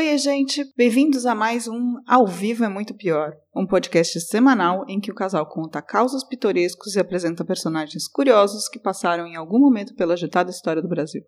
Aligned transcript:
Oi, 0.00 0.16
gente! 0.16 0.64
Bem-vindos 0.78 1.26
a 1.26 1.34
mais 1.34 1.68
um 1.68 1.96
Ao 2.08 2.26
Vivo 2.26 2.64
é 2.64 2.70
Muito 2.70 2.94
Pior, 2.94 3.34
um 3.54 3.66
podcast 3.66 4.18
semanal 4.22 4.86
em 4.88 4.98
que 4.98 5.10
o 5.10 5.14
casal 5.14 5.46
conta 5.46 5.82
causos 5.82 6.24
pitorescos 6.24 6.96
e 6.96 6.98
apresenta 6.98 7.44
personagens 7.44 8.08
curiosos 8.08 8.66
que 8.66 8.78
passaram 8.78 9.26
em 9.26 9.36
algum 9.36 9.58
momento 9.58 9.94
pela 9.94 10.14
agitada 10.14 10.50
história 10.50 10.80
do 10.80 10.88
Brasil. 10.88 11.20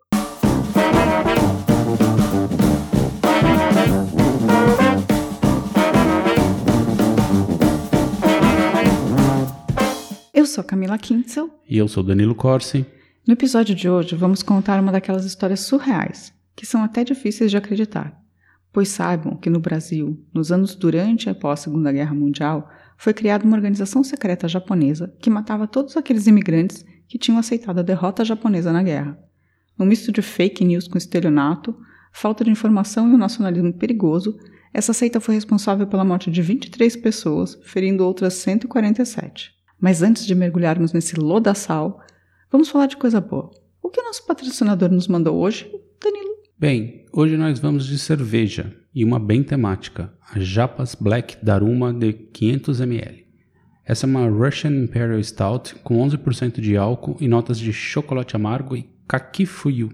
Eu 10.33 10.47
sou 10.47 10.63
Camila 10.63 10.97
Kintzel. 10.97 11.47
E 11.69 11.77
eu 11.77 11.87
sou 11.87 12.01
Danilo 12.01 12.33
Corsi. 12.33 12.83
No 13.27 13.33
episódio 13.33 13.75
de 13.75 13.87
hoje, 13.87 14.15
vamos 14.15 14.41
contar 14.41 14.79
uma 14.79 14.91
daquelas 14.91 15.25
histórias 15.25 15.59
surreais, 15.59 16.33
que 16.55 16.65
são 16.65 16.83
até 16.83 17.03
difíceis 17.03 17.51
de 17.51 17.57
acreditar 17.57 18.22
Pois 18.73 18.89
saibam 18.89 19.37
que 19.37 19.51
no 19.51 19.59
Brasil, 19.59 20.19
nos 20.33 20.51
anos 20.51 20.73
durante 20.73 21.27
e 21.27 21.29
após 21.29 21.59
a 21.59 21.63
Segunda 21.63 21.91
Guerra 21.91 22.15
Mundial, 22.15 22.67
foi 22.97 23.13
criada 23.13 23.45
uma 23.45 23.55
organização 23.55 24.03
secreta 24.03 24.47
japonesa 24.47 25.15
que 25.19 25.29
matava 25.29 25.67
todos 25.67 25.95
aqueles 25.95 26.25
imigrantes 26.25 26.83
que 27.07 27.19
tinham 27.19 27.37
aceitado 27.37 27.77
a 27.77 27.83
derrota 27.83 28.25
japonesa 28.25 28.73
na 28.73 28.81
guerra. 28.81 29.19
Um 29.79 29.85
misto 29.85 30.11
de 30.11 30.23
fake 30.23 30.65
news 30.65 30.87
com 30.87 30.97
estelionato, 30.97 31.77
falta 32.11 32.43
de 32.43 32.49
informação 32.49 33.07
e 33.07 33.13
um 33.13 33.17
nacionalismo 33.17 33.73
perigoso, 33.73 34.37
essa 34.73 34.91
seita 34.91 35.19
foi 35.19 35.35
responsável 35.35 35.85
pela 35.85 36.03
morte 36.03 36.31
de 36.31 36.41
23 36.41 36.95
pessoas, 36.95 37.59
ferindo 37.63 38.03
outras 38.03 38.33
147. 38.33 39.51
Mas 39.79 40.01
antes 40.01 40.25
de 40.25 40.33
mergulharmos 40.33 40.93
nesse 40.93 41.15
lodaçal, 41.15 42.01
vamos 42.51 42.69
falar 42.69 42.87
de 42.87 42.97
coisa 42.97 43.21
boa. 43.21 43.51
O 43.83 43.89
que 43.89 44.01
o 44.01 44.03
nosso 44.03 44.25
patrocinador 44.25 44.89
nos 44.89 45.07
mandou 45.07 45.37
hoje, 45.37 45.69
Danilo? 46.01 46.32
Bem, 46.63 47.03
hoje 47.11 47.35
nós 47.35 47.59
vamos 47.59 47.85
de 47.85 47.99
cerveja 47.99 48.73
e 48.95 49.03
uma 49.03 49.19
bem 49.19 49.43
temática, 49.43 50.13
a 50.33 50.39
Japas 50.39 50.95
Black 50.95 51.35
Daruma 51.43 51.93
de 51.93 52.13
500 52.13 52.79
ml. 52.79 53.25
Essa 53.85 54.05
é 54.05 54.09
uma 54.09 54.29
Russian 54.29 54.71
Imperial 54.85 55.21
Stout 55.21 55.75
com 55.83 55.97
11% 55.97 56.61
de 56.61 56.77
álcool 56.77 57.17
e 57.19 57.27
notas 57.27 57.59
de 57.59 57.73
chocolate 57.73 58.37
amargo 58.37 58.77
e 58.77 58.89
kakifuyu. 59.05 59.89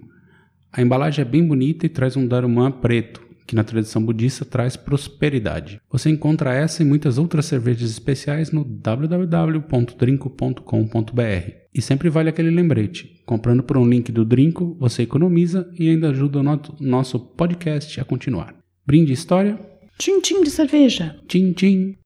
A 0.72 0.80
embalagem 0.80 1.24
é 1.24 1.28
bem 1.28 1.44
bonita 1.44 1.88
e 1.88 1.90
traz 1.90 2.16
um 2.16 2.28
Daruma 2.28 2.70
preto, 2.72 3.20
que 3.50 3.56
na 3.56 3.64
tradição 3.64 4.06
budista 4.06 4.46
traz 4.46 4.76
prosperidade. 4.76 5.82
Você 5.92 6.12
encontra 6.12 6.54
essa 6.54 6.84
e 6.84 6.86
muitas 6.86 7.18
outras 7.18 7.48
cervejas 7.48 7.90
especiais 7.90 8.52
no 8.52 8.64
www.drinco.com.br. 8.64 11.52
E 11.74 11.82
sempre 11.82 12.12
vale 12.12 12.30
aquele 12.30 12.52
lembrete: 12.52 13.24
comprando 13.26 13.64
por 13.64 13.76
um 13.76 13.90
link 13.90 14.12
do 14.12 14.24
Drinco, 14.24 14.78
você 14.80 15.02
economiza 15.02 15.68
e 15.74 15.90
ainda 15.90 16.12
ajuda 16.12 16.42
o 16.42 16.44
nosso 16.80 17.20
podcast 17.20 18.00
a 18.00 18.06
continuar. 18.06 18.54
Brinde 18.86 19.14
história. 19.14 19.60
Tchim, 19.98 20.22
tchim 20.22 20.44
de 20.44 20.52
cerveja. 20.52 21.16
Tchim, 21.28 21.52
tchim. 21.52 21.99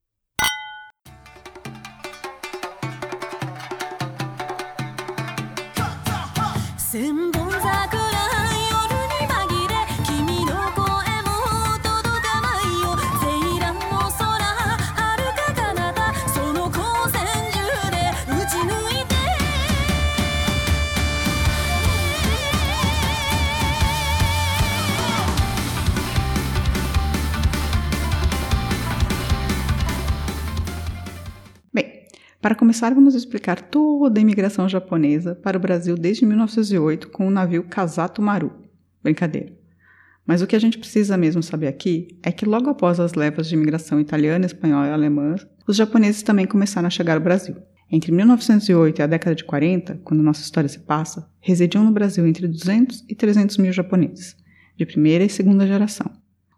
Para 32.44 32.54
começar, 32.54 32.92
vamos 32.92 33.14
explicar 33.14 33.58
toda 33.58 34.20
a 34.20 34.22
imigração 34.22 34.68
japonesa 34.68 35.34
para 35.34 35.56
o 35.56 35.60
Brasil 35.60 35.96
desde 35.96 36.26
1908 36.26 37.08
com 37.08 37.26
o 37.26 37.30
navio 37.30 37.62
Kazato 37.62 38.20
Maru. 38.20 38.52
Brincadeira. 39.02 39.56
Mas 40.26 40.42
o 40.42 40.46
que 40.46 40.54
a 40.54 40.58
gente 40.58 40.76
precisa 40.76 41.16
mesmo 41.16 41.42
saber 41.42 41.68
aqui 41.68 42.18
é 42.22 42.30
que 42.30 42.44
logo 42.44 42.68
após 42.68 43.00
as 43.00 43.14
levas 43.14 43.48
de 43.48 43.54
imigração 43.54 43.98
italiana, 43.98 44.44
espanhola 44.44 44.88
e 44.88 44.90
alemã, 44.90 45.36
os 45.66 45.74
japoneses 45.74 46.22
também 46.22 46.46
começaram 46.46 46.86
a 46.86 46.90
chegar 46.90 47.14
ao 47.14 47.22
Brasil. 47.22 47.56
Entre 47.90 48.12
1908 48.12 48.98
e 48.98 49.02
a 49.02 49.06
década 49.06 49.34
de 49.34 49.44
40, 49.44 50.02
quando 50.04 50.22
nossa 50.22 50.42
história 50.42 50.68
se 50.68 50.80
passa, 50.80 51.26
residiam 51.40 51.82
no 51.82 51.92
Brasil 51.92 52.26
entre 52.26 52.46
200 52.46 53.06
e 53.08 53.14
300 53.14 53.56
mil 53.56 53.72
japoneses, 53.72 54.36
de 54.76 54.84
primeira 54.84 55.24
e 55.24 55.30
segunda 55.30 55.66
geração. 55.66 56.10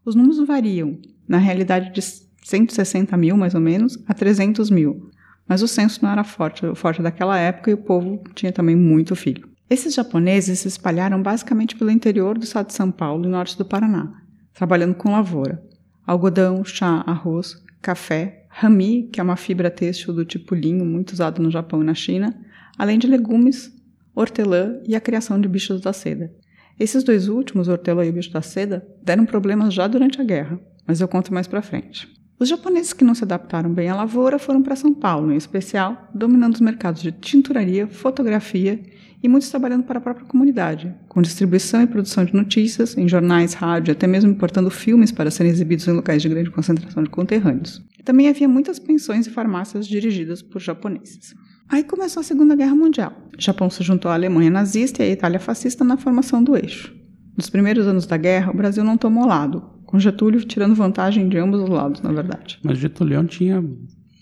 Os 0.05 0.16
números 0.16 0.44
variam, 0.44 0.99
na 1.28 1.38
realidade 1.38 1.93
de 1.93 2.03
160 2.43 3.16
mil 3.16 3.37
mais 3.37 3.55
ou 3.55 3.61
menos 3.61 3.97
a 4.09 4.12
300 4.12 4.69
mil, 4.69 5.12
mas 5.49 5.62
o 5.62 5.69
censo 5.69 6.01
não 6.03 6.11
era 6.11 6.25
forte, 6.25 6.62
forte 6.75 7.03
daquela 7.03 7.39
época 7.39 7.71
e 7.71 7.75
o 7.75 7.79
povo 7.79 8.23
tinha 8.34 8.53
também 8.53 8.75
muito 8.75 9.15
filho. 9.15 9.49
Esses 9.69 9.95
japoneses 9.95 10.61
se 10.61 10.69
espalharam 10.69 11.23
basicamente 11.23 11.75
pelo 11.77 11.91
interior 11.91 12.39
do 12.39 12.45
estado 12.45 12.69
de 12.69 12.75
São 12.75 12.91
Paulo 12.91 13.25
e 13.25 13.29
norte 13.29 13.59
do 13.59 13.65
Paraná, 13.65 14.12
trabalhando 14.55 14.95
com 14.95 15.11
lavoura, 15.11 15.62
algodão, 16.06 16.65
chá, 16.65 17.03
arroz, 17.06 17.56
café, 17.83 18.47
rami, 18.49 19.09
que 19.12 19.21
é 19.21 19.23
uma 19.23 19.37
fibra 19.37 19.71
têxtil 19.71 20.15
do 20.15 20.25
tipo 20.25 20.55
linho 20.55 20.85
muito 20.85 21.12
usado 21.12 21.43
no 21.43 21.51
Japão 21.51 21.83
e 21.83 21.87
na 21.87 21.95
China, 21.95 22.35
além 22.79 22.99
de 22.99 23.06
legumes, 23.06 23.73
hortelã 24.15 24.81
e 24.87 24.95
a 24.95 25.01
criação 25.01 25.41
de 25.41 25.49
bichos 25.49 25.81
da 25.81 25.93
seda. 25.93 26.33
Esses 26.79 27.03
dois 27.03 27.29
últimos, 27.29 27.69
hortelã 27.69 28.05
e 28.05 28.11
o 28.11 28.12
bicho 28.12 28.33
da 28.33 28.43
seda, 28.43 28.87
deram 29.03 29.27
problemas 29.27 29.75
já 29.75 29.87
durante 29.87 30.21
a 30.21 30.25
guerra, 30.25 30.61
mas 30.87 31.01
eu 31.01 31.09
conto 31.09 31.35
mais 31.35 31.47
para 31.47 31.62
frente. 31.62 32.09
Os 32.39 32.51
japoneses 32.51 32.93
que 32.93 33.05
não 33.05 33.15
se 33.15 33.25
adaptaram 33.25 33.73
bem 33.73 33.89
à 33.89 33.97
lavoura 33.97 34.39
foram 34.39 34.63
para 34.63 34.77
São 34.77 34.93
Paulo, 34.93 35.33
em 35.33 35.37
especial, 35.37 36.11
dominando 36.15 36.55
os 36.55 36.61
mercados 36.61 37.01
de 37.01 37.11
tinturaria, 37.11 37.87
fotografia 37.87 38.79
e 39.23 39.29
muitos 39.29 39.49
trabalhando 39.49 39.85
para 39.85 39.99
a 39.99 40.03
própria 40.03 40.27
comunidade, 40.27 40.95
com 41.09 41.23
distribuição 41.23 41.81
e 41.81 41.87
produção 41.87 42.27
de 42.27 42.35
notícias 42.35 42.95
em 42.97 43.09
jornais, 43.09 43.55
rádio, 43.55 43.93
até 43.93 44.07
mesmo 44.07 44.31
importando 44.31 44.71
filmes 44.71 45.11
para 45.11 45.31
serem 45.31 45.51
exibidos 45.51 45.89
em 45.89 45.93
locais 45.93 46.21
de 46.21 46.29
grande 46.29 46.51
concentração 46.51 47.03
de 47.03 47.09
conterrâneos. 47.09 47.83
Também 48.05 48.29
havia 48.29 48.47
muitas 48.47 48.79
pensões 48.79 49.27
e 49.27 49.31
farmácias 49.31 49.87
dirigidas 49.87 50.43
por 50.43 50.61
japoneses. 50.61 51.35
Aí 51.71 51.83
começou 51.83 52.21
a 52.21 52.25
Segunda 52.25 52.55
Guerra 52.55 52.75
Mundial. 52.75 53.13
O 53.37 53.41
Japão 53.41 53.71
se 53.71 53.83
juntou 53.83 54.11
à 54.11 54.15
Alemanha 54.15 54.51
nazista 54.51 55.03
e 55.03 55.09
à 55.09 55.13
Itália 55.13 55.41
fascista 55.41 55.83
na 55.83 55.97
formação 55.97 56.45
do 56.45 56.55
eixo. 56.55 56.95
Nos 57.35 57.49
primeiros 57.49 57.87
anos 57.87 58.07
da 58.07 58.17
guerra, 58.17 58.53
o 58.53 58.57
Brasil 58.57 58.85
não 58.85 58.97
tomou 58.97 59.27
lado, 59.27 59.75
com 59.87 59.99
Getúlio 59.99 60.45
tirando 60.45 60.75
vantagem 60.75 61.29
de 61.29 61.39
ambos 61.39 61.63
os 61.63 61.69
lados, 61.69 62.03
na 62.03 62.13
verdade. 62.13 62.59
Mas 62.63 62.79
Getúlio 62.79 63.25
tinha 63.25 63.65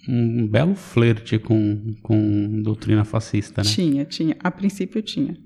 um 0.09 0.47
belo 0.47 0.75
flerte 0.75 1.39
com, 1.39 1.95
com 2.03 2.63
doutrina 2.63 3.05
fascista, 3.05 3.63
né? 3.63 3.69
Tinha, 3.69 4.05
tinha. 4.05 4.37
A 4.41 4.51
princípio 4.51 5.01
tinha. 5.03 5.37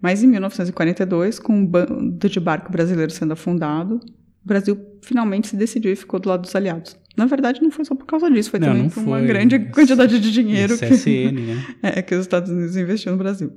Mas 0.00 0.22
em 0.22 0.26
1942, 0.28 1.38
com 1.38 1.62
o 1.62 1.66
bando 1.66 2.28
de 2.28 2.40
barco 2.40 2.72
brasileiro 2.72 3.12
sendo 3.12 3.32
afundado, 3.34 3.96
o 4.42 4.48
Brasil 4.48 4.78
finalmente 5.02 5.48
se 5.48 5.56
decidiu 5.56 5.92
e 5.92 5.96
ficou 5.96 6.18
do 6.18 6.28
lado 6.28 6.42
dos 6.42 6.56
aliados. 6.56 6.96
Na 7.16 7.26
verdade, 7.26 7.60
não 7.60 7.70
foi 7.70 7.84
só 7.84 7.94
por 7.94 8.06
causa 8.06 8.30
disso, 8.30 8.50
foi 8.50 8.60
não, 8.60 8.68
também 8.68 8.82
não 8.84 8.88
por 8.90 9.02
foi. 9.02 9.04
uma 9.04 9.20
grande 9.20 9.58
quantidade 9.58 10.18
de 10.18 10.32
dinheiro 10.32 10.74
CSN, 10.78 11.02
que, 11.02 11.32
né? 11.32 11.64
é, 11.82 12.02
que 12.02 12.14
os 12.14 12.22
Estados 12.22 12.50
Unidos 12.50 12.76
investiu 12.76 13.12
no 13.12 13.18
Brasil. 13.18 13.52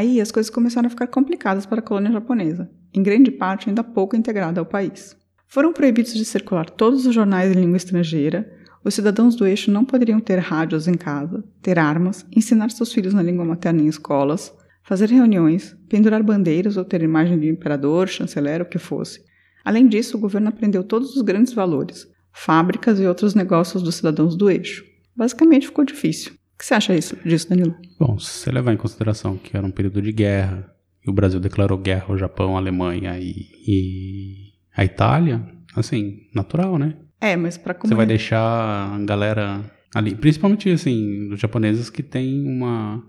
Aí 0.00 0.18
as 0.18 0.32
coisas 0.32 0.48
começaram 0.48 0.86
a 0.86 0.90
ficar 0.90 1.08
complicadas 1.08 1.66
para 1.66 1.80
a 1.80 1.82
colônia 1.82 2.10
japonesa, 2.10 2.70
em 2.94 3.02
grande 3.02 3.30
parte 3.30 3.68
ainda 3.68 3.84
pouco 3.84 4.16
integrada 4.16 4.58
ao 4.58 4.64
país. 4.64 5.14
Foram 5.46 5.74
proibidos 5.74 6.14
de 6.14 6.24
circular 6.24 6.70
todos 6.70 7.04
os 7.04 7.14
jornais 7.14 7.52
em 7.52 7.60
língua 7.60 7.76
estrangeira, 7.76 8.50
os 8.82 8.94
cidadãos 8.94 9.36
do 9.36 9.46
eixo 9.46 9.70
não 9.70 9.84
poderiam 9.84 10.18
ter 10.18 10.38
rádios 10.38 10.88
em 10.88 10.94
casa, 10.94 11.44
ter 11.60 11.78
armas, 11.78 12.24
ensinar 12.34 12.70
seus 12.70 12.94
filhos 12.94 13.12
na 13.12 13.22
língua 13.22 13.44
materna 13.44 13.82
em 13.82 13.88
escolas, 13.88 14.50
fazer 14.82 15.10
reuniões, 15.10 15.76
pendurar 15.86 16.22
bandeiras 16.22 16.78
ou 16.78 16.84
ter 16.86 17.02
imagem 17.02 17.38
de 17.38 17.50
imperador, 17.50 18.08
chanceler, 18.08 18.62
o 18.62 18.66
que 18.66 18.78
fosse. 18.78 19.20
Além 19.62 19.86
disso, 19.86 20.16
o 20.16 20.20
governo 20.20 20.48
aprendeu 20.48 20.82
todos 20.82 21.14
os 21.14 21.20
grandes 21.20 21.52
valores, 21.52 22.08
fábricas 22.32 22.98
e 22.98 23.06
outros 23.06 23.34
negócios 23.34 23.82
dos 23.82 23.96
cidadãos 23.96 24.34
do 24.34 24.48
eixo. 24.48 24.82
Basicamente 25.14 25.66
ficou 25.66 25.84
difícil 25.84 26.39
que 26.60 26.66
você 26.66 26.74
acha 26.74 26.94
isso, 26.94 27.16
disso, 27.24 27.48
Danilo? 27.48 27.74
Bom, 27.98 28.18
se 28.18 28.30
você 28.30 28.52
levar 28.52 28.74
em 28.74 28.76
consideração 28.76 29.38
que 29.38 29.56
era 29.56 29.66
um 29.66 29.70
período 29.70 30.02
de 30.02 30.12
guerra, 30.12 30.70
e 31.04 31.08
o 31.08 31.12
Brasil 31.12 31.40
declarou 31.40 31.78
guerra 31.78 32.04
ao 32.10 32.18
Japão, 32.18 32.54
à 32.54 32.60
Alemanha 32.60 33.18
e, 33.18 33.46
e 33.66 34.34
a 34.76 34.84
Itália, 34.84 35.42
assim, 35.74 36.18
natural, 36.34 36.78
né? 36.78 36.96
É, 37.18 37.34
mas 37.34 37.56
para 37.56 37.74
Você 37.82 37.94
vai 37.94 38.04
deixar 38.04 38.38
a 38.38 38.98
galera 38.98 39.64
ali, 39.94 40.14
principalmente 40.14 40.68
assim, 40.68 41.32
os 41.32 41.40
japoneses 41.40 41.88
que 41.88 42.02
têm 42.02 42.46
uma 42.46 43.02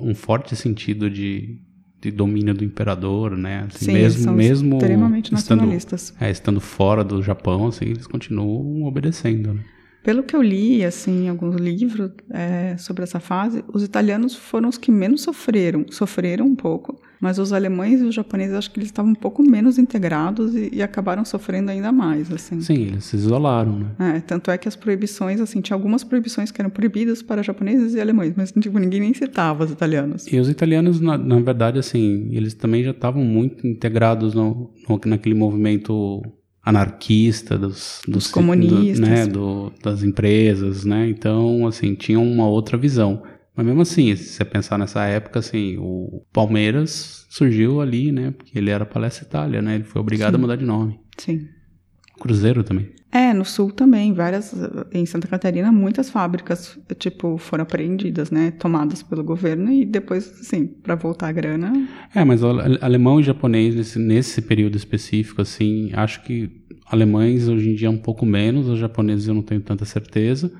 um 0.00 0.14
forte 0.14 0.56
sentido 0.56 1.10
de, 1.10 1.58
de 2.00 2.10
domínio 2.10 2.54
do 2.54 2.64
imperador, 2.64 3.36
né? 3.36 3.66
Assim, 3.68 3.86
Sim, 3.86 3.92
mesmo 3.92 4.22
são 4.24 4.34
mesmo 4.34 4.76
extremamente 4.76 5.34
estando, 5.34 5.58
nacionalistas. 5.58 6.14
é, 6.18 6.30
estando 6.30 6.60
fora 6.60 7.04
do 7.04 7.22
Japão, 7.22 7.66
assim, 7.66 7.86
eles 7.86 8.06
continuam 8.06 8.84
obedecendo, 8.84 9.52
né? 9.52 9.64
Pelo 10.04 10.22
que 10.22 10.36
eu 10.36 10.42
li, 10.42 10.84
assim, 10.84 11.24
em 11.24 11.28
alguns 11.30 11.56
livros 11.56 12.10
é, 12.28 12.76
sobre 12.76 13.02
essa 13.02 13.18
fase, 13.18 13.64
os 13.72 13.82
italianos 13.82 14.36
foram 14.36 14.68
os 14.68 14.76
que 14.76 14.90
menos 14.90 15.22
sofreram, 15.22 15.86
sofreram 15.90 16.44
um 16.44 16.54
pouco, 16.54 17.00
mas 17.18 17.38
os 17.38 17.54
alemães 17.54 18.02
e 18.02 18.04
os 18.04 18.14
japoneses 18.14 18.54
acho 18.54 18.70
que 18.70 18.78
eles 18.78 18.90
estavam 18.90 19.12
um 19.12 19.14
pouco 19.14 19.42
menos 19.42 19.78
integrados 19.78 20.54
e, 20.54 20.68
e 20.74 20.82
acabaram 20.82 21.24
sofrendo 21.24 21.70
ainda 21.70 21.90
mais, 21.90 22.30
assim. 22.30 22.60
Sim, 22.60 22.82
eles 22.82 23.04
se 23.04 23.16
isolaram, 23.16 23.78
né? 23.78 24.16
É, 24.16 24.20
tanto 24.20 24.50
é 24.50 24.58
que 24.58 24.68
as 24.68 24.76
proibições, 24.76 25.40
assim, 25.40 25.62
tinha 25.62 25.74
algumas 25.74 26.04
proibições 26.04 26.50
que 26.50 26.60
eram 26.60 26.68
proibidas 26.68 27.22
para 27.22 27.42
japoneses 27.42 27.94
e 27.94 28.00
alemães, 28.00 28.34
mas 28.36 28.52
tipo, 28.52 28.78
ninguém 28.78 29.00
nem 29.00 29.14
citava 29.14 29.64
os 29.64 29.70
italianos. 29.70 30.30
E 30.30 30.38
os 30.38 30.50
italianos, 30.50 31.00
na, 31.00 31.16
na 31.16 31.40
verdade, 31.40 31.78
assim, 31.78 32.28
eles 32.30 32.52
também 32.52 32.84
já 32.84 32.90
estavam 32.90 33.24
muito 33.24 33.66
integrados 33.66 34.34
no, 34.34 34.70
no, 34.86 35.00
naquele 35.06 35.34
movimento 35.34 36.20
anarquista 36.64 37.58
dos, 37.58 38.00
dos 38.08 38.28
comunistas, 38.28 39.00
do, 39.00 39.06
né, 39.06 39.26
do, 39.26 39.72
das 39.82 40.02
empresas, 40.02 40.84
né? 40.84 41.08
Então, 41.08 41.66
assim, 41.66 41.94
tinham 41.94 42.26
uma 42.26 42.48
outra 42.48 42.78
visão. 42.78 43.22
Mas 43.56 43.66
mesmo 43.66 43.82
assim, 43.82 44.16
se 44.16 44.24
você 44.24 44.44
pensar 44.44 44.78
nessa 44.78 45.04
época, 45.04 45.38
assim, 45.38 45.76
o 45.78 46.24
Palmeiras 46.32 47.26
surgiu 47.28 47.80
ali, 47.80 48.10
né? 48.10 48.32
Porque 48.32 48.58
ele 48.58 48.70
era 48.70 48.86
Palestra 48.86 49.24
Itália, 49.24 49.62
né? 49.62 49.76
Ele 49.76 49.84
foi 49.84 50.00
obrigado 50.00 50.32
Sim. 50.32 50.38
a 50.38 50.40
mudar 50.40 50.56
de 50.56 50.64
nome. 50.64 50.98
Sim. 51.18 51.46
Cruzeiro 52.18 52.64
também. 52.64 52.90
É, 53.14 53.32
no 53.32 53.44
sul 53.44 53.70
também, 53.70 54.12
várias, 54.12 54.52
em 54.92 55.06
Santa 55.06 55.28
Catarina, 55.28 55.70
muitas 55.70 56.10
fábricas, 56.10 56.76
tipo, 56.98 57.38
foram 57.38 57.62
apreendidas, 57.62 58.28
né, 58.28 58.50
tomadas 58.50 59.04
pelo 59.04 59.22
governo 59.22 59.70
e 59.70 59.86
depois, 59.86 60.40
assim, 60.40 60.66
para 60.66 60.96
voltar 60.96 61.28
a 61.28 61.32
grana. 61.32 61.72
É, 62.12 62.24
mas 62.24 62.42
o 62.42 62.48
alemão 62.80 63.20
e 63.20 63.22
japonês 63.22 63.76
nesse, 63.76 64.00
nesse 64.00 64.42
período 64.42 64.76
específico, 64.76 65.40
assim, 65.40 65.92
acho 65.92 66.24
que 66.24 66.50
alemães 66.86 67.46
hoje 67.46 67.70
em 67.70 67.74
dia 67.76 67.88
um 67.88 67.96
pouco 67.96 68.26
menos, 68.26 68.66
os 68.66 68.80
japoneses 68.80 69.28
eu 69.28 69.34
não 69.34 69.42
tenho 69.42 69.60
tanta 69.60 69.84
certeza, 69.84 70.50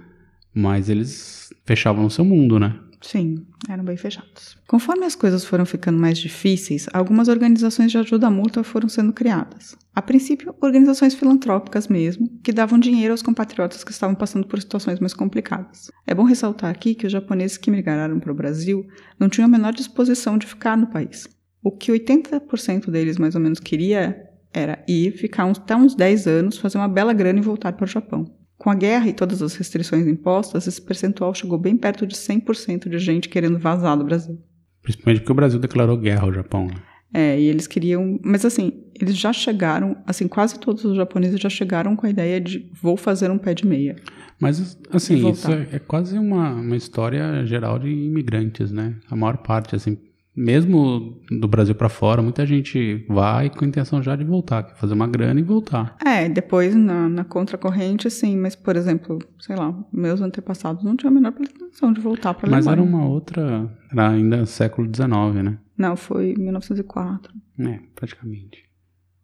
mas 0.54 0.88
eles 0.88 1.52
fechavam 1.66 2.04
no 2.04 2.10
seu 2.10 2.24
mundo, 2.24 2.60
né? 2.60 2.76
Sim, 3.04 3.46
eram 3.68 3.84
bem 3.84 3.98
fechados. 3.98 4.56
Conforme 4.66 5.04
as 5.04 5.14
coisas 5.14 5.44
foram 5.44 5.66
ficando 5.66 5.98
mais 5.98 6.16
difíceis, 6.16 6.86
algumas 6.92 7.28
organizações 7.28 7.92
de 7.92 7.98
ajuda 7.98 8.30
mútua 8.30 8.64
foram 8.64 8.88
sendo 8.88 9.12
criadas. 9.12 9.76
A 9.94 10.00
princípio, 10.00 10.54
organizações 10.60 11.14
filantrópicas 11.14 11.86
mesmo, 11.86 12.26
que 12.42 12.52
davam 12.52 12.78
dinheiro 12.78 13.12
aos 13.12 13.22
compatriotas 13.22 13.84
que 13.84 13.90
estavam 13.90 14.14
passando 14.14 14.46
por 14.46 14.58
situações 14.58 14.98
mais 15.00 15.12
complicadas. 15.12 15.90
É 16.06 16.14
bom 16.14 16.24
ressaltar 16.24 16.70
aqui 16.70 16.94
que 16.94 17.06
os 17.06 17.12
japoneses 17.12 17.58
que 17.58 17.70
migraram 17.70 18.18
para 18.18 18.32
o 18.32 18.34
Brasil 18.34 18.86
não 19.20 19.28
tinham 19.28 19.46
a 19.46 19.50
menor 19.50 19.74
disposição 19.74 20.38
de 20.38 20.46
ficar 20.46 20.76
no 20.76 20.86
país. 20.86 21.28
O 21.62 21.70
que 21.70 21.92
80% 21.92 22.90
deles 22.90 23.18
mais 23.18 23.34
ou 23.34 23.40
menos 23.40 23.60
queria 23.60 24.16
era 24.52 24.82
ir, 24.88 25.12
ficar 25.12 25.44
uns, 25.44 25.58
até 25.58 25.76
uns 25.76 25.94
10 25.94 26.26
anos, 26.26 26.56
fazer 26.58 26.78
uma 26.78 26.88
bela 26.88 27.12
grana 27.12 27.38
e 27.38 27.42
voltar 27.42 27.72
para 27.74 27.84
o 27.84 27.88
Japão. 27.88 28.24
Com 28.56 28.70
a 28.70 28.74
guerra 28.74 29.08
e 29.08 29.12
todas 29.12 29.42
as 29.42 29.54
restrições 29.56 30.06
impostas, 30.06 30.66
esse 30.66 30.80
percentual 30.80 31.34
chegou 31.34 31.58
bem 31.58 31.76
perto 31.76 32.06
de 32.06 32.14
100% 32.14 32.88
de 32.88 32.98
gente 32.98 33.28
querendo 33.28 33.58
vazar 33.58 33.96
do 33.96 34.04
Brasil. 34.04 34.38
Principalmente 34.82 35.20
porque 35.20 35.32
o 35.32 35.34
Brasil 35.34 35.58
declarou 35.58 35.96
guerra 35.96 36.22
ao 36.22 36.32
Japão. 36.32 36.66
Né? 36.66 36.74
É, 37.12 37.40
e 37.40 37.44
eles 37.44 37.66
queriam. 37.66 38.18
Mas 38.24 38.44
assim, 38.44 38.72
eles 39.00 39.16
já 39.16 39.32
chegaram, 39.32 39.96
assim, 40.06 40.26
quase 40.26 40.58
todos 40.58 40.84
os 40.84 40.96
japoneses 40.96 41.40
já 41.40 41.48
chegaram 41.48 41.94
com 41.94 42.06
a 42.06 42.10
ideia 42.10 42.40
de 42.40 42.68
vou 42.80 42.96
fazer 42.96 43.30
um 43.30 43.38
pé 43.38 43.54
de 43.54 43.66
meia. 43.66 43.96
Mas, 44.40 44.76
assim, 44.92 45.30
isso 45.30 45.50
é, 45.50 45.68
é, 45.72 45.78
quase 45.78 46.18
uma, 46.18 46.50
uma 46.54 46.76
história 46.76 47.46
geral 47.46 47.78
de 47.78 47.88
imigrantes, 47.88 48.72
né? 48.72 48.96
A 49.08 49.14
maior 49.14 49.38
parte, 49.38 49.76
assim, 49.76 49.96
mesmo 50.36 51.20
do 51.30 51.46
Brasil 51.46 51.74
para 51.74 51.88
fora, 51.88 52.20
muita 52.20 52.44
gente 52.44 53.04
vai 53.08 53.48
com 53.48 53.64
a 53.64 53.68
intenção 53.68 54.02
já 54.02 54.16
de 54.16 54.24
voltar, 54.24 54.64
quer 54.64 54.76
fazer 54.76 54.94
uma 54.94 55.06
grana 55.06 55.38
e 55.38 55.42
voltar. 55.42 55.96
É, 56.04 56.28
depois 56.28 56.74
na, 56.74 57.08
na 57.08 57.24
contracorrente, 57.24 58.10
sim, 58.10 58.36
mas, 58.36 58.56
por 58.56 58.76
exemplo, 58.76 59.18
sei 59.38 59.54
lá, 59.54 59.74
meus 59.92 60.20
antepassados 60.20 60.82
não 60.82 60.96
tinham 60.96 61.12
a 61.12 61.14
menor 61.14 61.32
pretensão 61.32 61.92
de 61.92 62.00
voltar 62.00 62.34
para 62.34 62.50
Mas 62.50 62.66
era 62.66 62.82
uma 62.82 63.06
outra, 63.06 63.70
era 63.92 64.10
ainda 64.10 64.44
século 64.44 64.88
XIX, 64.92 65.44
né? 65.44 65.58
Não, 65.76 65.96
foi 65.96 66.34
1904. 66.36 67.32
É, 67.60 67.78
praticamente. 67.94 68.64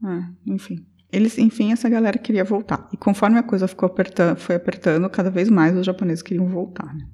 É, 0.04 0.52
enfim. 0.52 0.86
Eles, 1.12 1.38
enfim, 1.38 1.72
essa 1.72 1.88
galera 1.88 2.18
queria 2.18 2.44
voltar. 2.44 2.88
E 2.92 2.96
conforme 2.96 3.36
a 3.36 3.42
coisa 3.42 3.66
ficou 3.66 3.86
apertando, 3.86 4.36
foi 4.36 4.54
apertando, 4.54 5.08
cada 5.10 5.30
vez 5.30 5.50
mais 5.50 5.76
os 5.76 5.84
japoneses 5.84 6.22
queriam 6.22 6.46
voltar, 6.46 6.94
né? 6.94 7.06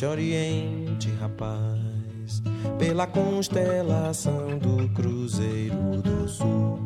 Se 0.00 0.06
oriente, 0.06 1.10
rapaz, 1.20 2.42
pela 2.78 3.06
constelação 3.06 4.58
do 4.58 4.88
Cruzeiro 4.94 6.00
do 6.02 6.26
Sul. 6.26 6.78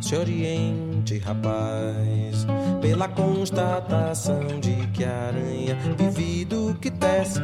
Se 0.00 0.14
oriente, 0.14 1.18
rapaz, 1.18 2.46
pela 2.80 3.08
constatação 3.08 4.60
de 4.60 4.86
que 4.92 5.02
a 5.02 5.26
aranha 5.26 5.76
vive 5.98 6.44
do 6.44 6.72
que 6.76 6.92
tece. 6.92 7.40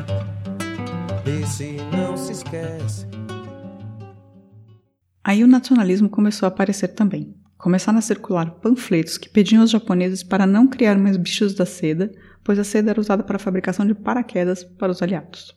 Desse 1.25 1.79
não 1.91 2.17
se 2.17 2.31
esquece. 2.31 3.09
Aí 5.25 5.43
o 5.43 5.49
nacionalismo 5.49 6.09
começou 6.09 6.47
a 6.47 6.49
aparecer 6.49 6.95
também. 6.95 7.40
Começaram 7.61 7.99
a 7.99 8.03
circular 8.03 8.53
panfletos 8.53 9.19
que 9.19 9.29
pediam 9.29 9.61
aos 9.61 9.71
japoneses 9.71 10.23
para 10.23 10.47
não 10.47 10.67
criar 10.67 10.99
mais 10.99 11.19
bichos 11.19 11.55
da 11.55 11.67
seda, 11.67 12.11
pois 12.43 12.59
a 12.59 12.65
seda 12.65 12.91
era 12.91 13.01
usada 13.01 13.23
para 13.23 13.37
a 13.37 13.41
fabricação 13.41 13.87
de 13.87 13.95
paraquedas 13.95 14.65
para 14.65 14.91
os 14.91 15.03
aliados. 15.03 15.55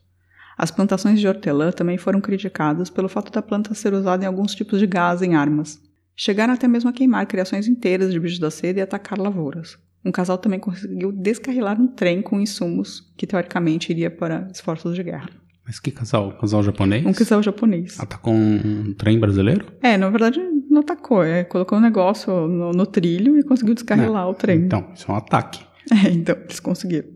As 0.58 0.70
plantações 0.70 1.22
de 1.22 1.28
hortelã 1.28 1.72
também 1.72 1.98
foram 1.98 2.20
criticadas 2.20 2.90
pelo 2.90 3.08
fato 3.08 3.32
da 3.32 3.42
planta 3.42 3.74
ser 3.74 3.94
usada 3.94 4.26
em 4.26 4.28
alguns 4.28 4.54
tipos 4.54 4.80
de 4.80 4.86
gás 4.86 5.22
em 5.22 5.36
armas. 5.36 5.82
Chegaram 6.14 6.54
até 6.54 6.68
mesmo 6.68 6.90
a 6.90 6.94
queimar 6.94 7.26
criações 7.26 7.70
inteiras 7.70 8.12
de 8.12 8.20
bichos 8.20 8.38
da 8.38 8.52
seda 8.52 8.80
e 8.80 8.84
atacar 8.84 9.18
lavouras. 9.18 9.78
Um 10.04 10.12
casal 10.12 10.38
também 10.38 10.60
conseguiu 10.60 11.10
descarrilar 11.10 11.80
um 11.80 11.88
trem 11.88 12.22
com 12.22 12.42
insumos 12.42 13.14
que 13.16 13.26
teoricamente 13.26 13.94
iria 13.94 14.12
para 14.12 14.50
esforços 14.54 14.94
de 14.94 15.04
guerra. 15.04 15.30
Mas 15.66 15.80
que 15.80 15.90
casal? 15.90 16.38
Casal 16.38 16.62
japonês? 16.62 17.06
Um 17.06 17.14
casal 17.14 17.42
japonês. 17.42 17.98
Atacou 17.98 18.34
um, 18.34 18.90
um 18.90 18.94
trem 18.94 19.18
brasileiro? 19.18 19.66
É, 19.82 19.96
na 19.98 20.10
verdade 20.10 20.42
não 20.74 20.82
atacou, 20.82 21.24
é, 21.24 21.44
colocou 21.44 21.78
um 21.78 21.82
negócio 21.82 22.32
no, 22.48 22.72
no 22.72 22.86
trilho 22.86 23.38
e 23.40 23.44
conseguiu 23.44 23.74
descarrilar 23.74 24.24
Não. 24.26 24.32
o 24.32 24.34
trem. 24.34 24.60
Então, 24.60 24.88
isso 24.96 25.10
é 25.10 25.14
um 25.14 25.18
ataque. 25.18 25.64
É, 25.92 26.10
então, 26.10 26.36
eles 26.44 26.60
conseguiram. 26.60 27.08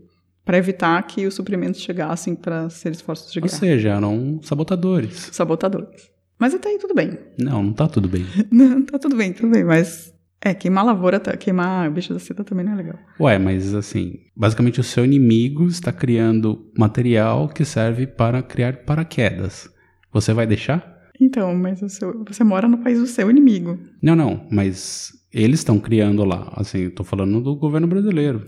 Para 0.44 0.56
evitar 0.56 1.02
que 1.06 1.26
os 1.26 1.34
suprimentos 1.34 1.80
chegassem 1.80 2.34
para 2.34 2.70
ser 2.70 2.92
esforços 2.92 3.30
de 3.32 3.38
Ou 3.38 3.44
guerra. 3.46 3.58
seja, 3.58 3.88
eram 3.90 4.40
sabotadores. 4.42 5.28
Sabotadores. 5.32 6.10
Mas 6.38 6.54
até 6.54 6.68
aí 6.70 6.78
tudo 6.78 6.94
bem. 6.94 7.18
Não, 7.38 7.62
não 7.62 7.72
tá 7.72 7.86
tudo 7.88 8.08
bem. 8.08 8.24
Não, 8.50 8.82
tá 8.82 8.98
tudo 8.98 9.16
bem, 9.16 9.32
tudo 9.32 9.50
bem, 9.50 9.64
mas. 9.64 10.14
É, 10.40 10.54
queimar 10.54 10.84
lavoura, 10.84 11.18
tá- 11.18 11.36
queimar 11.36 11.90
bicho 11.90 12.12
da 12.14 12.20
seda 12.20 12.44
também 12.44 12.64
não 12.64 12.74
é 12.74 12.76
legal. 12.76 12.94
Ué, 13.18 13.38
mas 13.40 13.74
assim, 13.74 14.20
basicamente 14.36 14.78
o 14.80 14.84
seu 14.84 15.04
inimigo 15.04 15.66
está 15.66 15.90
criando 15.92 16.70
material 16.78 17.48
que 17.48 17.64
serve 17.64 18.06
para 18.06 18.40
criar 18.40 18.84
paraquedas. 18.84 19.68
Você 20.12 20.32
vai 20.32 20.46
deixar? 20.46 20.96
Então, 21.20 21.54
mas 21.54 21.80
seu- 21.92 22.24
você 22.26 22.44
mora 22.44 22.68
no 22.68 22.78
país 22.78 22.98
do 22.98 23.06
seu 23.06 23.30
inimigo. 23.30 23.78
Não, 24.02 24.14
não, 24.14 24.46
mas 24.50 25.12
eles 25.32 25.60
estão 25.60 25.78
criando 25.78 26.24
lá. 26.24 26.52
Assim, 26.56 26.78
eu 26.84 26.90
tô 26.94 27.02
falando 27.04 27.40
do 27.40 27.56
governo 27.56 27.86
brasileiro. 27.86 28.46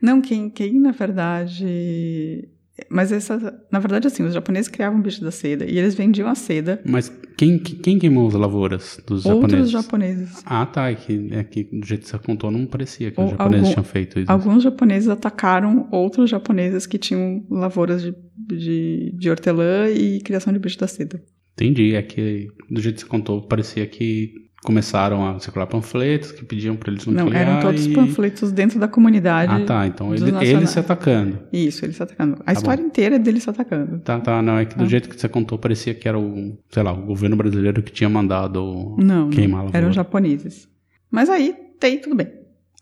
Não, 0.00 0.20
quem, 0.20 0.50
quem 0.50 0.78
na 0.80 0.92
verdade. 0.92 2.48
Mas 2.90 3.12
essa. 3.12 3.38
Na 3.70 3.78
verdade, 3.78 4.06
assim, 4.06 4.22
os 4.24 4.34
japoneses 4.34 4.68
criavam 4.68 5.00
bicho 5.00 5.22
da 5.22 5.30
seda 5.30 5.64
e 5.64 5.78
eles 5.78 5.94
vendiam 5.94 6.28
a 6.28 6.34
seda. 6.34 6.80
Mas 6.84 7.12
quem, 7.36 7.58
quem 7.58 7.98
queimou 7.98 8.26
as 8.28 8.34
lavouras 8.34 8.98
dos 9.06 9.24
Outros 9.26 9.70
japoneses? 9.70 9.70
japoneses. 9.70 10.42
Ah, 10.44 10.66
tá. 10.66 10.90
É 10.90 10.94
que, 10.94 11.28
é 11.32 11.44
que 11.44 11.64
do 11.64 11.86
jeito 11.86 12.02
que 12.02 12.08
você 12.08 12.18
contou, 12.18 12.50
não 12.50 12.66
parecia 12.66 13.10
que 13.10 13.20
Ou 13.20 13.26
os 13.26 13.32
japoneses 13.32 13.60
algum- 13.68 13.72
tinham 13.74 13.84
feito 13.84 14.18
isso. 14.20 14.30
Alguns 14.32 14.62
japoneses 14.62 15.08
atacaram 15.08 15.86
outros 15.92 16.30
japoneses 16.30 16.86
que 16.86 16.98
tinham 16.98 17.44
lavouras 17.50 18.02
de, 18.02 18.14
de, 18.48 19.14
de 19.16 19.30
hortelã 19.30 19.88
e 19.90 20.20
criação 20.20 20.52
de 20.52 20.58
bicho 20.58 20.78
da 20.78 20.86
seda. 20.86 21.22
Entendi. 21.54 21.94
É 21.94 22.02
que 22.02 22.48
do 22.70 22.80
jeito 22.80 22.96
que 22.96 23.00
você 23.02 23.06
contou, 23.08 23.42
parecia 23.42 23.86
que 23.86 24.32
começaram 24.64 25.26
a 25.26 25.40
circular 25.40 25.66
panfletos 25.66 26.30
que 26.30 26.44
pediam 26.44 26.76
para 26.76 26.92
eles 26.92 27.04
não, 27.04 27.24
Não, 27.26 27.32
eram 27.32 27.60
todos 27.60 27.84
e... 27.84 27.92
panfletos 27.92 28.52
dentro 28.52 28.78
da 28.78 28.86
comunidade. 28.86 29.52
Ah, 29.52 29.66
tá. 29.66 29.86
Então 29.88 30.14
ele, 30.14 30.30
eles 30.46 30.70
se 30.70 30.78
atacando. 30.78 31.40
Isso, 31.52 31.84
eles 31.84 31.96
se 31.96 32.02
atacando. 32.02 32.34
A 32.40 32.44
Tá 32.44 32.52
história 32.52 32.80
inteira 32.82 33.16
é 33.16 33.18
deles 33.18 33.42
se 33.42 33.50
atacando. 33.50 33.98
Tá, 33.98 34.20
tá. 34.20 34.40
Não, 34.40 34.56
é 34.58 34.64
que 34.64 34.76
do 34.76 34.84
Ah. 34.84 34.88
jeito 34.88 35.08
que 35.08 35.20
você 35.20 35.28
contou, 35.28 35.58
parecia 35.58 35.92
que 35.94 36.06
era 36.06 36.16
o, 36.18 36.56
sei 36.70 36.82
lá, 36.82 36.92
o 36.92 37.06
governo 37.06 37.34
brasileiro 37.36 37.82
que 37.82 37.90
tinha 37.92 38.08
mandado 38.08 38.94
Não, 38.98 39.30
queimar 39.30 39.54
a 39.60 39.62
não, 39.62 39.64
lavoura. 39.66 39.78
eram 39.78 39.92
japoneses. 39.92 40.68
Mas 41.10 41.28
aí, 41.28 41.54
tem 41.80 42.00
tudo 42.00 42.14
bem. 42.14 42.28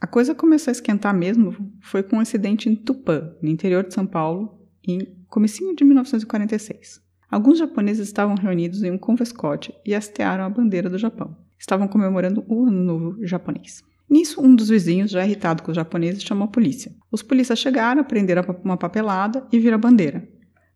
A 0.02 0.06
coisa 0.06 0.34
começou 0.34 0.70
a 0.70 0.72
esquentar 0.72 1.14
mesmo 1.14 1.54
foi 1.80 2.02
com 2.02 2.16
um 2.16 2.20
acidente 2.20 2.68
em 2.68 2.74
Tupã, 2.74 3.32
no 3.42 3.48
interior 3.48 3.84
de 3.84 3.92
São 3.94 4.06
Paulo, 4.06 4.58
em 4.86 4.98
comecinho 5.28 5.74
de 5.74 5.82
1946. 5.84 7.00
Alguns 7.30 7.58
japoneses 7.58 8.08
estavam 8.08 8.34
reunidos 8.34 8.82
em 8.82 8.90
um 8.90 8.98
convescote 8.98 9.72
e 9.86 9.94
hastearam 9.94 10.44
a 10.44 10.50
bandeira 10.50 10.90
do 10.90 10.98
Japão. 10.98 11.36
Estavam 11.56 11.86
comemorando 11.86 12.44
o 12.48 12.66
Ano 12.66 12.82
Novo 12.82 13.24
japonês. 13.24 13.84
Nisso, 14.08 14.42
um 14.42 14.56
dos 14.56 14.68
vizinhos, 14.68 15.12
já 15.12 15.24
irritado 15.24 15.62
com 15.62 15.70
os 15.70 15.76
japoneses, 15.76 16.24
chamou 16.24 16.46
a 16.46 16.50
polícia. 16.50 16.90
Os 17.12 17.22
policiais 17.22 17.60
chegaram, 17.60 18.02
prenderam 18.02 18.42
uma 18.64 18.76
papelada 18.76 19.46
e 19.52 19.60
viram 19.60 19.76
a 19.76 19.78
bandeira. 19.78 20.26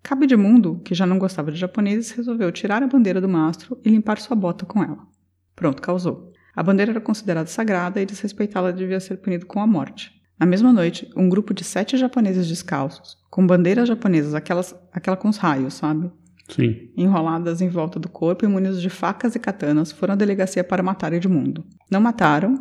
Cabo 0.01 0.27
de 0.27 0.37
Mundo, 0.37 0.81
que 0.85 0.95
já 0.95 1.05
não 1.05 1.19
gostava 1.19 1.51
de 1.51 1.59
japoneses, 1.59 2.13
resolveu 2.13 2.53
tirar 2.53 2.83
a 2.83 2.87
bandeira 2.87 3.21
do 3.21 3.29
mastro 3.29 3.77
e 3.85 3.89
limpar 3.89 4.21
sua 4.21 4.37
bota 4.37 4.65
com 4.65 4.81
ela. 4.81 5.09
Pronto, 5.57 5.83
causou. 5.83 6.31
A 6.55 6.63
bandeira 6.63 6.93
era 6.93 7.01
considerada 7.01 7.49
sagrada 7.49 8.01
e 8.01 8.07
desrespeitá-la 8.07 8.71
devia 8.71 9.01
ser 9.01 9.17
punido 9.17 9.47
com 9.47 9.61
a 9.61 9.67
morte. 9.67 10.13
Na 10.39 10.47
mesma 10.47 10.73
noite, 10.73 11.11
um 11.17 11.29
grupo 11.29 11.53
de 11.53 11.65
sete 11.65 11.97
japoneses 11.97 12.47
descalços, 12.47 13.17
com 13.31 13.45
bandeiras 13.45 13.89
japonesas, 13.89 14.35
aquelas, 14.35 14.75
aquela 14.93 15.17
com 15.17 15.29
os 15.29 15.39
raios, 15.39 15.75
sabe? 15.75 16.11
Sim. 16.49 16.91
Enroladas 16.97 17.61
em 17.61 17.69
volta 17.69 17.99
do 17.99 18.09
corpo 18.09 18.45
e 18.45 18.49
munidos 18.49 18.81
de 18.81 18.91
facas 18.91 19.35
e 19.35 19.39
katanas, 19.39 19.93
foram 19.93 20.15
à 20.15 20.17
delegacia 20.17 20.63
para 20.63 20.83
matar 20.83 21.13
Edmundo. 21.13 21.65
Não 21.91 22.01
mataram 22.01 22.61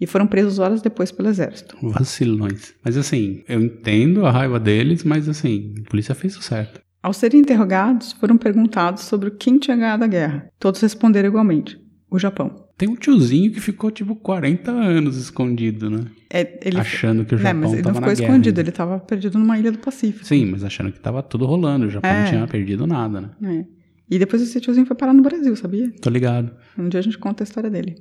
e 0.00 0.06
foram 0.06 0.26
presos 0.26 0.58
horas 0.58 0.82
depois 0.82 1.10
pelo 1.10 1.28
exército. 1.28 1.76
Vacilões. 1.82 2.74
Mas 2.84 2.96
assim, 2.96 3.42
eu 3.48 3.60
entendo 3.60 4.26
a 4.26 4.30
raiva 4.30 4.60
deles, 4.60 5.04
mas 5.04 5.28
assim, 5.28 5.74
a 5.84 5.90
polícia 5.90 6.14
fez 6.14 6.36
o 6.36 6.42
certo. 6.42 6.80
Ao 7.02 7.12
serem 7.12 7.40
interrogados, 7.40 8.12
foram 8.12 8.36
perguntados 8.36 9.04
sobre 9.04 9.30
quem 9.30 9.58
tinha 9.58 9.76
ganhado 9.76 10.04
a 10.04 10.08
guerra. 10.08 10.48
Todos 10.58 10.80
responderam 10.80 11.28
igualmente: 11.28 11.78
o 12.10 12.18
Japão. 12.18 12.65
Tem 12.78 12.88
um 12.88 12.94
tiozinho 12.94 13.50
que 13.50 13.60
ficou 13.60 13.90
tipo 13.90 14.14
40 14.14 14.70
anos 14.70 15.16
escondido, 15.16 15.88
né? 15.88 16.04
É, 16.28 16.58
ele, 16.62 16.78
achando 16.78 17.24
que 17.24 17.34
o 17.34 17.38
Não, 17.38 17.42
Japão 17.42 17.60
mas 17.62 17.72
ele 17.72 17.82
não 17.82 17.92
tava 17.92 17.96
ficou 18.00 18.14
guerra. 18.16 18.28
escondido, 18.28 18.48
ainda. 18.48 18.60
ele 18.60 18.68
estava 18.68 18.98
perdido 19.00 19.38
numa 19.38 19.58
ilha 19.58 19.72
do 19.72 19.78
Pacífico. 19.78 20.26
Sim, 20.26 20.44
mas 20.46 20.62
achando 20.62 20.92
que 20.92 21.00
tava 21.00 21.22
tudo 21.22 21.46
rolando, 21.46 21.86
o 21.86 21.90
Japão 21.90 22.10
É. 22.10 22.22
não 22.22 22.28
tinha 22.28 22.46
perdido 22.46 22.86
nada, 22.86 23.20
né? 23.20 23.30
É. 23.42 23.64
E 24.10 24.18
depois 24.18 24.42
esse 24.42 24.60
tiozinho 24.60 24.86
foi 24.86 24.94
parar 24.94 25.12
no 25.14 25.22
Brasil, 25.22 25.56
sabia? 25.56 25.90
Tô 26.02 26.10
ligado. 26.10 26.50
Um 26.78 26.88
dia 26.88 27.00
a 27.00 27.02
gente 27.02 27.16
conta 27.18 27.42
a 27.42 27.44
história 27.44 27.70
dele. 27.70 27.96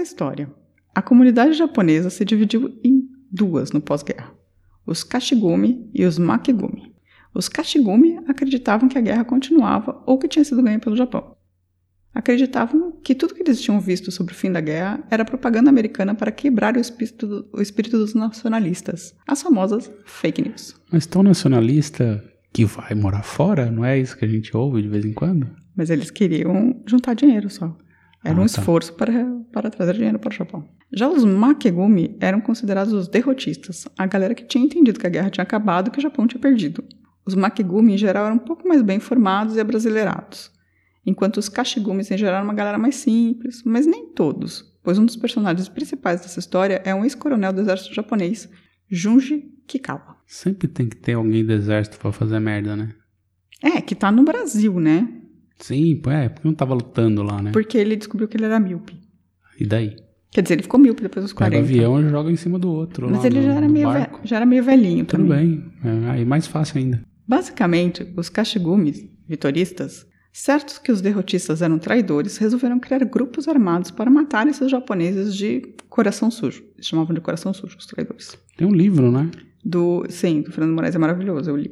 Essa 0.00 0.10
a 0.10 0.14
história. 0.14 0.50
A 0.94 1.02
comunidade 1.02 1.52
japonesa 1.54 2.10
se 2.10 2.24
dividiu 2.24 2.78
em 2.82 3.08
duas 3.30 3.70
no 3.72 3.80
pós-guerra: 3.80 4.32
os 4.86 5.04
Kashigumi 5.04 5.90
e 5.94 6.04
os 6.04 6.18
Makigumi. 6.18 6.94
Os 7.34 7.48
Kashigumi 7.48 8.18
acreditavam 8.26 8.88
que 8.88 8.98
a 8.98 9.00
guerra 9.00 9.24
continuava 9.24 10.02
ou 10.06 10.18
que 10.18 10.26
tinha 10.28 10.44
sido 10.44 10.62
ganha 10.62 10.78
pelo 10.80 10.96
Japão. 10.96 11.36
Acreditavam 12.12 12.90
que 13.04 13.14
tudo 13.14 13.34
que 13.34 13.42
eles 13.42 13.60
tinham 13.60 13.78
visto 13.80 14.10
sobre 14.10 14.32
o 14.34 14.36
fim 14.36 14.50
da 14.50 14.60
guerra 14.60 15.00
era 15.08 15.24
propaganda 15.24 15.70
americana 15.70 16.12
para 16.12 16.32
quebrar 16.32 16.76
o 16.76 16.80
espírito, 16.80 17.24
do- 17.26 17.48
o 17.52 17.62
espírito 17.62 17.96
dos 17.96 18.14
nacionalistas, 18.14 19.14
as 19.28 19.40
famosas 19.40 19.88
fake 20.04 20.42
news. 20.42 20.74
Mas 20.90 21.06
tão 21.06 21.22
nacionalista 21.22 22.20
que 22.52 22.64
vai 22.64 22.94
morar 22.96 23.22
fora, 23.22 23.70
não 23.70 23.84
é 23.84 23.96
isso 23.96 24.16
que 24.18 24.24
a 24.24 24.28
gente 24.28 24.56
ouve 24.56 24.82
de 24.82 24.88
vez 24.88 25.04
em 25.04 25.12
quando? 25.12 25.46
Mas 25.76 25.88
eles 25.88 26.10
queriam 26.10 26.82
juntar 26.84 27.14
dinheiro 27.14 27.48
só. 27.48 27.76
Era 28.22 28.34
Ah, 28.34 28.42
um 28.42 28.46
tá. 28.46 28.46
esforço 28.46 28.92
para, 28.94 29.12
para 29.52 29.70
trazer 29.70 29.94
dinheiro 29.94 30.18
para 30.18 30.30
o 30.30 30.32
Japão. 30.32 30.68
Já 30.92 31.08
os 31.08 31.24
Makegumi 31.24 32.16
eram 32.20 32.40
considerados 32.40 32.92
os 32.92 33.08
derrotistas, 33.08 33.88
a 33.96 34.06
galera 34.06 34.34
que 34.34 34.44
tinha 34.44 34.64
entendido 34.64 34.98
que 35.00 35.06
a 35.06 35.10
guerra 35.10 35.30
tinha 35.30 35.42
acabado 35.42 35.88
e 35.88 35.90
que 35.90 35.98
o 35.98 36.02
Japão 36.02 36.26
tinha 36.26 36.40
perdido. 36.40 36.84
Os 37.24 37.34
Makegumi, 37.34 37.94
em 37.94 37.98
geral, 37.98 38.26
eram 38.26 38.36
um 38.36 38.40
pouco 38.40 38.66
mais 38.68 38.82
bem 38.82 38.98
formados 39.00 39.56
e 39.56 39.60
abrasileirados, 39.60 40.50
enquanto 41.06 41.38
os 41.38 41.48
Kashigumis, 41.48 42.10
em 42.10 42.18
geral, 42.18 42.36
eram 42.36 42.44
uma 42.44 42.54
galera 42.54 42.76
mais 42.78 42.96
simples, 42.96 43.62
mas 43.64 43.86
nem 43.86 44.08
todos, 44.12 44.64
pois 44.82 44.98
um 44.98 45.06
dos 45.06 45.16
personagens 45.16 45.68
principais 45.68 46.20
dessa 46.20 46.40
história 46.40 46.82
é 46.84 46.94
um 46.94 47.04
ex-coronel 47.04 47.52
do 47.52 47.60
exército 47.60 47.94
japonês, 47.94 48.48
Junji 48.88 49.44
Kikawa. 49.66 50.16
Sempre 50.26 50.68
tem 50.68 50.88
que 50.88 50.96
ter 50.96 51.12
alguém 51.14 51.44
do 51.44 51.52
exército 51.52 51.98
pra 51.98 52.12
fazer 52.12 52.38
merda, 52.40 52.74
né? 52.76 52.90
É, 53.62 53.80
que 53.80 53.94
tá 53.94 54.10
no 54.10 54.24
Brasil, 54.24 54.78
né? 54.80 55.06
Sim, 55.60 56.00
é, 56.08 56.28
porque 56.28 56.46
não 56.48 56.54
tava 56.54 56.74
lutando 56.74 57.22
lá, 57.22 57.40
né? 57.40 57.52
Porque 57.52 57.78
ele 57.78 57.94
descobriu 57.96 58.26
que 58.28 58.36
ele 58.36 58.44
era 58.46 58.58
míope. 58.58 58.98
E 59.58 59.64
daí? 59.66 59.94
Quer 60.32 60.42
dizer, 60.42 60.54
ele 60.54 60.62
ficou 60.62 60.78
míope 60.80 61.02
depois 61.02 61.24
dos 61.24 61.32
Pega 61.32 61.50
40. 61.50 61.60
o 61.60 61.64
avião 61.64 62.00
e 62.00 62.10
joga 62.10 62.30
em 62.30 62.36
cima 62.36 62.58
do 62.58 62.70
outro. 62.70 63.10
Mas 63.10 63.24
ele 63.24 63.40
no- 63.40 63.46
já 63.46 63.54
era, 63.54 63.68
meio 63.68 63.90
ve- 63.90 64.08
já 64.24 64.36
era 64.36 64.46
meio 64.46 64.62
velhinho 64.62 65.04
Tudo 65.04 65.24
também. 65.24 65.56
bem. 65.82 66.04
É, 66.06 66.10
aí 66.10 66.24
mais 66.24 66.46
fácil 66.46 66.78
ainda. 66.78 67.02
Basicamente, 67.26 68.06
os 68.16 68.28
Kashigumis, 68.28 69.04
vitoristas, 69.28 70.06
certos 70.32 70.78
que 70.78 70.90
os 70.92 71.00
derrotistas 71.00 71.62
eram 71.62 71.78
traidores, 71.78 72.36
resolveram 72.38 72.78
criar 72.78 73.04
grupos 73.04 73.48
armados 73.48 73.90
para 73.90 74.10
matar 74.10 74.46
esses 74.46 74.70
japoneses 74.70 75.34
de 75.34 75.62
coração 75.88 76.30
sujo. 76.30 76.62
Eles 76.74 76.86
chamavam 76.86 77.14
de 77.14 77.20
coração 77.20 77.52
sujo, 77.52 77.76
os 77.78 77.86
traidores. 77.86 78.36
Tem 78.56 78.66
um 78.66 78.72
livro, 78.72 79.10
né? 79.10 79.28
Do, 79.64 80.04
sim, 80.08 80.42
do 80.42 80.50
Fernando 80.52 80.74
Moraes 80.74 80.94
é 80.94 80.98
maravilhoso, 80.98 81.50
eu 81.50 81.56
li. 81.56 81.70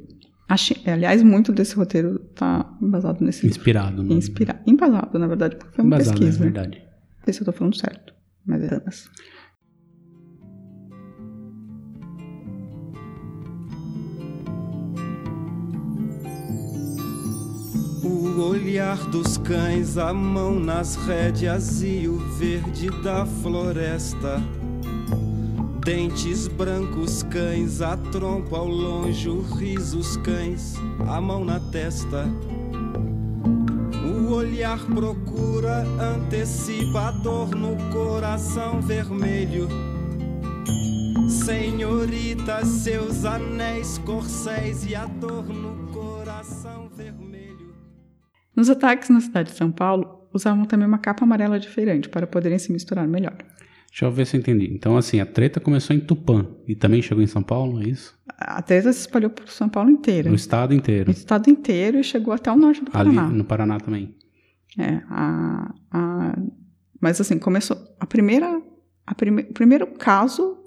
Achei- 0.49 0.81
aliás, 0.87 1.23
muito 1.23 1.53
desse 1.53 1.75
roteiro 1.77 2.21
está 2.31 2.75
embasado 2.81 3.23
nesse 3.25 3.43
livro. 3.43 3.59
Inspirado. 3.59 4.03
No... 4.03 4.13
Inspirado. 4.15 4.61
Embasado, 4.67 5.19
na 5.19 5.27
verdade, 5.27 5.57
porque 5.57 5.75
foi 5.75 5.85
uma 5.85 5.97
Embasado, 5.97 6.19
pesquisa. 6.19 6.39
é 6.39 6.43
verdade. 6.43 6.79
Não 7.19 7.25
sei 7.25 7.35
se 7.35 7.41
eu 7.41 7.45
tô 7.45 7.53
falando 7.53 7.77
certo, 7.77 8.15
mas 8.47 8.63
é 8.63 8.75
apenas. 8.75 9.11
O 18.03 18.41
olhar 18.41 18.97
dos 19.11 19.37
cães, 19.39 19.99
a 19.99 20.13
mão 20.13 20.59
nas 20.59 20.97
rédeas 20.97 21.83
e 21.83 22.07
o 22.09 22.19
verde 22.39 22.89
da 23.03 23.27
floresta. 23.27 24.41
Dentes 25.89 26.49
brancos, 26.49 27.23
cães, 27.23 27.81
a 27.81 27.97
trompa 27.97 28.59
ao 28.59 28.69
longe, 28.69 29.27
o 29.27 29.41
riso, 29.41 29.99
os 29.99 30.19
cães, 30.19 30.75
a 31.09 31.19
mão 31.19 31.47
na 31.47 31.59
testa. 31.59 32.27
O 34.05 34.31
olhar 34.35 34.79
procura, 34.85 35.85
antecipa 35.99 37.09
a 37.09 37.11
dor 37.11 37.55
no 37.55 37.75
coração 37.91 38.83
vermelho. 38.83 39.67
Senhorita, 41.27 42.67
seus 42.67 43.25
anéis, 43.25 43.97
corcéis 44.05 44.85
e 44.85 44.95
a 44.95 45.07
dor 45.07 45.49
no 45.49 45.91
coração 45.91 46.91
vermelho. 46.91 47.73
Nos 48.55 48.69
ataques 48.69 49.09
na 49.09 49.23
cidade 49.23 49.53
de 49.53 49.57
São 49.57 49.73
Paulo, 49.73 50.29
usavam 50.35 50.67
também 50.67 50.87
uma 50.87 50.99
capa 50.99 51.25
amarela 51.25 51.59
de 51.59 51.67
feirante 51.67 52.11
para 52.11 52.27
poderem 52.27 52.59
se 52.59 52.71
misturar 52.71 53.09
melhor. 53.09 53.39
Deixa 53.91 54.05
eu 54.05 54.13
ver 54.13 54.27
se 54.27 54.37
eu 54.37 54.41
entendi. 54.41 54.71
Então, 54.73 54.97
assim, 54.97 55.19
a 55.21 55.27
treta 55.27 55.59
começou 55.61 55.95
em 55.97 56.01
Tupã 56.01 56.47
e 56.67 56.75
também 56.75 57.03
chegou 57.03 57.23
em 57.23 57.27
São 57.27 57.43
Paulo, 57.43 57.81
é 57.83 57.89
isso? 57.89 58.17
A 58.39 58.63
treta 58.63 58.93
se 58.93 59.01
espalhou 59.01 59.31
por 59.31 59.49
São 59.49 59.69
Paulo 59.69 59.91
inteiro. 59.91 60.29
No 60.29 60.35
estado 60.37 60.73
inteiro. 60.75 61.09
O 61.09 61.13
estado 61.13 61.49
inteiro 61.51 61.99
e 61.99 62.05
chegou 62.05 62.33
até 62.33 62.51
o 62.53 62.57
norte 62.57 62.85
do 62.85 62.91
Ali 62.97 63.15
Paraná. 63.15 63.29
no 63.29 63.45
Paraná 63.45 63.81
também. 63.81 64.15
É, 64.79 65.03
a, 65.09 65.75
a- 65.91 66.39
mas 67.01 67.21
assim, 67.21 67.39
começou. 67.39 67.77
A 67.99 68.07
primeira, 68.07 68.61
a 69.07 69.15
prime, 69.15 69.43
o 69.43 69.53
primeiro 69.53 69.87
caso 69.87 70.59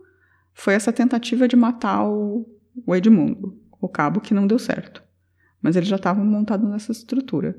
foi 0.53 0.73
essa 0.73 0.91
tentativa 0.91 1.47
de 1.47 1.55
matar 1.55 2.03
o, 2.09 2.45
o 2.85 2.95
Edmundo, 2.95 3.57
o 3.79 3.87
cabo 3.87 4.19
que 4.19 4.33
não 4.33 4.47
deu 4.47 4.59
certo. 4.59 5.01
Mas 5.61 5.75
eles 5.75 5.87
já 5.87 5.95
estavam 5.97 6.25
montados 6.25 6.67
nessa 6.69 6.91
estrutura. 6.91 7.55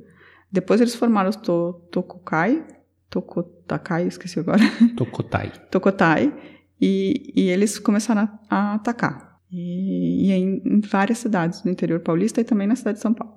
Depois 0.50 0.81
eles 0.81 0.95
formaram 0.95 1.31
os 1.31 1.37
to, 1.37 1.81
Tokukai, 1.90 2.66
Tokotakai, 3.12 4.07
esqueci 4.07 4.40
agora. 4.40 4.62
Tokotai. 4.97 5.52
Tokotai, 5.71 6.35
e, 6.81 7.31
e 7.37 7.42
eles 7.42 7.78
começaram 7.78 8.23
a, 8.23 8.57
a 8.57 8.75
atacar. 8.75 9.38
E, 9.50 10.28
e 10.28 10.33
em, 10.33 10.62
em 10.64 10.81
várias 10.81 11.19
cidades 11.19 11.61
do 11.61 11.69
interior 11.69 12.00
paulista 12.00 12.40
e 12.40 12.45
também 12.45 12.66
na 12.66 12.75
cidade 12.75 12.97
de 12.97 13.02
São 13.02 13.12
Paulo. 13.12 13.35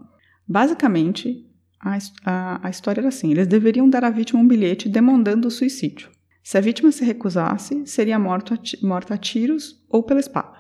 Basicamente, 0.48 1.46
A, 1.82 1.98
a, 2.25 2.67
a 2.67 2.70
história 2.70 3.01
era 3.01 3.10
assim: 3.10 3.32
eles 3.32 3.48
deveriam 3.48 3.89
dar 3.89 4.05
à 4.05 4.10
vítima 4.10 4.39
um 4.39 4.48
bilhete 4.48 4.88
demandando 4.88 5.50
o 5.50 5.51
suicídio. 5.51 6.10
Se 6.41 6.58
a 6.58 6.62
vítima 6.62 6.91
se 6.91 7.03
recusasse, 7.03 7.86
seria 7.86 8.17
morta 8.17 8.53
a, 8.53 8.88
morta 8.88 9.13
a 9.15 9.17
tiros 9.17 9.84
ou 9.89 10.03
pela 10.03 10.22
espada. 10.22 10.55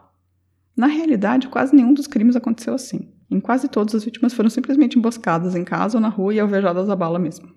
Na 0.75 0.87
realidade, 0.87 1.47
quase 1.47 1.73
nenhum 1.73 1.93
dos 1.93 2.07
crimes 2.07 2.35
aconteceu 2.35 2.73
assim. 2.73 3.13
Em 3.31 3.39
quase 3.39 3.69
todos, 3.69 3.95
as 3.95 4.03
vítimas 4.03 4.33
foram 4.33 4.49
simplesmente 4.49 4.99
emboscadas 4.99 5.55
em 5.55 5.63
casa 5.63 5.97
ou 5.97 6.01
na 6.01 6.09
rua 6.09 6.33
e 6.33 6.39
alvejadas 6.39 6.89
a 6.89 6.95
bala 6.97 7.17
mesmo. 7.17 7.47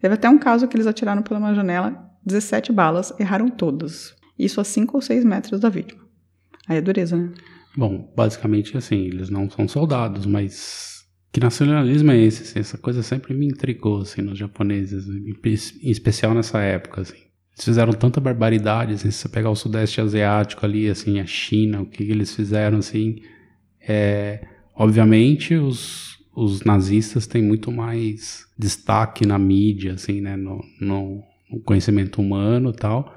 Teve 0.00 0.14
até 0.14 0.28
um 0.28 0.38
caso 0.38 0.68
que 0.68 0.76
eles 0.76 0.86
atiraram 0.86 1.22
pela 1.22 1.40
uma 1.40 1.54
janela 1.54 2.08
17 2.24 2.72
balas, 2.72 3.12
erraram 3.18 3.48
todas. 3.48 4.14
Isso 4.38 4.60
a 4.60 4.64
5 4.64 4.96
ou 4.96 5.02
6 5.02 5.24
metros 5.24 5.60
da 5.60 5.68
vítima. 5.68 6.02
Aí 6.68 6.76
é 6.76 6.80
dureza, 6.80 7.16
né? 7.16 7.32
Bom, 7.76 8.12
basicamente 8.16 8.76
assim, 8.76 9.06
eles 9.06 9.30
não 9.30 9.48
são 9.50 9.66
soldados, 9.66 10.26
mas 10.26 11.04
que 11.32 11.40
nacionalismo 11.40 12.10
é 12.10 12.18
esse? 12.18 12.42
Assim, 12.42 12.60
essa 12.60 12.78
coisa 12.78 13.02
sempre 13.02 13.34
me 13.34 13.46
intrigou 13.46 14.00
assim 14.00 14.22
nos 14.22 14.38
japoneses, 14.38 15.06
em 15.08 15.90
especial 15.90 16.34
nessa 16.34 16.60
época 16.60 17.00
assim. 17.02 17.16
Eles 17.54 17.64
fizeram 17.64 17.92
tanta 17.92 18.20
barbaridade, 18.20 18.94
assim, 18.94 19.10
se 19.10 19.18
você 19.18 19.28
pegar 19.28 19.50
o 19.50 19.56
sudeste 19.56 20.00
asiático 20.00 20.64
ali, 20.64 20.88
assim, 20.88 21.18
a 21.18 21.26
China, 21.26 21.82
o 21.82 21.86
que, 21.86 22.04
que 22.04 22.12
eles 22.12 22.34
fizeram 22.34 22.78
assim, 22.78 23.16
é, 23.80 24.46
obviamente 24.74 25.54
os, 25.54 26.17
os 26.38 26.62
nazistas 26.62 27.26
têm 27.26 27.42
muito 27.42 27.72
mais 27.72 28.46
destaque 28.56 29.26
na 29.26 29.38
mídia, 29.38 29.94
assim, 29.94 30.20
né, 30.20 30.36
no, 30.36 30.62
no, 30.80 31.22
no 31.50 31.60
conhecimento 31.60 32.20
humano 32.22 32.70
e 32.70 32.72
tal, 32.72 33.12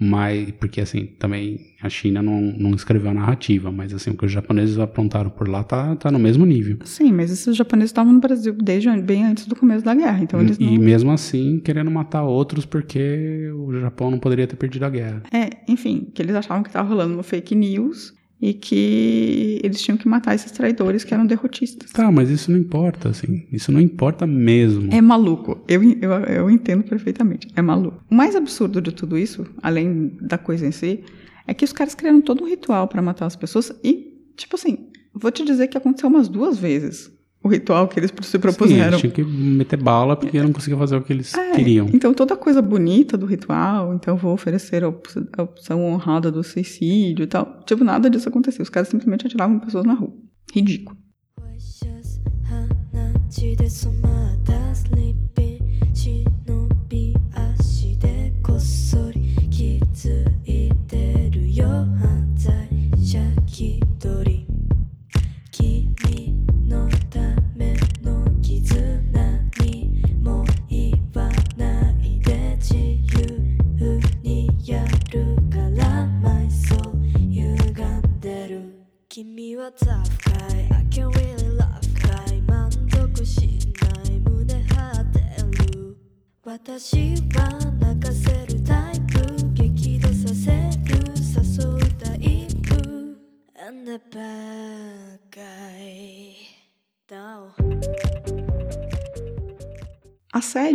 mas 0.00 0.50
porque 0.52 0.80
assim 0.80 1.06
também 1.06 1.60
a 1.80 1.88
China 1.88 2.22
não, 2.22 2.40
não 2.40 2.70
escreveu 2.70 3.10
a 3.10 3.14
narrativa, 3.14 3.70
mas 3.70 3.92
assim 3.92 4.10
o 4.10 4.16
que 4.16 4.24
os 4.24 4.32
japoneses 4.32 4.78
aprontaram 4.78 5.30
por 5.30 5.46
lá 5.46 5.62
tá, 5.62 5.94
tá 5.96 6.10
no 6.10 6.18
mesmo 6.18 6.46
nível. 6.46 6.78
Sim, 6.84 7.12
mas 7.12 7.30
esses 7.30 7.54
japoneses 7.54 7.90
estavam 7.90 8.12
no 8.12 8.18
Brasil 8.18 8.54
desde 8.54 8.90
bem 9.02 9.24
antes 9.24 9.46
do 9.46 9.54
começo 9.54 9.84
da 9.84 9.94
guerra, 9.94 10.22
então 10.22 10.40
eles 10.40 10.56
e, 10.58 10.64
não... 10.64 10.72
e 10.72 10.78
mesmo 10.78 11.12
assim 11.12 11.60
querendo 11.60 11.90
matar 11.90 12.24
outros 12.24 12.64
porque 12.64 13.50
o 13.54 13.78
Japão 13.78 14.10
não 14.10 14.18
poderia 14.18 14.46
ter 14.46 14.56
perdido 14.56 14.84
a 14.84 14.90
guerra. 14.90 15.22
É, 15.30 15.50
enfim, 15.68 16.10
que 16.14 16.22
eles 16.22 16.34
achavam 16.34 16.62
que 16.62 16.70
estava 16.70 16.88
rolando 16.88 17.14
uma 17.14 17.22
fake 17.22 17.54
news 17.54 18.14
e 18.44 18.52
que 18.52 19.58
eles 19.64 19.80
tinham 19.80 19.96
que 19.96 20.06
matar 20.06 20.34
esses 20.34 20.52
traidores 20.52 21.02
que 21.02 21.14
eram 21.14 21.24
derrotistas. 21.24 21.90
Tá, 21.92 22.12
mas 22.12 22.28
isso 22.28 22.50
não 22.50 22.58
importa, 22.58 23.08
assim. 23.08 23.46
Isso 23.50 23.72
não 23.72 23.80
importa 23.80 24.26
mesmo. 24.26 24.92
É 24.92 25.00
maluco. 25.00 25.64
Eu, 25.66 25.82
eu, 25.82 26.10
eu 26.10 26.50
entendo 26.50 26.84
perfeitamente. 26.84 27.48
É 27.56 27.62
maluco. 27.62 28.04
O 28.10 28.14
mais 28.14 28.36
absurdo 28.36 28.82
de 28.82 28.92
tudo 28.92 29.16
isso, 29.16 29.46
além 29.62 30.18
da 30.20 30.36
coisa 30.36 30.66
em 30.66 30.72
si, 30.72 31.00
é 31.46 31.54
que 31.54 31.64
os 31.64 31.72
caras 31.72 31.94
criaram 31.94 32.20
todo 32.20 32.44
um 32.44 32.46
ritual 32.46 32.86
para 32.86 33.00
matar 33.00 33.24
as 33.24 33.34
pessoas 33.34 33.72
e, 33.82 34.12
tipo 34.36 34.56
assim, 34.56 34.90
vou 35.14 35.30
te 35.30 35.42
dizer 35.42 35.68
que 35.68 35.78
aconteceu 35.78 36.10
umas 36.10 36.28
duas 36.28 36.58
vezes 36.58 37.13
o 37.44 37.48
ritual 37.48 37.86
que 37.86 38.00
eles 38.00 38.10
se 38.22 38.38
propuseram. 38.38 38.82
Sim, 38.82 38.88
eles 38.88 39.00
tinham 39.00 39.12
que 39.12 39.22
meter 39.22 39.76
bala 39.76 40.16
porque 40.16 40.42
não 40.42 40.50
conseguiam 40.50 40.78
fazer 40.78 40.96
o 40.96 41.02
que 41.02 41.12
eles 41.12 41.34
é, 41.34 41.52
queriam. 41.52 41.86
Então 41.92 42.14
toda 42.14 42.32
a 42.32 42.36
coisa 42.38 42.62
bonita 42.62 43.18
do 43.18 43.26
ritual, 43.26 43.92
então 43.92 44.16
vou 44.16 44.32
oferecer 44.32 44.82
a 44.82 44.88
opção, 44.88 45.26
a 45.36 45.42
opção 45.42 45.84
honrada 45.84 46.32
do 46.32 46.42
suicídio 46.42 47.24
e 47.24 47.26
tal. 47.26 47.60
Tipo, 47.66 47.84
nada 47.84 48.08
disso 48.08 48.30
aconteceu. 48.30 48.62
Os 48.62 48.70
caras 48.70 48.88
simplesmente 48.88 49.26
atiravam 49.26 49.58
pessoas 49.58 49.84
na 49.84 49.92
rua. 49.92 50.12
Ridículo. 50.54 50.96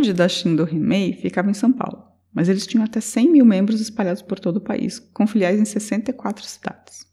Sede 0.00 0.14
da 0.14 0.28
Shindo 0.28 0.66
Himei 0.70 1.12
ficava 1.12 1.50
em 1.50 1.54
São 1.54 1.70
Paulo, 1.70 2.02
mas 2.32 2.48
eles 2.48 2.66
tinham 2.66 2.84
até 2.84 3.00
100 3.00 3.30
mil 3.30 3.44
membros 3.44 3.80
espalhados 3.80 4.22
por 4.22 4.40
todo 4.40 4.56
o 4.56 4.60
país, 4.60 4.98
com 4.98 5.26
filiais 5.26 5.60
em 5.60 5.64
64 5.64 6.42
cidades. 6.44 7.06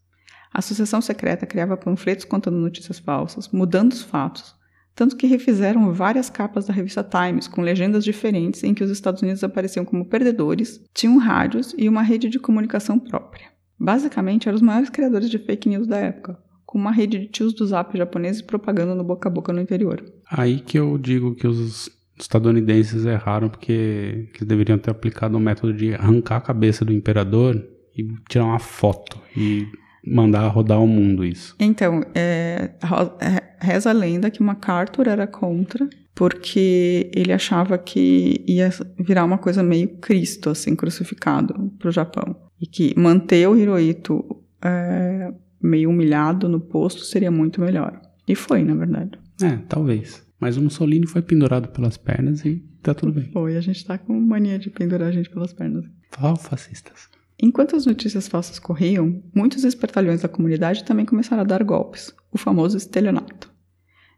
A 0.53 0.59
associação 0.59 1.01
secreta 1.01 1.45
criava 1.45 1.75
panfletos 1.75 2.23
contando 2.23 2.57
notícias 2.57 2.97
falsas, 2.97 3.49
mudando 3.49 3.91
os 3.91 4.01
fatos, 4.01 4.55
tanto 4.95 5.17
que 5.17 5.27
refizeram 5.27 5.93
várias 5.93 6.29
capas 6.29 6.65
da 6.65 6.73
revista 6.73 7.03
Times 7.03 7.47
com 7.47 7.61
legendas 7.61 8.05
diferentes 8.05 8.63
em 8.63 8.73
que 8.73 8.83
os 8.83 8.89
Estados 8.89 9.21
Unidos 9.21 9.43
apareciam 9.43 9.83
como 9.83 10.05
perdedores, 10.05 10.81
tinham 10.93 11.17
rádios 11.17 11.75
e 11.77 11.89
uma 11.89 12.01
rede 12.01 12.29
de 12.29 12.39
comunicação 12.39 12.97
própria. 12.97 13.49
Basicamente, 13.77 14.47
eram 14.47 14.55
os 14.55 14.61
maiores 14.61 14.89
criadores 14.89 15.29
de 15.29 15.37
fake 15.37 15.67
news 15.69 15.85
da 15.85 15.97
época, 15.97 16.39
com 16.65 16.77
uma 16.77 16.91
rede 16.91 17.19
de 17.19 17.27
tios 17.27 17.53
do 17.53 17.67
zap 17.67 17.95
japoneses 17.97 18.41
propagando 18.41 18.95
no 18.95 19.03
boca 19.03 19.27
a 19.27 19.31
boca 19.31 19.51
no 19.51 19.61
interior. 19.61 20.03
Aí 20.31 20.61
que 20.61 20.79
eu 20.79 20.97
digo 20.97 21.35
que 21.35 21.45
os 21.45 21.97
estadunidenses 22.19 23.05
erraram 23.05 23.49
porque 23.49 24.29
eles 24.35 24.47
deveriam 24.47 24.77
ter 24.77 24.91
aplicado 24.91 25.37
o 25.37 25.39
método 25.39 25.73
de 25.73 25.93
arrancar 25.93 26.37
a 26.37 26.41
cabeça 26.41 26.83
do 26.83 26.93
imperador 26.93 27.63
e 27.95 28.07
tirar 28.29 28.45
uma 28.45 28.59
foto 28.59 29.19
e 29.35 29.67
mandar 30.05 30.47
rodar 30.47 30.81
o 30.81 30.87
mundo 30.87 31.25
isso. 31.25 31.55
Então, 31.59 32.01
é, 32.15 32.71
é, 33.19 33.65
reza 33.65 33.89
a 33.89 33.93
lenda 33.93 34.29
que 34.29 34.41
MacArthur 34.41 35.07
era 35.07 35.27
contra 35.27 35.87
porque 36.17 37.11
ele 37.13 37.31
achava 37.31 37.77
que 37.77 38.43
ia 38.47 38.71
virar 38.97 39.23
uma 39.23 39.37
coisa 39.37 39.61
meio 39.61 39.87
Cristo, 39.99 40.49
assim, 40.49 40.75
crucificado 40.75 41.71
para 41.77 41.89
o 41.89 41.91
Japão. 41.91 42.35
E 42.59 42.65
que 42.65 42.95
manter 42.97 43.47
o 43.47 43.55
Hirohito 43.55 44.25
é, 44.63 45.31
meio 45.61 45.91
humilhado 45.91 46.49
no 46.49 46.59
posto 46.59 47.01
seria 47.01 47.29
muito 47.29 47.61
melhor. 47.61 48.01
E 48.27 48.33
foi, 48.33 48.63
na 48.63 48.73
verdade. 48.73 49.11
É, 49.43 49.59
talvez. 49.69 50.26
Mas 50.39 50.57
o 50.57 50.61
Mussolini 50.61 51.07
foi 51.07 51.21
pendurado 51.21 51.69
pelas 51.69 51.97
pernas 51.97 52.45
e 52.45 52.63
tá 52.81 52.93
tudo 52.93 53.11
bem. 53.11 53.31
Foi, 53.31 53.57
a 53.57 53.61
gente 53.61 53.83
tá 53.83 53.97
com 53.97 54.19
mania 54.19 54.59
de 54.59 54.69
pendurar 54.69 55.09
a 55.09 55.11
gente 55.11 55.29
pelas 55.29 55.53
pernas. 55.53 55.85
Fala 56.11 56.35
fascistas. 56.35 57.09
Enquanto 57.41 57.75
as 57.75 57.85
notícias 57.85 58.27
falsas 58.27 58.57
corriam, 58.57 59.21
muitos 59.33 59.63
espertalhões 59.63 60.21
da 60.21 60.27
comunidade 60.27 60.83
também 60.83 61.05
começaram 61.05 61.41
a 61.41 61.45
dar 61.45 61.63
golpes, 61.63 62.11
o 62.31 62.37
famoso 62.37 62.77
estelionato. 62.77 63.51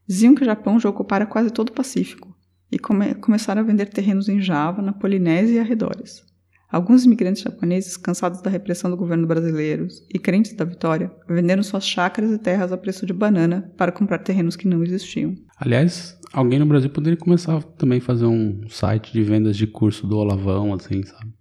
Diziam 0.07 0.33
que 0.33 0.41
o 0.41 0.45
Japão 0.45 0.79
já 0.79 0.89
ocupara 0.89 1.25
quase 1.25 1.51
todo 1.51 1.69
o 1.69 1.73
Pacífico 1.73 2.35
e 2.71 2.79
come 2.79 3.15
começaram 3.15 3.61
a 3.61 3.65
vender 3.65 3.87
terrenos 3.87 4.29
em 4.29 4.41
Java, 4.41 4.81
na 4.81 4.93
Polinésia 4.93 5.55
e 5.55 5.59
arredores. 5.59 6.23
Alguns 6.71 7.05
imigrantes 7.05 7.41
japoneses, 7.41 7.97
cansados 7.97 8.41
da 8.41 8.49
repressão 8.49 8.89
do 8.91 8.97
governo 8.97 9.25
brasileiro 9.25 9.87
e 10.13 10.19
crentes 10.19 10.53
da 10.53 10.65
vitória, 10.65 11.11
venderam 11.27 11.63
suas 11.63 11.85
chácaras 11.85 12.31
e 12.31 12.37
terras 12.37 12.71
a 12.71 12.77
preço 12.77 13.05
de 13.05 13.13
banana 13.13 13.71
para 13.75 13.91
comprar 13.91 14.19
terrenos 14.19 14.55
que 14.55 14.67
não 14.67 14.83
existiam. 14.83 15.35
Aliás, 15.57 16.17
alguém 16.31 16.59
no 16.59 16.65
Brasil 16.65 16.89
poderia 16.89 17.17
começar 17.17 17.61
também 17.63 17.97
a 17.97 18.01
fazer 18.01 18.25
um 18.25 18.61
site 18.69 19.11
de 19.11 19.23
vendas 19.23 19.57
de 19.57 19.65
curso 19.65 20.05
do 20.05 20.17
Olavão, 20.17 20.73
assim, 20.73 21.03
sabe? 21.03 21.39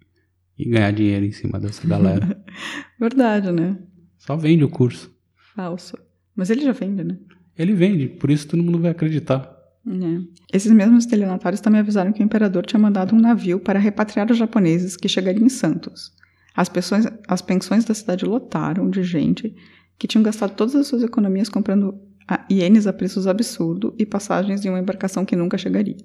e 0.59 0.69
ganhar 0.69 0.91
dinheiro 0.91 1.25
em 1.25 1.31
cima 1.31 1.61
dessa 1.61 1.87
galera. 1.87 2.43
Verdade, 2.99 3.53
né? 3.53 3.79
Só 4.19 4.37
vende 4.37 4.65
o 4.65 4.69
curso. 4.69 5.15
Falso. 5.55 5.97
Mas 6.35 6.51
ele 6.51 6.63
já 6.63 6.73
vende, 6.73 7.05
né? 7.05 7.17
Ele 7.57 7.73
vende, 7.73 8.09
por 8.09 8.31
isso 8.31 8.49
todo 8.49 8.63
mundo 8.63 8.81
vai 8.81 8.91
acreditar. 8.91 9.57
É. 9.89 10.57
Esses 10.57 10.71
mesmos 10.71 11.05
estelionatários 11.05 11.61
também 11.61 11.81
avisaram 11.81 12.13
que 12.13 12.23
o 12.23 12.25
imperador 12.25 12.67
tinha 12.67 12.81
mandado 12.81 13.15
um 13.15 13.21
navio 13.21 13.59
para 13.59 13.79
repatriar 13.79 14.31
os 14.31 14.37
japoneses 14.37 14.97
que 14.97 15.09
chegariam 15.09 15.47
em 15.47 15.49
Santos. 15.49 16.13
As, 16.55 16.69
pessoas, 16.69 17.07
as 17.27 17.41
pensões 17.41 17.85
da 17.85 17.95
cidade 17.95 18.25
lotaram 18.25 18.91
de 18.91 19.03
gente 19.03 19.55
que 19.99 20.07
tinham 20.07 20.23
gastado 20.23 20.55
todas 20.55 20.75
as 20.75 20.87
suas 20.87 21.03
economias 21.03 21.49
comprando 21.49 21.95
ienes 22.51 22.87
a 22.87 22.93
preços 22.93 23.27
absurdos 23.27 23.93
e 23.99 24.05
passagens 24.05 24.65
em 24.65 24.69
uma 24.69 24.79
embarcação 24.79 25.25
que 25.25 25.37
nunca 25.37 25.57
chegaria. 25.57 25.97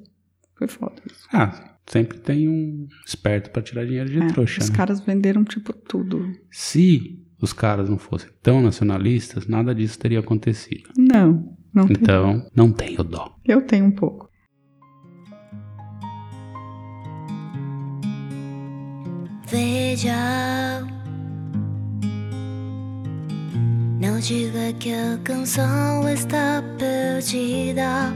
Foi 0.56 0.68
foda 0.68 0.96
isso. 1.06 1.28
Ah, 1.32 1.78
sempre 1.86 2.18
tem 2.20 2.48
um 2.48 2.88
esperto 3.06 3.50
para 3.50 3.62
tirar 3.62 3.86
dinheiro 3.86 4.10
de 4.10 4.20
é, 4.20 4.28
trouxa. 4.28 4.62
Os 4.62 4.70
né? 4.70 4.76
caras 4.76 5.00
venderam 5.02 5.44
tipo 5.44 5.74
tudo. 5.74 6.32
Se 6.50 7.20
os 7.42 7.52
caras 7.52 7.90
não 7.90 7.98
fossem 7.98 8.30
tão 8.42 8.62
nacionalistas, 8.62 9.48
nada 9.48 9.76
disso 9.76 10.00
teria 10.00 10.20
acontecido. 10.20 10.90
Não, 10.98 11.53
não 11.74 11.86
então, 11.90 12.40
tem. 12.40 12.50
não 12.56 12.72
tenho 12.72 13.04
dó. 13.04 13.36
Eu 13.44 13.66
tenho 13.66 13.86
um 13.86 13.92
pouco. 13.92 14.30
Veja, 19.48 20.82
não 24.00 24.20
diga 24.20 24.74
que 24.80 24.94
a 24.94 25.18
canção 25.24 26.10
está 26.10 26.64
perdida. 26.78 28.12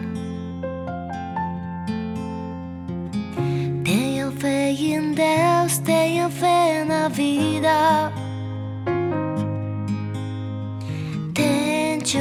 Tenha 3.84 4.32
fé 4.32 4.72
em 4.72 5.14
Deus, 5.14 5.78
tenha 5.80 6.30
fé 6.30 6.84
na 6.84 7.08
vida. 7.08 8.12
Tente 11.34 12.18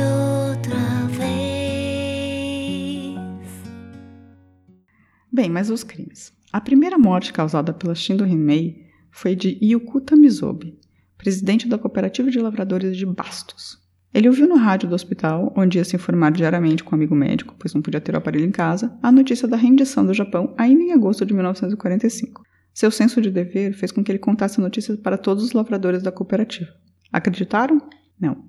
Bem, 5.36 5.50
mas 5.50 5.68
os 5.68 5.84
crimes. 5.84 6.32
A 6.50 6.62
primeira 6.62 6.96
morte 6.96 7.30
causada 7.30 7.70
pela 7.70 7.94
Shindo 7.94 8.24
Rinmei 8.24 8.86
foi 9.10 9.36
de 9.36 9.58
Yukuta 9.62 10.16
Mizobi, 10.16 10.78
presidente 11.18 11.68
da 11.68 11.76
Cooperativa 11.76 12.30
de 12.30 12.38
Lavradores 12.38 12.96
de 12.96 13.04
Bastos. 13.04 13.78
Ele 14.14 14.28
ouviu 14.28 14.48
no 14.48 14.56
rádio 14.56 14.88
do 14.88 14.94
hospital, 14.94 15.52
onde 15.54 15.76
ia 15.76 15.84
se 15.84 15.94
informar 15.94 16.32
diariamente 16.32 16.82
com 16.82 16.92
um 16.92 16.96
amigo 16.96 17.14
médico, 17.14 17.54
pois 17.58 17.74
não 17.74 17.82
podia 17.82 18.00
ter 18.00 18.14
o 18.14 18.16
aparelho 18.16 18.46
em 18.46 18.50
casa, 18.50 18.98
a 19.02 19.12
notícia 19.12 19.46
da 19.46 19.58
rendição 19.58 20.06
do 20.06 20.14
Japão 20.14 20.54
ainda 20.56 20.82
em 20.82 20.92
agosto 20.92 21.26
de 21.26 21.34
1945. 21.34 22.42
Seu 22.72 22.90
senso 22.90 23.20
de 23.20 23.30
dever 23.30 23.74
fez 23.74 23.92
com 23.92 24.02
que 24.02 24.10
ele 24.10 24.18
contasse 24.18 24.58
a 24.58 24.64
notícia 24.64 24.96
para 24.96 25.18
todos 25.18 25.44
os 25.44 25.52
lavradores 25.52 26.02
da 26.02 26.10
cooperativa. 26.10 26.70
Acreditaram? 27.12 27.78
Não. 28.18 28.42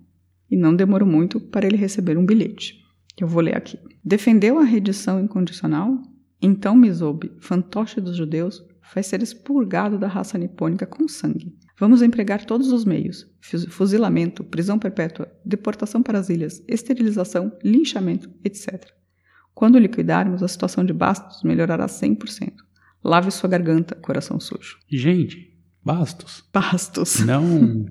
E 0.49 0.55
não 0.55 0.73
demorou 0.73 1.05
muito 1.05 1.37
para 1.37 1.67
ele 1.67 1.75
receber 1.75 2.17
um 2.17 2.25
bilhete, 2.25 2.81
que 3.13 3.25
eu 3.25 3.27
vou 3.27 3.41
ler 3.41 3.57
aqui. 3.57 3.77
Defendeu 4.01 4.57
a 4.57 4.63
redição 4.63 5.19
incondicional? 5.19 6.01
Então 6.41 6.75
Mizobe, 6.75 7.31
fantoche 7.39 7.99
dos 7.99 8.15
judeus, 8.15 8.63
vai 8.93 9.03
ser 9.03 9.21
expurgado 9.21 9.97
da 9.97 10.07
raça 10.07 10.37
nipônica 10.37 10.85
com 10.85 11.07
sangue. 11.07 11.55
Vamos 11.79 12.01
empregar 12.01 12.45
todos 12.45 12.71
os 12.71 12.85
meios: 12.85 13.27
fuzilamento, 13.69 14.43
prisão 14.43 14.79
perpétua, 14.79 15.31
deportação 15.45 16.01
para 16.01 16.19
as 16.19 16.29
ilhas, 16.29 16.63
esterilização, 16.67 17.51
linchamento, 17.63 18.29
etc. 18.43 18.91
Quando 19.53 19.79
liquidarmos, 19.79 20.43
a 20.43 20.47
situação 20.47 20.85
de 20.85 20.93
Bastos 20.93 21.43
melhorará 21.43 21.87
100%. 21.87 22.53
Lave 23.03 23.31
sua 23.31 23.49
garganta, 23.49 23.95
coração 23.95 24.39
sujo. 24.39 24.77
Gente, 24.87 25.57
Bastos. 25.83 26.43
Bastos. 26.53 27.19
Não, 27.25 27.85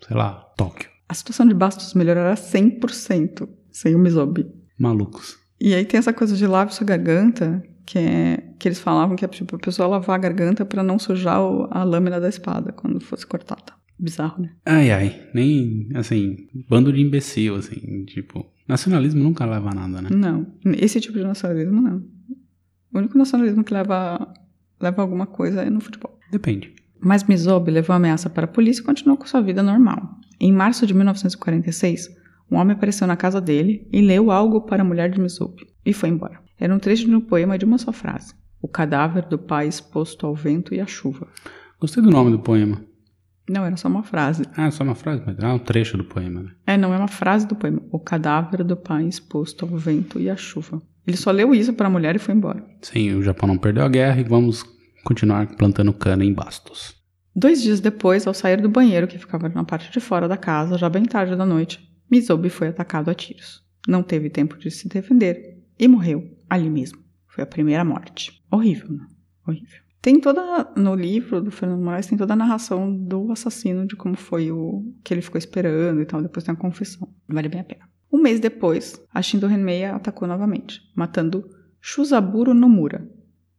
sei 0.00 0.16
lá, 0.16 0.52
Tóquio. 0.56 0.90
A 1.08 1.14
situação 1.14 1.46
de 1.46 1.54
Bastos 1.54 1.94
melhorará 1.94 2.34
100% 2.34 3.48
sem 3.70 3.94
o 3.94 3.98
Mizobi. 3.98 4.46
Malucos. 4.78 5.38
E 5.60 5.74
aí 5.74 5.84
tem 5.84 5.98
essa 5.98 6.12
coisa 6.12 6.36
de 6.36 6.46
lave 6.46 6.72
sua 6.74 6.86
garganta, 6.86 7.62
que 7.84 7.98
é 7.98 8.44
que 8.58 8.68
eles 8.68 8.78
falavam 8.80 9.16
que 9.16 9.24
é 9.24 9.28
tipo 9.28 9.56
a 9.56 9.58
pessoa 9.58 9.88
lavar 9.88 10.16
a 10.16 10.18
garganta 10.18 10.64
para 10.64 10.82
não 10.82 10.98
sujar 10.98 11.40
o- 11.40 11.68
a 11.70 11.82
lâmina 11.84 12.20
da 12.20 12.28
espada 12.28 12.72
quando 12.72 13.00
fosse 13.00 13.26
cortada. 13.26 13.72
Bizarro, 13.98 14.42
né? 14.42 14.50
Ai, 14.64 14.90
ai, 14.92 15.22
nem, 15.34 15.88
assim, 15.94 16.36
bando 16.68 16.92
de 16.92 17.00
imbecil, 17.00 17.56
assim, 17.56 18.04
tipo, 18.04 18.46
nacionalismo 18.68 19.22
nunca 19.22 19.44
leva 19.44 19.70
a 19.70 19.74
nada, 19.74 20.02
né? 20.02 20.08
Não, 20.12 20.46
esse 20.76 21.00
tipo 21.00 21.18
de 21.18 21.24
nacionalismo 21.24 21.80
não. 21.80 22.02
O 22.94 22.98
único 22.98 23.18
nacionalismo 23.18 23.64
que 23.64 23.74
leva 23.74 24.32
leva 24.80 25.02
alguma 25.02 25.26
coisa 25.26 25.62
é 25.62 25.70
no 25.70 25.80
futebol. 25.80 26.16
Depende. 26.30 26.72
Mas 27.00 27.24
Mizobe 27.24 27.70
levou 27.72 27.92
a 27.94 27.96
ameaça 27.96 28.30
para 28.30 28.44
a 28.44 28.48
polícia 28.48 28.80
e 28.80 28.84
continuou 28.84 29.16
com 29.16 29.26
sua 29.26 29.40
vida 29.40 29.62
normal. 29.62 30.16
Em 30.40 30.52
março 30.52 30.86
de 30.86 30.94
1946, 30.94 32.08
um 32.50 32.56
homem 32.56 32.74
apareceu 32.74 33.06
na 33.06 33.16
casa 33.16 33.40
dele 33.40 33.86
e 33.92 34.00
leu 34.00 34.30
algo 34.30 34.62
para 34.62 34.82
a 34.82 34.84
mulher 34.84 35.10
de 35.10 35.20
Mizobe 35.20 35.66
e 35.84 35.92
foi 35.92 36.08
embora. 36.08 36.40
Era 36.58 36.74
um 36.74 36.78
trecho 36.78 37.06
de 37.06 37.14
um 37.14 37.20
poema 37.20 37.58
de 37.58 37.64
uma 37.64 37.78
só 37.78 37.92
frase: 37.92 38.34
O 38.60 38.68
cadáver 38.68 39.26
do 39.26 39.38
pai 39.38 39.68
exposto 39.68 40.26
ao 40.26 40.34
vento 40.34 40.74
e 40.74 40.80
à 40.80 40.86
chuva. 40.86 41.26
Gostei 41.80 42.02
do 42.02 42.10
nome 42.10 42.30
do 42.30 42.38
poema. 42.38 42.82
Não, 43.48 43.64
era 43.64 43.76
só 43.76 43.88
uma 43.88 44.02
frase. 44.02 44.44
Ah, 44.54 44.66
é 44.66 44.70
só 44.70 44.84
uma 44.84 44.94
frase, 44.94 45.22
mas 45.24 45.38
é 45.38 45.46
um 45.46 45.58
trecho 45.58 45.96
do 45.96 46.04
poema, 46.04 46.42
né? 46.42 46.50
É, 46.66 46.76
não 46.76 46.92
é 46.92 46.98
uma 46.98 47.08
frase 47.08 47.46
do 47.46 47.54
poema. 47.54 47.80
O 47.90 47.98
cadáver 47.98 48.62
do 48.62 48.76
pai 48.76 49.04
exposto 49.06 49.64
ao 49.64 49.78
vento 49.78 50.20
e 50.20 50.28
à 50.28 50.36
chuva. 50.36 50.82
Ele 51.06 51.16
só 51.16 51.30
leu 51.30 51.54
isso 51.54 51.72
para 51.72 51.86
a 51.86 51.90
mulher 51.90 52.14
e 52.14 52.18
foi 52.18 52.34
embora. 52.34 52.62
Sim, 52.82 53.14
o 53.14 53.22
Japão 53.22 53.48
não 53.48 53.56
perdeu 53.56 53.84
a 53.84 53.88
guerra 53.88 54.20
e 54.20 54.24
vamos 54.24 54.62
continuar 55.02 55.46
plantando 55.56 55.94
cana 55.94 56.22
em 56.22 56.34
Bastos. 56.34 56.94
Dois 57.34 57.62
dias 57.62 57.80
depois, 57.80 58.26
ao 58.26 58.34
sair 58.34 58.60
do 58.60 58.68
banheiro 58.68 59.06
que 59.06 59.16
ficava 59.16 59.48
na 59.48 59.64
parte 59.64 59.90
de 59.90 60.00
fora 60.00 60.28
da 60.28 60.36
casa, 60.36 60.76
já 60.76 60.90
bem 60.90 61.04
tarde 61.04 61.34
da 61.34 61.46
noite, 61.46 61.87
Mizobi 62.10 62.48
foi 62.48 62.68
atacado 62.68 63.10
a 63.10 63.14
tiros. 63.14 63.64
Não 63.86 64.02
teve 64.02 64.30
tempo 64.30 64.56
de 64.58 64.70
se 64.70 64.88
defender 64.88 65.62
e 65.78 65.86
morreu 65.88 66.36
ali 66.48 66.68
mesmo. 66.68 66.98
Foi 67.26 67.44
a 67.44 67.46
primeira 67.46 67.84
morte. 67.84 68.42
Horrível, 68.50 68.90
né? 68.90 69.06
Horrível. 69.46 69.88
Tem 70.00 70.20
toda, 70.20 70.72
no 70.76 70.94
livro 70.94 71.40
do 71.40 71.50
Fernando 71.50 71.82
Moraes, 71.82 72.06
tem 72.06 72.16
toda 72.16 72.32
a 72.32 72.36
narração 72.36 72.94
do 72.94 73.32
assassino, 73.32 73.86
de 73.86 73.96
como 73.96 74.16
foi 74.16 74.50
o 74.50 74.94
que 75.02 75.12
ele 75.12 75.22
ficou 75.22 75.38
esperando 75.38 76.00
e 76.00 76.06
tal. 76.06 76.22
Depois 76.22 76.44
tem 76.44 76.54
a 76.54 76.56
confissão. 76.56 77.08
Vale 77.28 77.48
bem 77.48 77.60
a 77.60 77.64
pena. 77.64 77.88
Um 78.10 78.22
mês 78.22 78.40
depois, 78.40 79.00
a 79.12 79.20
Shindo 79.20 79.46
Renmei 79.46 79.84
a 79.84 79.96
atacou 79.96 80.26
novamente, 80.26 80.80
matando 80.96 81.48
Shuzaburo 81.80 82.54
Nomura, 82.54 83.06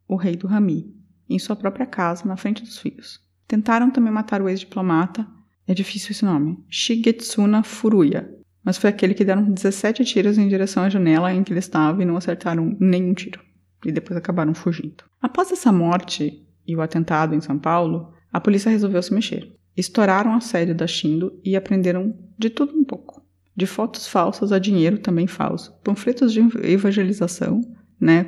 o 0.08 0.16
rei 0.16 0.36
do 0.36 0.48
Rami, 0.48 0.92
em 1.28 1.38
sua 1.38 1.54
própria 1.54 1.86
casa, 1.86 2.26
na 2.26 2.36
frente 2.36 2.62
dos 2.62 2.78
filhos. 2.78 3.20
Tentaram 3.46 3.90
também 3.90 4.12
matar 4.12 4.42
o 4.42 4.48
ex-diplomata, 4.48 5.26
é 5.66 5.74
difícil 5.74 6.10
esse 6.10 6.24
nome, 6.24 6.58
Shigetsuna 6.68 7.62
Furuya, 7.62 8.28
mas 8.64 8.76
foi 8.76 8.90
aquele 8.90 9.14
que 9.14 9.24
deram 9.24 9.50
17 9.50 10.04
tiros 10.04 10.38
em 10.38 10.48
direção 10.48 10.82
à 10.82 10.88
janela 10.88 11.32
em 11.32 11.42
que 11.42 11.52
ele 11.52 11.60
estava 11.60 12.02
e 12.02 12.06
não 12.06 12.16
acertaram 12.16 12.76
nenhum 12.78 13.14
tiro. 13.14 13.40
E 13.84 13.90
depois 13.90 14.16
acabaram 14.16 14.54
fugindo. 14.54 15.04
Após 15.20 15.50
essa 15.50 15.72
morte 15.72 16.46
e 16.66 16.76
o 16.76 16.82
atentado 16.82 17.34
em 17.34 17.40
São 17.40 17.58
Paulo, 17.58 18.12
a 18.32 18.40
polícia 18.40 18.70
resolveu 18.70 19.02
se 19.02 19.14
mexer. 19.14 19.56
Estouraram 19.76 20.34
a 20.34 20.40
sede 20.40 20.74
da 20.74 20.86
Shindo 20.86 21.40
e 21.44 21.56
apreenderam 21.56 22.14
de 22.38 22.50
tudo 22.50 22.76
um 22.76 22.84
pouco. 22.84 23.24
De 23.56 23.66
fotos 23.66 24.06
falsas 24.06 24.52
a 24.52 24.58
dinheiro 24.58 24.98
também 24.98 25.26
falso, 25.26 25.72
panfletos 25.82 26.32
de 26.32 26.40
evangelização, 26.62 27.60
né, 28.00 28.24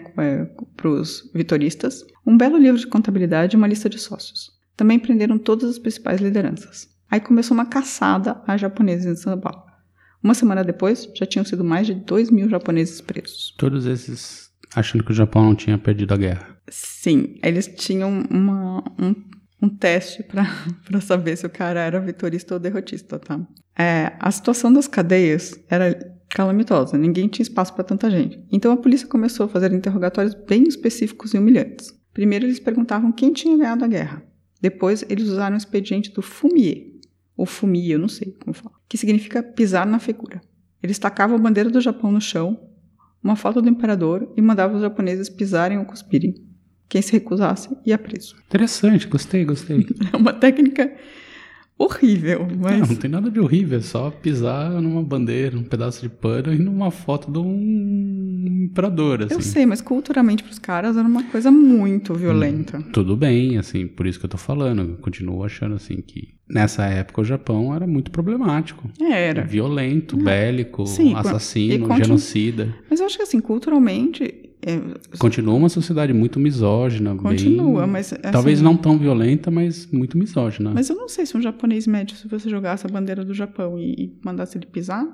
para 0.77 0.89
os 0.89 1.31
vitoristas, 1.35 2.05
um 2.27 2.37
belo 2.37 2.59
livro 2.59 2.79
de 2.79 2.87
contabilidade 2.87 3.57
e 3.57 3.59
uma 3.59 3.67
lista 3.67 3.89
de 3.89 3.99
sócios. 3.99 4.51
Também 4.77 4.99
prenderam 4.99 5.39
todas 5.39 5.71
as 5.71 5.79
principais 5.79 6.21
lideranças. 6.21 6.89
Aí 7.11 7.21
começou 7.21 7.55
uma 7.55 7.67
caçada 7.67 8.43
a 8.47 8.57
japoneses 8.57 9.07
em 9.07 9.17
São 9.17 9.39
Paulo. 9.39 9.63
Uma 10.23 10.35
semana 10.35 10.63
depois, 10.63 11.09
já 11.15 11.27
tinham 11.27 11.45
sido 11.45 11.65
mais 11.65 11.87
de 11.87 11.95
2 11.95 12.31
mil 12.31 12.49
japoneses 12.49 13.01
presos. 13.01 13.55
Todos 13.59 13.87
esses 13.87 14.53
achando 14.75 15.05
que 15.05 15.11
o 15.11 15.15
Japão 15.15 15.45
não 15.45 15.55
tinha 15.55 15.77
perdido 15.79 16.15
a 16.15 16.17
guerra. 16.17 16.57
Sim, 16.69 17.37
eles 17.43 17.67
tinham 17.67 18.23
uma, 18.31 18.83
um, 18.99 19.15
um 19.61 19.69
teste 19.69 20.23
para 20.25 21.01
saber 21.01 21.37
se 21.37 21.47
o 21.47 21.51
cara 21.51 21.81
era 21.81 22.01
vitorista 22.01 22.55
ou 22.55 22.61
derrotista, 22.61 23.19
tá? 23.19 23.41
É, 23.77 24.13
a 24.19 24.31
situação 24.31 24.73
das 24.73 24.87
cadeias 24.87 25.59
era 25.69 26.17
calamitosa, 26.29 26.97
ninguém 26.97 27.29
tinha 27.29 27.43
espaço 27.43 27.75
para 27.75 27.85
tanta 27.85 28.11
gente. 28.11 28.43
Então 28.51 28.73
a 28.73 28.77
polícia 28.77 29.07
começou 29.07 29.47
a 29.47 29.49
fazer 29.49 29.73
interrogatórios 29.73 30.35
bem 30.35 30.65
específicos 30.65 31.35
e 31.35 31.39
humilhantes. 31.39 31.93
Primeiro 32.13 32.47
eles 32.47 32.61
perguntavam 32.61 33.13
quem 33.13 33.33
tinha 33.33 33.57
ganhado 33.57 33.85
a 33.85 33.89
guerra. 33.89 34.23
Depois 34.61 35.05
eles 35.09 35.29
usaram 35.29 35.55
o 35.55 35.59
expediente 35.59 36.13
do 36.13 36.23
fumier, 36.23 36.87
ou 37.37 37.45
fumier, 37.45 37.93
eu 37.93 37.99
não 37.99 38.09
sei 38.09 38.37
como 38.41 38.55
fala, 38.55 38.77
que 38.93 38.99
significa 38.99 39.43
pisar 39.43 39.87
na 39.87 39.99
figura. 39.99 40.43
Eles 40.83 40.99
tacavam 40.99 41.37
a 41.37 41.39
bandeira 41.39 41.71
do 41.71 41.81
Japão 41.81 42.13
no 42.13 42.21
chão, 42.21 42.61
uma 43.25 43.37
foto 43.37 43.63
do 43.63 43.69
imperador 43.71 44.31
e 44.37 44.43
mandavam 44.43 44.77
os 44.77 44.83
japoneses 44.83 45.31
pisarem 45.31 45.79
ou 45.79 45.87
cuspirem. 45.87 46.35
Quem 46.91 47.01
se 47.01 47.11
recusasse 47.11 47.75
ia 47.87 47.97
preso. 47.97 48.37
Interessante, 48.47 49.07
gostei, 49.07 49.47
gostei. 49.47 49.87
É 50.13 50.15
uma 50.15 50.35
técnica 50.35 50.95
horrível, 51.85 52.47
mas 52.61 52.81
Não, 52.81 52.87
não 52.89 52.97
tem 52.97 53.11
nada 53.11 53.31
de 53.31 53.41
horrível, 53.41 53.79
é 53.79 53.83
só 53.83 54.11
pisar 54.11 54.71
numa 54.81 55.03
bandeira, 55.03 55.57
num 55.57 55.65
pedaço 55.65 56.01
de 56.03 56.09
pano 56.09 56.53
e 56.53 56.59
numa 56.59 56.91
foto 56.91 57.31
de 57.31 57.39
um 57.39 58.65
imperador, 58.65 59.23
assim. 59.23 59.35
eu 59.35 59.41
sei, 59.43 59.67
mas 59.67 59.81
culturalmente 59.81 60.43
para 60.43 60.53
os 60.53 60.59
caras 60.59 60.97
era 60.97 61.07
uma 61.07 61.23
coisa 61.25 61.51
muito 61.51 62.15
violenta. 62.15 62.81
Tudo 62.93 63.17
bem, 63.17 63.59
assim, 63.59 63.87
por 63.87 64.07
isso 64.07 64.19
que 64.19 64.27
eu 64.27 64.31
tô 64.31 64.39
falando. 64.39 64.83
Eu 64.83 64.97
continuo 64.99 65.45
achando, 65.45 65.75
assim, 65.75 65.97
que 65.97 66.35
nessa 66.49 66.85
época 66.87 67.21
o 67.21 67.25
Japão 67.25 67.75
era 67.75 67.87
muito 67.87 68.11
problemático. 68.11 68.89
Era. 69.01 69.43
Violento, 69.45 70.17
bélico, 70.17 70.87
Sim, 70.87 71.15
assassino, 71.15 71.87
continu- 71.89 72.05
genocida. 72.05 72.75
Mas 72.91 73.01
eu 73.01 73.07
acho 73.07 73.17
que 73.17 73.23
assim, 73.23 73.41
culturalmente 73.41 74.51
é, 74.65 74.81
Continua 75.19 75.55
uma 75.55 75.69
sociedade 75.69 76.13
muito 76.13 76.39
misógina. 76.39 77.15
continua, 77.17 77.83
bem... 77.83 77.91
mas 77.91 78.13
assim, 78.13 78.23
Talvez 78.33 78.61
não 78.63 78.77
tão 78.77 78.97
violenta, 78.99 79.51
mas 79.51 79.87
muito 79.91 80.17
misógina. 80.17 80.71
Mas 80.73 80.89
eu 80.89 80.97
não 80.97 81.09
sei 81.09 81.27
se 81.27 81.37
um 81.37 81.43
japonês 81.43 81.87
médio, 81.87 82.17
se 82.17 82.29
você 82.29 82.49
jogasse 82.49 82.87
a 82.87 82.91
bandeira 82.91 83.25
do 83.25 83.35
Japão 83.35 83.79
e, 83.79 83.93
e 83.93 84.21
mandasse 84.25 84.57
ele 84.57 84.67
pisar, 84.67 85.05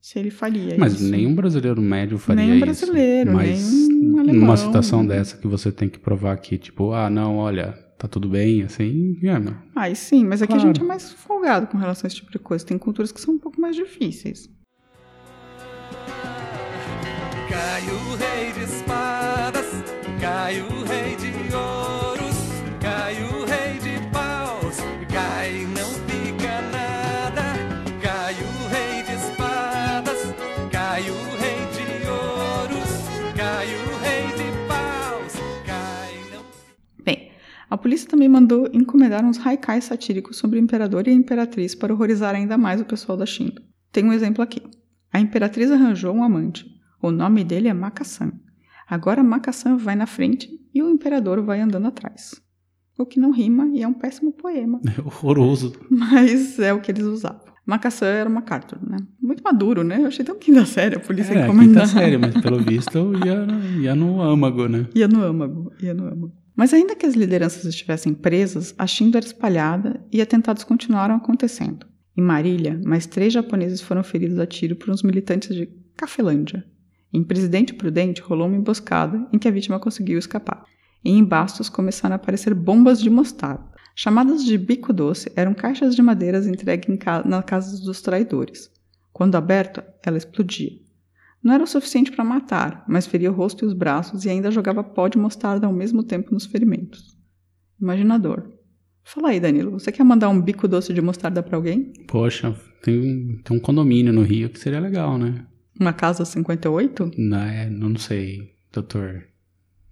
se 0.00 0.18
ele 0.18 0.30
faria 0.30 0.76
Mas 0.78 0.94
isso. 0.94 1.10
nenhum 1.10 1.32
brasileiro 1.34 1.80
médio 1.80 2.18
faria 2.18 2.42
Nenhum 2.42 2.56
isso. 2.56 2.64
brasileiro, 2.64 3.32
Mas 3.32 3.72
nenhum 3.88 4.18
alemão. 4.18 4.40
numa 4.40 4.56
situação 4.56 5.06
dessa 5.06 5.36
que 5.36 5.46
você 5.46 5.70
tem 5.70 5.88
que 5.88 5.98
provar 6.00 6.36
que, 6.38 6.58
tipo, 6.58 6.92
ah, 6.92 7.08
não, 7.08 7.36
olha, 7.36 7.72
tá 7.96 8.08
tudo 8.08 8.28
bem, 8.28 8.62
assim, 8.64 9.16
é, 9.22 9.38
meu. 9.38 9.54
Ai, 9.76 9.94
sim, 9.94 10.24
mas 10.24 10.42
aqui 10.42 10.52
a 10.54 10.56
Claro. 10.56 10.68
gente 10.74 10.80
é 10.82 10.84
mais 10.84 11.12
folgado 11.12 11.68
com 11.68 11.78
relação 11.78 12.04
a 12.04 12.08
esse 12.08 12.16
tipo 12.16 12.32
de 12.32 12.38
coisa. 12.40 12.64
Tem 12.66 12.76
culturas 12.76 13.12
que 13.12 13.20
são 13.20 13.34
um 13.34 13.38
pouco 13.38 13.60
mais 13.60 13.76
difíceis. 13.76 14.50
Cai 17.64 17.84
o 17.84 18.16
rei 18.16 18.52
de 18.52 18.64
espadas, 18.64 19.66
cai 20.20 20.60
o 20.60 20.82
rei 20.82 21.14
de 21.14 21.54
ouros, 21.54 22.36
cai 22.80 23.14
o 23.22 23.44
rei 23.44 23.78
de 23.78 24.10
paus, 24.10 24.78
cai 25.08 25.64
não 25.66 25.88
fica 26.08 26.60
nada. 26.72 27.44
Cai 28.02 28.34
o 28.34 28.68
rei 28.68 29.04
de 29.04 29.12
espadas, 29.12 30.34
cai 30.72 31.02
o 31.02 31.14
rei 31.38 31.60
de 31.70 32.10
ouros, 32.10 32.90
cai 33.36 33.68
o 33.76 33.98
rei 34.02 34.26
de 34.36 34.66
paus, 34.66 35.32
cai 35.64 36.14
não 36.34 36.44
Bem, 37.04 37.30
a 37.70 37.78
polícia 37.78 38.10
também 38.10 38.28
mandou 38.28 38.68
encomendar 38.72 39.24
uns 39.24 39.38
haikais 39.38 39.84
satíricos 39.84 40.36
sobre 40.36 40.58
o 40.58 40.62
imperador 40.62 41.06
e 41.06 41.10
a 41.12 41.14
imperatriz 41.14 41.76
para 41.76 41.94
horrorizar 41.94 42.34
ainda 42.34 42.58
mais 42.58 42.80
o 42.80 42.84
pessoal 42.84 43.16
da 43.16 43.24
Shinto. 43.24 43.62
Tem 43.92 44.04
um 44.04 44.12
exemplo 44.12 44.42
aqui. 44.42 44.60
A 45.12 45.20
imperatriz 45.20 45.70
arranjou 45.70 46.12
um 46.12 46.24
amante. 46.24 46.81
O 47.02 47.10
nome 47.10 47.42
dele 47.44 47.68
é 47.68 47.74
Makassan. 47.74 48.32
Agora 48.88 49.22
Makassan 49.22 49.76
vai 49.76 49.96
na 49.96 50.06
frente 50.06 50.48
e 50.74 50.82
o 50.82 50.88
imperador 50.88 51.42
vai 51.42 51.60
andando 51.60 51.86
atrás. 51.88 52.40
O 52.98 53.04
que 53.06 53.18
não 53.18 53.32
rima 53.32 53.66
e 53.74 53.82
é 53.82 53.88
um 53.88 53.92
péssimo 53.94 54.32
poema, 54.32 54.80
É 54.96 55.00
horroroso. 55.00 55.72
mas 55.90 56.58
é 56.58 56.72
o 56.72 56.80
que 56.80 56.90
eles 56.92 57.04
usavam. 57.04 57.40
Makassan 57.64 58.06
era 58.06 58.28
uma 58.28 58.40
MacArthur, 58.40 58.78
né? 58.88 58.96
Muito 59.20 59.42
maduro, 59.42 59.84
né? 59.84 60.00
Eu 60.00 60.06
achei 60.06 60.24
tão 60.24 60.36
quinta 60.36 60.66
série 60.66 60.96
a 60.96 61.00
polícia 61.00 61.32
É, 61.32 61.42
a 61.42 61.44
encomendar. 61.46 61.84
quinta 61.84 61.86
série, 62.00 62.18
mas 62.18 62.34
pelo 62.40 62.58
visto 62.62 63.12
ia, 63.24 63.46
ia 63.80 63.94
no 63.94 64.20
âmago, 64.20 64.66
né? 64.68 64.86
Ia 64.94 65.06
no 65.06 65.22
âmago, 65.22 65.72
ia 65.80 65.94
no 65.94 66.04
âmago. 66.06 66.32
Mas 66.56 66.74
ainda 66.74 66.94
que 66.96 67.06
as 67.06 67.14
lideranças 67.14 67.64
estivessem 67.64 68.12
presas, 68.14 68.74
a 68.76 68.86
Shindo 68.86 69.16
era 69.16 69.24
espalhada 69.24 70.04
e 70.12 70.20
atentados 70.20 70.64
continuaram 70.64 71.14
acontecendo. 71.14 71.86
Em 72.16 72.20
Marília, 72.20 72.78
mais 72.84 73.06
três 73.06 73.32
japoneses 73.32 73.80
foram 73.80 74.02
feridos 74.02 74.38
a 74.38 74.46
tiro 74.46 74.76
por 74.76 74.90
uns 74.90 75.02
militantes 75.02 75.54
de 75.56 75.66
Cafelândia. 75.96 76.64
Em 77.12 77.22
Presidente 77.22 77.74
Prudente 77.74 78.22
rolou 78.22 78.46
uma 78.46 78.56
emboscada 78.56 79.28
em 79.32 79.38
que 79.38 79.46
a 79.46 79.50
vítima 79.50 79.78
conseguiu 79.78 80.18
escapar. 80.18 80.64
Em 81.04 81.22
Bastos 81.22 81.68
começaram 81.68 82.14
a 82.14 82.16
aparecer 82.16 82.54
bombas 82.54 83.00
de 83.00 83.10
mostarda. 83.10 83.70
Chamadas 83.94 84.42
de 84.44 84.56
bico 84.56 84.92
doce, 84.92 85.30
eram 85.36 85.52
caixas 85.52 85.94
de 85.94 86.00
madeiras 86.00 86.46
entregues 86.46 86.96
ca 86.98 87.22
na 87.24 87.42
casa 87.42 87.84
dos 87.84 88.00
traidores. 88.00 88.70
Quando 89.12 89.34
aberta, 89.34 89.86
ela 90.02 90.16
explodia. 90.16 90.70
Não 91.42 91.52
era 91.52 91.64
o 91.64 91.66
suficiente 91.66 92.10
para 92.10 92.24
matar, 92.24 92.84
mas 92.88 93.06
feria 93.06 93.30
o 93.30 93.34
rosto 93.34 93.64
e 93.64 93.68
os 93.68 93.74
braços 93.74 94.24
e 94.24 94.30
ainda 94.30 94.50
jogava 94.50 94.82
pó 94.82 95.08
de 95.08 95.18
mostarda 95.18 95.66
ao 95.66 95.72
mesmo 95.72 96.02
tempo 96.02 96.32
nos 96.32 96.46
ferimentos. 96.46 97.18
Imaginador. 97.80 98.48
Fala 99.02 99.30
aí, 99.30 99.40
Danilo, 99.40 99.72
você 99.72 99.90
quer 99.90 100.04
mandar 100.04 100.28
um 100.28 100.40
bico 100.40 100.68
doce 100.68 100.94
de 100.94 101.02
mostarda 101.02 101.42
para 101.42 101.56
alguém? 101.56 101.92
Poxa, 102.06 102.56
tem, 102.82 103.40
tem 103.44 103.56
um 103.56 103.60
condomínio 103.60 104.12
no 104.12 104.22
Rio 104.22 104.48
que 104.48 104.58
seria 104.58 104.78
legal, 104.78 105.18
né? 105.18 105.44
Uma 105.78 105.92
casa 105.92 106.24
58? 106.24 107.12
Não, 107.18 107.38
é, 107.38 107.68
não 107.68 107.96
sei, 107.96 108.52
doutor. 108.72 109.24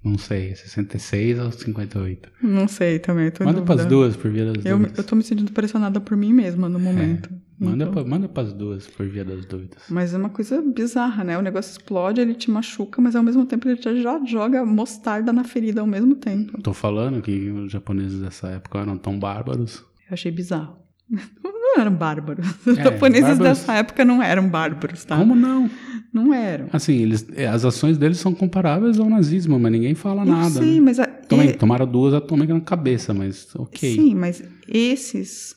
Não 0.03 0.17
sei, 0.17 0.55
66 0.57 1.39
ou 1.39 1.53
58? 1.53 2.31
Não 2.43 2.67
sei 2.67 2.99
também, 2.99 3.31
tô 3.31 3.45
Manda 3.45 3.61
dúvida. 3.61 3.75
pras 3.77 3.87
duas 3.87 4.17
por 4.17 4.31
via 4.31 4.47
das 4.51 4.65
Eu, 4.65 4.79
dúvidas. 4.79 4.97
eu 4.99 5.05
tô 5.05 5.15
me 5.15 5.23
sentindo 5.23 5.53
pressionada 5.53 6.01
por 6.01 6.17
mim 6.17 6.33
mesma 6.33 6.71
no 6.71 6.79
momento. 6.81 7.29
Manda, 7.59 7.85
Então- 7.85 8.07
manda 8.07 8.27
pras 8.27 8.55
duas 8.55 8.87
por 8.87 9.07
via 9.07 9.23
das 9.27 9.45
dúvidas. 9.45 9.83
Mas 9.91 10.15
é 10.15 10.17
uma 10.17 10.31
coisa 10.31 10.63
bizarra, 10.63 11.23
né? 11.23 11.37
O 11.37 11.43
negócio 11.43 11.73
explode, 11.73 12.19
ele 12.19 12.33
te 12.33 12.51
machuca, 12.51 13.03
mas 13.03 13.15
ao 13.15 13.23
mesmo 13.23 13.45
tempo 13.45 13.69
ele 13.69 13.79
já 13.83 13.95
já 13.95 14.25
joga 14.25 14.65
mostarda 14.65 15.35
na 15.35 15.45
ferida 15.45 15.83
ao 15.83 15.87
mesmo 15.87 16.15
tempo. 16.15 16.59
Tô 16.63 16.73
falando 16.73 17.21
que 17.21 17.51
os 17.51 17.71
japoneses 17.71 18.21
dessa 18.23 18.49
época 18.49 18.79
eram 18.79 18.97
tão 18.97 19.19
bárbaros. 19.19 19.81
Eu 20.09 20.15
achei 20.15 20.33
bizarro. 20.33 20.79
Não 21.75 21.81
eram 21.83 21.93
bárbaros. 21.95 22.47
Os 22.67 22.79
É, 22.79 22.83
japoneses 22.85 23.23
bárbaros- 23.39 23.59
dessa 23.61 23.73
época 23.75 24.05
não 24.05 24.23
eram 24.23 24.49
bárbaros, 24.49 25.05
tá? 25.05 25.17
Como 25.17 25.35
não? 25.35 25.71
Não 26.13 26.35
eram. 26.35 26.67
Assim, 26.73 26.95
eles, 26.97 27.25
é, 27.35 27.47
as 27.47 27.65
ações 27.65 27.97
deles 27.97 28.19
são 28.19 28.35
comparáveis 28.35 28.99
ao 28.99 29.09
nazismo, 29.09 29.59
mas 29.61 29.71
ninguém 29.71 29.95
fala 29.95 30.23
Eu 30.23 30.27
nada. 30.27 30.51
sei, 30.51 30.75
né? 30.77 30.81
mas... 30.81 30.99
A, 30.99 31.07
Também 31.07 31.51
e- 31.51 31.53
tomaram 31.55 31.87
duas 31.87 32.13
atômicas 32.15 32.55
na 32.57 32.61
cabeça, 32.61 33.15
mas 33.15 33.49
ok. 33.55 33.95
Sim, 33.95 34.15
mas 34.17 34.43
esses, 34.67 35.55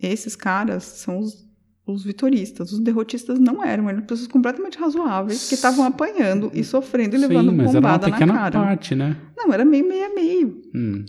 esses 0.00 0.36
caras 0.36 0.84
são 0.84 1.18
os, 1.18 1.44
os 1.84 2.04
vitoristas. 2.04 2.70
Os 2.70 2.78
derrotistas 2.78 3.40
não 3.40 3.64
eram. 3.64 3.88
Eram 3.90 4.02
pessoas 4.02 4.28
completamente 4.28 4.78
razoáveis 4.78 5.48
que 5.48 5.54
estavam 5.54 5.84
apanhando 5.84 6.52
e 6.54 6.62
sofrendo 6.62 7.16
e 7.16 7.18
levando 7.18 7.50
Sim, 7.50 7.56
mas 7.56 7.70
era 7.74 7.78
uma 7.78 7.80
bombada 7.98 8.06
na 8.06 8.12
pequena 8.16 8.34
cara. 8.34 8.60
parte, 8.60 8.94
né? 8.94 9.16
Não, 9.36 9.52
era 9.52 9.64
meio, 9.64 9.88
meio 9.88 10.06
a 10.06 10.14
meio. 10.14 10.62
Hum. 10.72 11.04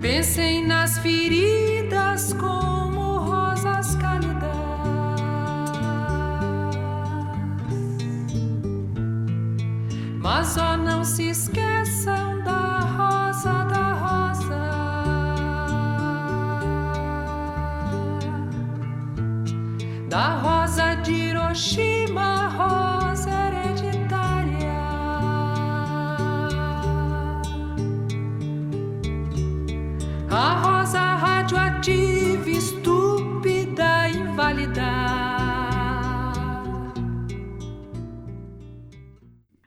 Pensem 0.00 0.66
nas 0.66 0.98
feridas 0.98 2.32
como 2.32 3.18
rosas 3.18 3.94
cálidas. 3.96 4.40
Mas 10.18 10.56
ó, 10.56 10.78
não 10.78 11.04
se 11.04 11.28
esqueçam 11.28 12.42
da 12.42 12.78
rosa 12.80 13.64
da 13.64 13.92
rosa. 13.92 14.60
Da 20.08 20.36
rosa 20.38 20.94
de 21.02 21.12
Hiroshima, 21.12 21.99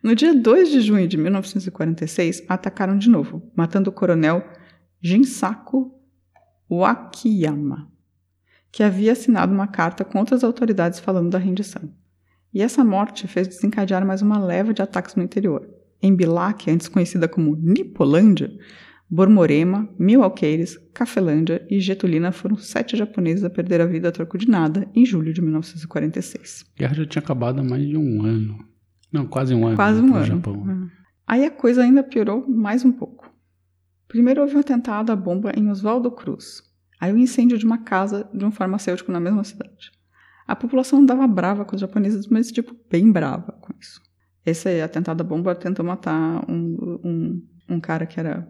No 0.04 0.13
dia 0.13 0.36
2 0.36 0.70
de 0.70 0.82
junho 0.82 1.08
de 1.08 1.16
1946, 1.16 2.44
atacaram 2.50 2.98
de 2.98 3.10
novo, 3.10 3.50
matando 3.56 3.89
o 3.89 3.94
coronel 3.94 4.44
Jinsaku 5.02 5.94
Wakiyama, 6.70 7.89
que 8.70 8.84
havia 8.84 9.13
assinado 9.13 9.54
uma 9.54 9.66
carta 9.66 10.04
contra 10.04 10.36
as 10.36 10.44
autoridades 10.44 11.00
falando 11.00 11.30
da 11.30 11.38
rendição. 11.38 11.89
E 12.54 12.62
essa 12.62 12.84
morte 12.84 13.30
fez 13.30 13.48
desencadear 13.48 14.06
mais 14.06 14.22
uma 14.22 14.44
leva 14.44 14.74
de 14.74 14.82
ataques 14.82 15.16
no 15.16 15.24
interior. 15.24 15.66
Em 16.02 16.13
Bilac, 16.13 16.70
antes 16.70 16.89
conhecida 16.89 17.30
como 17.30 17.56
Nipolândia, 17.56 18.52
Bormorema, 19.10 19.88
Mil 19.98 20.22
Alqueires, 20.22 20.78
Cafelândia 20.94 21.66
e 21.70 21.80
Getulina 21.80 22.34
foram 22.34 22.58
sete 22.58 22.98
japoneses 22.98 23.46
a 23.46 23.50
perder 23.50 23.80
a 23.80 23.86
vida 23.86 24.10
a 24.10 24.12
troco 24.12 24.38
de 24.38 24.50
nada 24.50 24.86
em 24.94 25.06
julho 25.06 25.34
de 25.34 25.42
1946. 25.42 26.66
A 26.76 26.80
guerra 26.80 26.94
já 26.94 27.06
tinha 27.06 27.22
acabado 27.22 27.62
há 27.62 27.63
mais 27.63 27.88
de 27.88 27.96
um 27.96 28.22
ano. 28.22 28.72
Não, 29.13 29.28
quase 29.28 29.54
um 29.54 29.65
ano. 29.67 29.76
Quase 29.76 30.02
né, 30.02 30.12
um 30.12 30.15
ano. 30.15 30.26
Japão. 30.26 30.65
É. 30.69 31.04
Aí 31.28 31.45
a 31.45 31.52
coisa 31.52 31.84
ainda 31.84 32.04
piorou 32.04 32.45
mais 32.49 32.84
um 32.84 32.91
pouco. 32.91 33.32
Primeiro 34.08 34.41
houve 34.41 34.56
um 34.56 34.60
atentado 34.60 35.12
à 35.12 35.15
bomba 35.15 35.52
em 35.56 35.69
Oswaldo 35.69 36.12
Cruz. 36.12 36.63
Aí 36.99 37.13
o 37.13 37.17
incêndio 37.17 37.58
de 37.58 37.65
uma 37.65 37.78
casa 37.78 38.30
de 38.34 38.43
um 38.43 38.52
farmacêutico 38.52 39.12
na 39.12 39.19
mesma 39.19 39.43
cidade. 39.43 39.91
A 40.47 40.56
população 40.56 40.99
andava 40.99 41.28
brava 41.28 41.63
com 41.63 41.76
os 41.76 41.82
japoneses, 41.82 42.28
mas 42.28 42.52
tipo, 42.52 42.76
bem 42.89 43.12
brava 43.12 43.52
com 43.62 43.73
isso. 43.80 44.02
Esse 44.45 44.82
atentado 44.82 45.21
à 45.21 45.23
bomba 45.23 45.56
tentou 45.56 45.86
matar 45.86 46.43
um, 46.49 46.99
um, 47.04 47.47
um 47.69 47.80
cara 47.80 48.06
que 48.06 48.19
era 48.19 48.47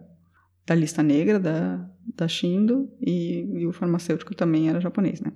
da 0.66 0.74
lista 0.74 1.02
negra 1.02 1.38
da, 1.38 1.88
da 2.16 2.26
Shindo 2.26 2.90
e, 3.00 3.60
e 3.60 3.66
o 3.66 3.72
farmacêutico 3.72 4.34
também 4.34 4.68
era 4.68 4.80
japonês, 4.80 5.20
né? 5.20 5.32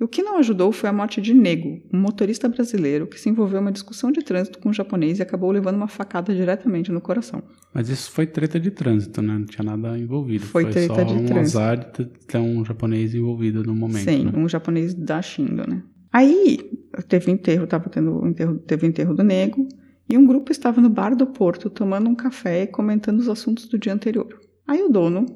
E 0.00 0.04
o 0.04 0.08
que 0.08 0.22
não 0.22 0.38
ajudou 0.38 0.72
foi 0.72 0.88
a 0.88 0.92
morte 0.94 1.20
de 1.20 1.34
Nego, 1.34 1.78
um 1.92 2.00
motorista 2.00 2.48
brasileiro 2.48 3.06
que 3.06 3.20
se 3.20 3.28
envolveu 3.28 3.58
em 3.58 3.60
uma 3.60 3.70
discussão 3.70 4.10
de 4.10 4.22
trânsito 4.22 4.58
com 4.58 4.70
um 4.70 4.72
japonês 4.72 5.18
e 5.18 5.22
acabou 5.22 5.50
levando 5.50 5.76
uma 5.76 5.88
facada 5.88 6.34
diretamente 6.34 6.90
no 6.90 7.02
coração. 7.02 7.42
Mas 7.74 7.90
isso 7.90 8.10
foi 8.10 8.26
treta 8.26 8.58
de 8.58 8.70
trânsito, 8.70 9.20
né? 9.20 9.34
Não 9.34 9.44
tinha 9.44 9.62
nada 9.62 9.98
envolvido. 9.98 10.46
Foi 10.46 10.70
treta 10.70 10.94
só 10.94 11.02
de 11.02 11.12
um 11.12 11.26
trânsito. 11.26 11.58
azar 11.58 11.92
de 11.92 12.06
ter 12.06 12.38
um 12.38 12.64
japonês 12.64 13.14
envolvido 13.14 13.62
no 13.62 13.74
momento. 13.74 14.10
Sim, 14.10 14.24
né? 14.24 14.32
um 14.34 14.48
japonês 14.48 14.94
da 14.94 15.20
Shindo, 15.20 15.68
né? 15.68 15.82
Aí 16.10 16.58
teve 17.06 17.30
enterro, 17.30 17.66
tava 17.66 17.90
tendo 17.90 18.26
enterro, 18.26 18.58
teve 18.58 18.86
enterro 18.86 19.14
do 19.14 19.22
Nego 19.22 19.68
e 20.08 20.16
um 20.16 20.26
grupo 20.26 20.50
estava 20.50 20.80
no 20.80 20.88
bar 20.88 21.14
do 21.14 21.26
Porto 21.26 21.68
tomando 21.68 22.08
um 22.08 22.14
café 22.14 22.62
e 22.62 22.66
comentando 22.66 23.18
os 23.18 23.28
assuntos 23.28 23.68
do 23.68 23.78
dia 23.78 23.92
anterior. 23.92 24.40
Aí 24.66 24.82
o 24.82 24.88
dono, 24.88 25.26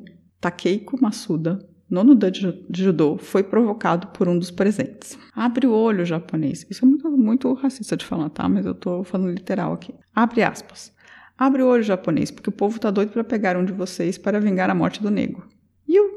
Takeiko 0.40 1.00
Masuda, 1.00 1.59
nono 1.94 2.14
dan 2.14 2.30
de 2.30 2.40
ju- 2.40 2.64
de 2.68 2.83
judô, 2.85 3.16
foi 3.18 3.42
provocado 3.42 4.09
por 4.09 4.28
um 4.28 4.38
dos 4.38 4.50
presentes. 4.50 5.18
Abre 5.35 5.66
o 5.66 5.72
olho, 5.72 6.04
japonês. 6.04 6.66
Isso 6.68 6.85
é 6.85 6.88
muito, 6.88 7.09
muito 7.11 7.52
racista 7.54 7.96
de 7.96 8.04
falar, 8.04 8.28
tá? 8.30 8.48
Mas 8.48 8.66
eu 8.66 8.74
tô 8.74 9.04
falando 9.04 9.30
literal 9.33 9.72
aqui. 9.72 9.94
Abre 10.14 10.42
aspas. 10.42 10.92
Abre 11.38 11.62
o 11.62 11.66
olho, 11.66 11.83
japonês, 11.83 12.30
porque 12.30 12.48
o 12.48 12.52
povo 12.52 12.78
tá 12.78 12.90
doido 12.90 13.11
para 13.12 13.24
pegar 13.24 13.57
um 13.57 13.64
de 13.64 13.72
vocês 13.72 14.18
para 14.18 14.38
vingar 14.40 14.70
a 14.70 14.74
morte 14.74 15.02
do 15.02 15.11
nego. 15.11 15.44
E 15.88 15.98
o 16.00 16.11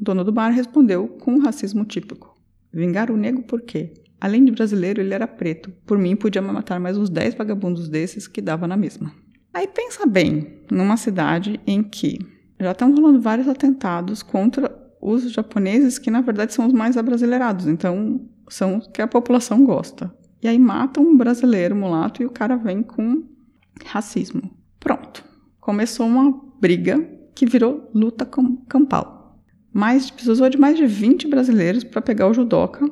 dono 0.00 0.22
do 0.24 0.32
bar 0.32 0.50
respondeu 0.50 1.08
com 1.08 1.32
um 1.32 1.38
racismo 1.40 1.84
típico. 1.84 2.36
Vingar 2.72 3.10
o 3.10 3.16
nego 3.16 3.42
por 3.42 3.62
quê? 3.62 3.92
Além 4.20 4.44
de 4.44 4.52
brasileiro, 4.52 5.00
ele 5.00 5.12
era 5.14 5.26
preto. 5.26 5.70
Por 5.86 5.98
mim, 5.98 6.16
podia 6.16 6.40
matar 6.42 6.78
mais 6.80 6.96
uns 6.96 7.10
10 7.10 7.34
vagabundos 7.34 7.88
desses 7.88 8.26
que 8.28 8.40
dava 8.40 8.66
na 8.66 8.76
mesma. 8.76 9.12
Aí 9.52 9.66
pensa 9.66 10.06
bem, 10.06 10.60
numa 10.70 10.96
cidade 10.96 11.60
em 11.66 11.82
que 11.82 12.18
já 12.60 12.72
estão 12.72 12.94
rolando 12.94 13.20
vários 13.20 13.48
atentados 13.48 14.22
contra 14.22 14.68
os 15.00 15.30
japoneses, 15.30 15.98
que 15.98 16.10
na 16.10 16.20
verdade 16.20 16.52
são 16.52 16.66
os 16.66 16.72
mais 16.72 16.96
abrasileirados, 16.96 17.66
então 17.66 18.20
são 18.48 18.78
os 18.78 18.86
que 18.88 19.02
a 19.02 19.06
população 19.06 19.64
gosta. 19.64 20.12
E 20.42 20.48
aí 20.48 20.58
matam 20.58 21.02
um 21.04 21.16
brasileiro 21.16 21.74
mulato 21.74 22.22
e 22.22 22.26
o 22.26 22.30
cara 22.30 22.56
vem 22.56 22.82
com 22.82 23.24
racismo. 23.84 24.50
Pronto. 24.78 25.24
Começou 25.60 26.06
uma 26.06 26.32
briga 26.60 26.98
que 27.34 27.44
virou 27.46 27.90
luta 27.94 28.24
cam- 28.24 28.56
campal. 28.68 29.40
Mas 29.72 30.10
precisou 30.10 30.48
de 30.48 30.56
mais 30.58 30.76
de 30.76 30.86
20 30.86 31.28
brasileiros 31.28 31.84
para 31.84 32.00
pegar 32.00 32.28
o 32.28 32.34
judoca, 32.34 32.88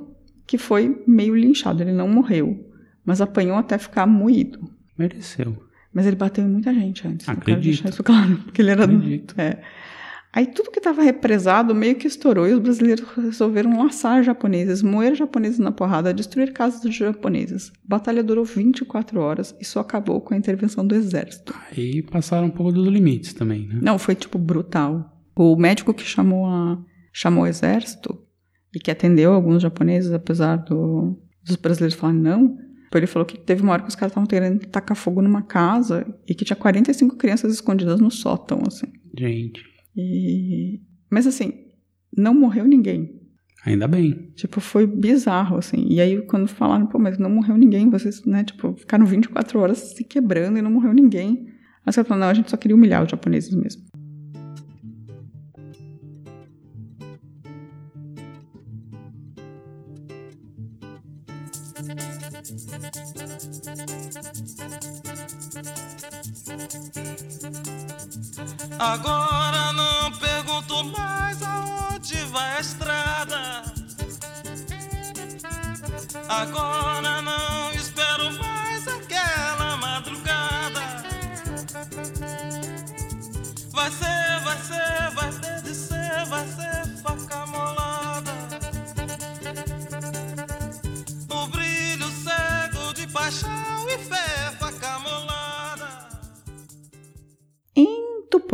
que 0.47 0.59
foi 0.59 1.03
meio 1.07 1.35
linchado. 1.35 1.83
Ele 1.83 1.93
não 1.93 2.09
morreu, 2.09 2.71
mas 3.05 3.21
apanhou 3.21 3.57
até 3.57 3.79
ficar 3.79 4.07
moído. 4.07 4.61
Mereceu. 4.99 5.57
Mas 5.93 6.07
ele 6.07 6.17
bateu 6.17 6.45
em 6.45 6.49
muita 6.49 6.75
gente 6.75 7.07
antes. 7.07 7.29
Acredito. 7.29 7.89
isso 7.89 8.03
claro, 8.03 8.37
porque 8.45 8.61
ele 8.61 8.71
era. 8.71 8.85
Acredito. 8.85 9.35
É. 9.39 9.63
Aí 10.35 10.47
tudo 10.47 10.73
que 10.73 10.81
estava 10.81 11.01
represado 11.01 11.73
meio 11.77 11.95
que 11.95 12.09
estourou 12.09 12.49
e 12.49 12.53
os 12.53 12.59
brasileiros 12.59 13.09
resolveram 13.17 13.79
laçar 13.79 14.21
japoneses, 14.25 14.83
moer 14.83 15.15
japoneses 15.15 15.61
na 15.61 15.71
porrada, 15.71 16.13
destruir 16.13 16.53
casas 16.53 16.81
de 16.81 16.91
japoneses. 16.91 17.71
A 17.71 17.73
batalha 17.87 18.21
durou 18.21 18.45
24 18.45 19.21
horas 19.21 19.55
e 19.61 19.65
só 19.65 19.79
acabou 19.79 20.21
com 20.21 20.35
a 20.35 20.37
intervenção 20.37 20.85
do 20.85 20.93
exército. 20.93 21.55
Aí 21.71 22.03
passaram 22.03 22.49
um 22.49 22.51
pouco 22.51 22.73
dos 22.73 22.89
limites 22.89 23.33
também, 23.33 23.69
né? 23.69 23.79
Não, 23.81 23.97
foi 23.97 24.17
tipo 24.17 24.37
brutal. 24.37 25.09
O 25.37 25.55
médico 25.55 25.95
que 25.95 26.03
chamou, 26.03 26.47
a, 26.47 26.83
chamou 27.13 27.45
o 27.45 27.47
exército 27.47 28.21
e 28.75 28.81
que 28.81 28.91
atendeu 28.91 29.33
alguns 29.33 29.63
japoneses, 29.63 30.11
apesar 30.11 30.57
do, 30.57 31.17
dos 31.45 31.55
brasileiros 31.55 31.97
falarem 31.97 32.21
não, 32.21 32.59
ele 32.93 33.07
falou 33.07 33.27
que 33.27 33.39
teve 33.39 33.63
uma 33.63 33.73
hora 33.73 33.83
que 33.83 33.89
os 33.89 33.97
caras 33.97 34.11
estavam 34.11 34.27
querendo 34.27 34.67
tacar 34.67 34.97
fogo 34.97 35.21
numa 35.21 35.43
casa 35.43 36.07
e 36.29 36.35
que 36.35 36.45
tinha 36.45 36.57
45 36.57 37.17
crianças 37.17 37.53
escondidas 37.53 38.01
no 38.01 38.11
sótão, 38.11 38.63
assim. 38.67 38.87
Gente, 39.17 39.63
E... 39.97 40.81
Mas 41.11 41.27
assim, 41.27 41.53
não 42.17 42.35
morreu 42.35 42.67
ninguém. 42.67 43.21
ainda 43.65 43.89
bem. 43.89 44.33
Tipo, 44.35 44.61
foi 44.61 44.87
bizarro, 44.87 45.57
assim. 45.57 45.87
E 45.89 46.01
aí, 46.01 46.23
quando 46.27 46.49
falaram, 46.49 46.87
pô, 46.87 46.99
mas 46.99 47.19
não 47.19 47.31
morreu 47.31 47.57
ninguém, 47.57 47.89
vocês, 47.91 48.25
né, 48.25 48.45
tipo, 48.45 48.75
ficaram 48.75 49.07
24 49.07 49.59
horas 49.59 49.79
se 49.79 50.05
quebrando 50.05 50.59
e 50.59 50.63
não 50.63 50.71
morreu 50.71 50.93
ninguém. 50.93 51.47
Aí 51.87 51.93
você 51.93 52.05
falou, 52.05 52.21
não, 52.21 52.29
a 52.29 52.35
gente 52.35 52.51
só 52.51 52.57
queria 52.57 52.77
humilhar 52.77 53.03
os 53.03 53.11
japoneses 53.11 53.55
mesmo. 53.55 53.85
Agora 68.85 69.73
não 69.73 70.13
pergunto 70.13 70.85
mais 70.85 71.43
aonde 71.43 72.17
vai 72.27 72.59
a 72.59 72.61
estrada. 72.61 73.63
Agora 76.29 77.23
não 77.23 77.74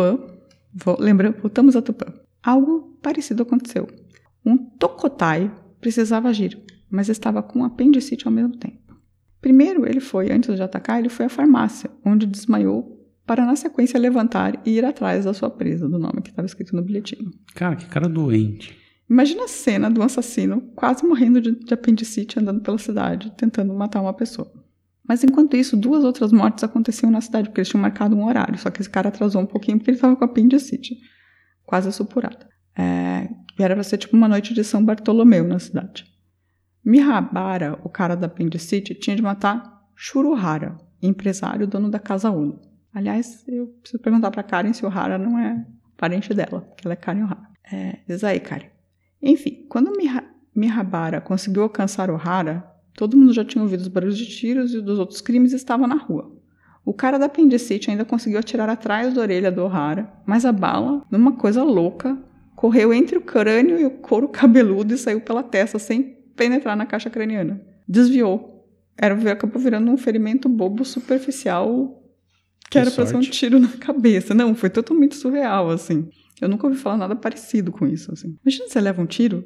Tupã, 0.01 0.97
lembra, 0.99 1.31
voltamos 1.33 1.77
a 1.77 1.83
Tupã. 1.83 2.07
Algo 2.43 2.99
parecido 3.03 3.43
aconteceu. 3.43 3.87
Um 4.45 4.57
Tokotai 4.57 5.53
precisava 5.81 6.29
agir, 6.29 6.59
mas 6.89 7.09
estava 7.09 7.43
com 7.43 7.65
apendicite 7.65 8.27
ao 8.27 8.33
mesmo 8.33 8.57
tempo. 8.57 8.79
Primeiro, 9.41 9.87
ele 9.87 10.01
foi, 10.01 10.31
antes 10.31 10.55
de 10.55 10.63
atacar, 10.63 10.99
ele 10.99 11.09
foi 11.09 11.27
à 11.27 11.29
farmácia, 11.29 11.91
onde 12.05 12.27
desmaiou 12.27 12.99
para 13.27 13.47
na 13.47 13.57
sequência 13.57 13.99
levantar 13.99 14.61
e 14.67 14.73
ir 14.73 14.85
atrás 14.85 15.25
da 15.25 15.33
sua 15.33 15.51
presa, 15.51 15.89
do 15.89 15.99
nome 15.99 16.21
que 16.23 16.31
estava 16.31 16.47
escrito 16.47 16.75
no 16.75 16.83
bilhetinho. 16.83 17.31
Cara, 17.55 17.77
que 17.77 17.87
cara 17.87 18.09
doente. 18.09 18.77
Imagina 19.09 19.45
a 19.45 19.49
cena 19.49 19.91
do 19.91 20.03
assassino 20.03 20.61
quase 20.75 21.05
morrendo 21.05 21.41
de, 21.41 21.53
de 21.53 21.75
apendicite 21.75 22.39
andando 22.39 22.61
pela 22.61 22.79
cidade, 22.79 23.33
tentando 23.37 23.73
matar 23.75 24.01
uma 24.01 24.13
pessoa. 24.15 24.51
Mas 25.07 25.25
enquanto 25.25 25.57
isso, 25.57 25.77
duas 25.77 26.05
outras 26.05 26.33
mortes 26.33 26.63
aconteciam 26.63 27.11
na 27.11 27.21
cidade, 27.21 27.49
porque 27.49 27.61
eles 27.61 27.69
tinham 27.69 27.83
marcado 27.83 28.17
um 28.17 28.25
horário. 28.25 28.59
Só 28.59 28.71
que 28.71 28.81
esse 28.81 28.91
cara 28.91 29.09
atrasou 29.09 29.43
um 29.43 29.47
pouquinho 29.47 29.79
porque 29.79 29.91
ele 29.91 29.97
estava 29.97 30.15
com 30.15 30.25
apendicite, 30.25 30.97
quase 31.65 31.91
supurada. 31.93 32.49
É, 32.79 33.29
era 33.59 33.75
pra 33.75 33.83
ser 33.83 33.99
tipo 33.99 34.17
uma 34.17 34.29
noite 34.29 34.55
de 34.55 34.63
São 34.63 34.85
Bartolomeu 34.85 35.45
na 35.45 35.59
cidade. 35.59 36.05
Mihabara, 36.85 37.79
o 37.85 37.89
cara 37.89 38.15
da 38.15 38.27
apendicite, 38.27 38.95
tinha 38.95 39.17
de 39.17 39.23
matar 39.23 39.81
Shuruhara, 39.95 40.79
empresário 41.03 41.67
dono 41.67 41.91
da 41.91 41.99
casa 41.99 42.31
Uno. 42.31 42.61
Aliás, 42.93 43.45
eu 43.47 43.69
preciso 43.81 44.03
perguntar 44.03 44.31
pra 44.31 44.43
Karen 44.43 44.73
se 44.73 44.85
o 44.85 44.89
Hara 44.89 45.17
não 45.17 45.39
é 45.39 45.65
parente 45.97 46.35
dela, 46.35 46.63
porque 46.63 46.87
ela 46.87 46.95
é 46.95 46.97
Karen 46.97 47.23
O'Hara. 47.25 47.49
É, 47.71 47.99
diz 48.09 48.25
aí, 48.25 48.41
Karen. 48.41 48.69
Enfim, 49.23 49.67
quando 49.69 49.97
Miha, 49.97 50.25
Mihabara 50.55 51.21
conseguiu 51.21 51.63
alcançar 51.63 52.11
o 52.11 52.17
Hara, 52.17 52.67
todo 53.01 53.17
mundo 53.17 53.33
já 53.33 53.43
tinha 53.43 53.63
ouvido 53.63 53.81
os 53.81 53.89
barulhos 53.89 54.19
de 54.19 54.27
tiros 54.27 54.75
e 54.75 54.81
dos 54.83 54.99
outros 54.99 55.23
crimes 55.23 55.55
estavam 55.55 55.87
na 55.87 55.95
rua. 55.95 56.31
O 56.85 56.93
cara 56.93 57.19
da 57.19 57.25
apendicite 57.25 57.91
ainda 57.91 58.05
conseguiu 58.05 58.39
atirar 58.39 58.69
atrás 58.69 59.15
da 59.15 59.23
orelha 59.23 59.51
do 59.51 59.65
O'Hara, 59.65 60.13
mas 60.27 60.45
a 60.45 60.53
bala, 60.53 61.03
numa 61.11 61.33
coisa 61.33 61.65
louca, 61.65 62.19
correu 62.55 62.93
entre 62.93 63.17
o 63.17 63.23
crânio 63.23 63.81
e 63.81 63.87
o 63.87 63.91
couro 63.91 64.29
cabeludo 64.29 64.93
e 64.93 64.99
saiu 64.99 65.23
pela 65.23 65.43
testa 65.43 65.79
sem 65.79 66.03
penetrar 66.37 66.77
na 66.77 66.85
caixa 66.85 67.09
craniana. 67.09 67.63
Desviou. 67.89 68.69
Era, 68.99 69.15
acabou 69.33 69.63
virando 69.63 69.91
um 69.91 69.97
ferimento 69.97 70.47
bobo 70.47 70.85
superficial 70.85 72.05
que 72.65 72.73
Que 72.73 72.79
era 72.81 72.91
pra 72.91 73.07
ser 73.07 73.17
um 73.17 73.21
tiro 73.21 73.59
na 73.59 73.69
cabeça. 73.81 74.35
Não, 74.35 74.55
foi 74.55 74.69
totalmente 74.69 75.17
surreal, 75.17 75.71
assim. 75.71 76.11
Eu 76.39 76.51
nunca 76.51 76.67
ouvi 76.67 76.79
falar 76.79 76.99
nada 76.99 77.17
parecido 77.17 77.73
com 77.73 77.87
isso, 77.87 78.13
assim. 78.13 78.37
Imagina 78.45 78.69
você 78.69 78.79
leva 78.79 79.01
um 79.01 79.07
tiro, 79.07 79.43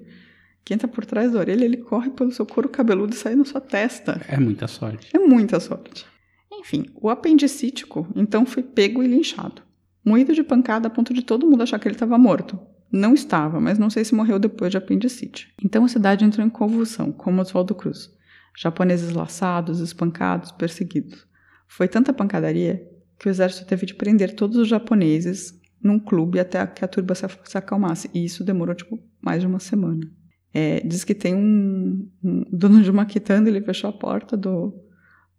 que 0.65 0.73
entra 0.73 0.89
por 0.89 1.05
trás 1.05 1.33
da 1.33 1.39
orelha, 1.39 1.65
ele 1.65 1.77
corre 1.77 2.11
pelo 2.11 2.33
seu 2.33 2.47
couro 2.47 2.69
cabeludo 2.69 3.15
e 3.15 3.17
sai 3.17 3.35
na 3.35 3.45
sua 3.45 3.61
testa. 3.61 4.21
É 4.27 4.39
muita 4.39 4.67
sorte. 4.67 5.09
É 5.13 5.19
muita 5.19 5.61
sorte. 5.61 6.07
Enfim, 6.53 6.87
o 6.95 7.11
apendicítico 7.11 8.09
então 8.17 8.47
foi 8.47 8.63
pego 8.63 9.03
e 9.03 9.07
linchado. 9.07 9.63
Moído 10.03 10.33
de 10.33 10.43
pancada 10.43 10.89
a 10.89 10.91
ponto 10.91 11.13
de 11.13 11.23
todo 11.23 11.47
mundo 11.47 11.63
achar 11.63 11.79
que 11.79 11.87
ele 11.87 11.95
estava 11.95 12.17
morto. 12.17 12.59
Não 12.91 13.13
estava, 13.13 13.61
mas 13.61 13.79
não 13.79 13.91
sei 13.91 14.05
se 14.05 14.15
morreu 14.15 14.39
depois 14.39 14.71
de 14.71 14.77
apendicite. 14.77 15.53
Então 15.63 15.85
a 15.85 15.89
cidade 15.89 16.25
entrou 16.25 16.47
em 16.47 16.51
convulsão, 16.51 17.13
como 17.13 17.43
Oswaldo 17.43 17.75
Cruz. 17.75 18.11
Japoneses 18.57 19.13
laçados, 19.13 19.81
espancados, 19.81 20.53
perseguidos. 20.53 21.27
Foi 21.67 21.89
tanta 21.89 22.13
pancadaria 22.13 22.89
que 23.19 23.29
o 23.29 23.31
exército 23.31 23.67
teve 23.67 23.85
de 23.85 23.95
prender 23.95 24.35
todos 24.35 24.57
os 24.57 24.69
japoneses 24.69 25.61
num 25.83 25.99
clube 25.99 26.39
até 26.39 26.65
que 26.67 26.85
a 26.85 26.89
turba 26.89 27.15
se, 27.15 27.27
se 27.45 27.59
acalmasse. 27.59 28.09
E 28.15 28.25
isso 28.25 28.45
demorou, 28.45 28.75
tipo, 28.75 28.99
mais 29.21 29.41
de 29.41 29.47
uma 29.47 29.59
semana. 29.59 30.09
É, 30.55 30.81
diz 30.87 31.03
que 31.03 31.15
tem 31.15 31.35
um, 31.35 32.09
um 32.23 32.45
dono 32.53 32.81
de 32.81 32.89
uma 32.89 33.05
quitanda, 33.05 33.51
ele 33.51 33.61
fechou 33.61 33.91
a 33.91 33.93
porta 33.93 34.37
do, 34.37 34.73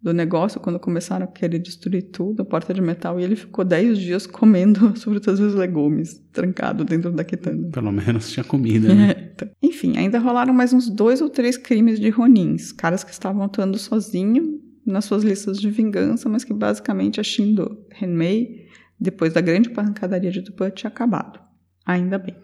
do 0.02 0.12
negócio 0.12 0.60
quando 0.60 0.78
começaram 0.78 1.24
a 1.24 1.26
querer 1.26 1.58
destruir 1.58 2.10
tudo, 2.10 2.42
a 2.42 2.44
porta 2.44 2.74
de 2.74 2.82
metal, 2.82 3.18
e 3.18 3.24
ele 3.24 3.34
ficou 3.34 3.64
10 3.64 3.98
dias 3.98 4.26
comendo 4.26 4.94
frutas 5.00 5.38
e 5.38 5.42
os 5.42 5.54
legumes, 5.54 6.22
trancado 6.32 6.84
dentro 6.84 7.10
da 7.10 7.24
quitanda. 7.24 7.70
Pelo 7.70 7.90
menos 7.90 8.30
tinha 8.30 8.44
comida, 8.44 8.92
né? 8.94 9.10
É, 9.10 9.32
então. 9.34 9.48
Enfim, 9.62 9.96
ainda 9.96 10.18
rolaram 10.18 10.52
mais 10.52 10.74
uns 10.74 10.90
dois 10.90 11.22
ou 11.22 11.30
três 11.30 11.56
crimes 11.56 11.98
de 11.98 12.10
ronins, 12.10 12.70
caras 12.70 13.02
que 13.02 13.10
estavam 13.10 13.42
atuando 13.42 13.78
sozinho 13.78 14.60
nas 14.84 15.06
suas 15.06 15.24
listas 15.24 15.58
de 15.58 15.70
vingança, 15.70 16.28
mas 16.28 16.44
que 16.44 16.52
basicamente 16.52 17.18
a 17.18 17.24
Shindo 17.24 17.78
Renmei, 17.90 18.66
depois 19.00 19.32
da 19.32 19.40
grande 19.40 19.70
pancadaria 19.70 20.30
de 20.30 20.42
Tupã, 20.42 20.70
tinha 20.70 20.88
acabado. 20.88 21.40
Ainda 21.86 22.18
bem. 22.18 22.36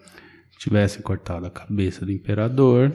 Tivessem 0.57 1.01
cortado 1.01 1.45
a 1.45 1.49
cabeça 1.49 2.05
do 2.05 2.11
imperador. 2.11 2.91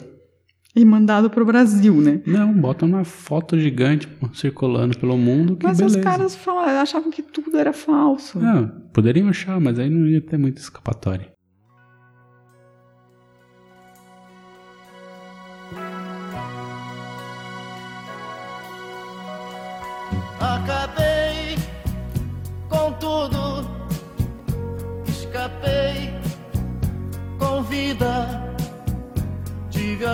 E 0.74 0.84
mandado 0.84 1.28
pro 1.28 1.44
Brasil, 1.44 1.94
né? 2.00 2.20
Não, 2.26 2.52
botam 2.52 2.88
uma 2.88 3.04
foto 3.04 3.58
gigante 3.58 4.08
circulando 4.32 4.96
pelo 4.98 5.16
mundo. 5.16 5.56
Que 5.56 5.66
Mas 5.66 5.78
beleza. 5.78 5.98
os 5.98 6.04
caras 6.04 6.36
falaram, 6.36 6.80
achavam 6.80 7.10
que 7.10 7.22
tudo 7.22 7.56
era 7.56 7.72
falso. 7.72 8.38
Ah, 8.40 8.70
poderiam 8.92 9.28
achar, 9.28 9.60
mas 9.60 9.78
aí 9.78 9.90
não 9.90 10.06
ia 10.06 10.20
ter 10.20 10.38
muita 10.38 10.60
escapatória. 10.60 11.32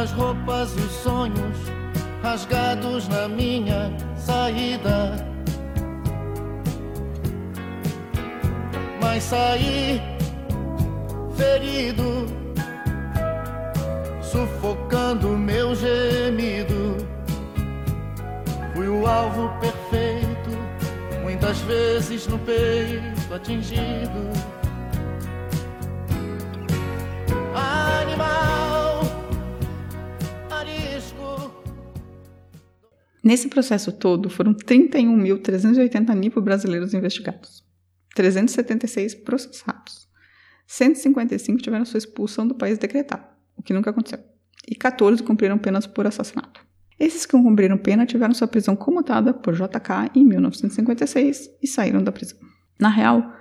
As 0.04 0.12
roupas 0.12 0.76
e 0.76 0.80
os 0.80 0.92
sonhos 0.92 1.56
rasgados 2.22 3.08
na 3.08 3.26
minha 3.26 3.90
saída. 4.18 5.16
Mas 9.00 9.22
saí 9.22 10.02
ferido, 11.36 12.26
sufocando 14.20 15.28
meu 15.28 15.74
gemido. 15.74 16.98
Fui 18.74 18.88
o 18.88 19.06
alvo 19.06 19.48
perfeito, 19.58 20.50
muitas 21.22 21.58
vezes 21.60 22.26
no 22.26 22.38
peito 22.40 23.34
atingido. 23.34 24.53
Nesse 33.24 33.48
processo 33.48 33.90
todo, 33.90 34.28
foram 34.28 34.52
31.380 34.52 36.14
nipo 36.14 36.42
brasileiros 36.42 36.92
investigados, 36.92 37.64
376 38.14 39.14
processados, 39.14 40.06
155 40.66 41.62
tiveram 41.62 41.86
sua 41.86 41.96
expulsão 41.96 42.46
do 42.46 42.54
país 42.54 42.76
decretada, 42.76 43.26
o 43.56 43.62
que 43.62 43.72
nunca 43.72 43.88
aconteceu. 43.88 44.18
E 44.68 44.74
14 44.74 45.22
cumpriram 45.22 45.56
penas 45.56 45.86
por 45.86 46.06
assassinato. 46.06 46.60
Esses 47.00 47.24
que 47.24 47.32
cumpriram 47.32 47.78
pena 47.78 48.04
tiveram 48.04 48.34
sua 48.34 48.46
prisão 48.46 48.76
comutada 48.76 49.32
por 49.32 49.54
JK 49.54 50.10
em 50.14 50.24
1956 50.24 51.50
e 51.62 51.66
saíram 51.66 52.02
da 52.02 52.12
prisão. 52.12 52.38
Na 52.78 52.88
real, 52.88 53.32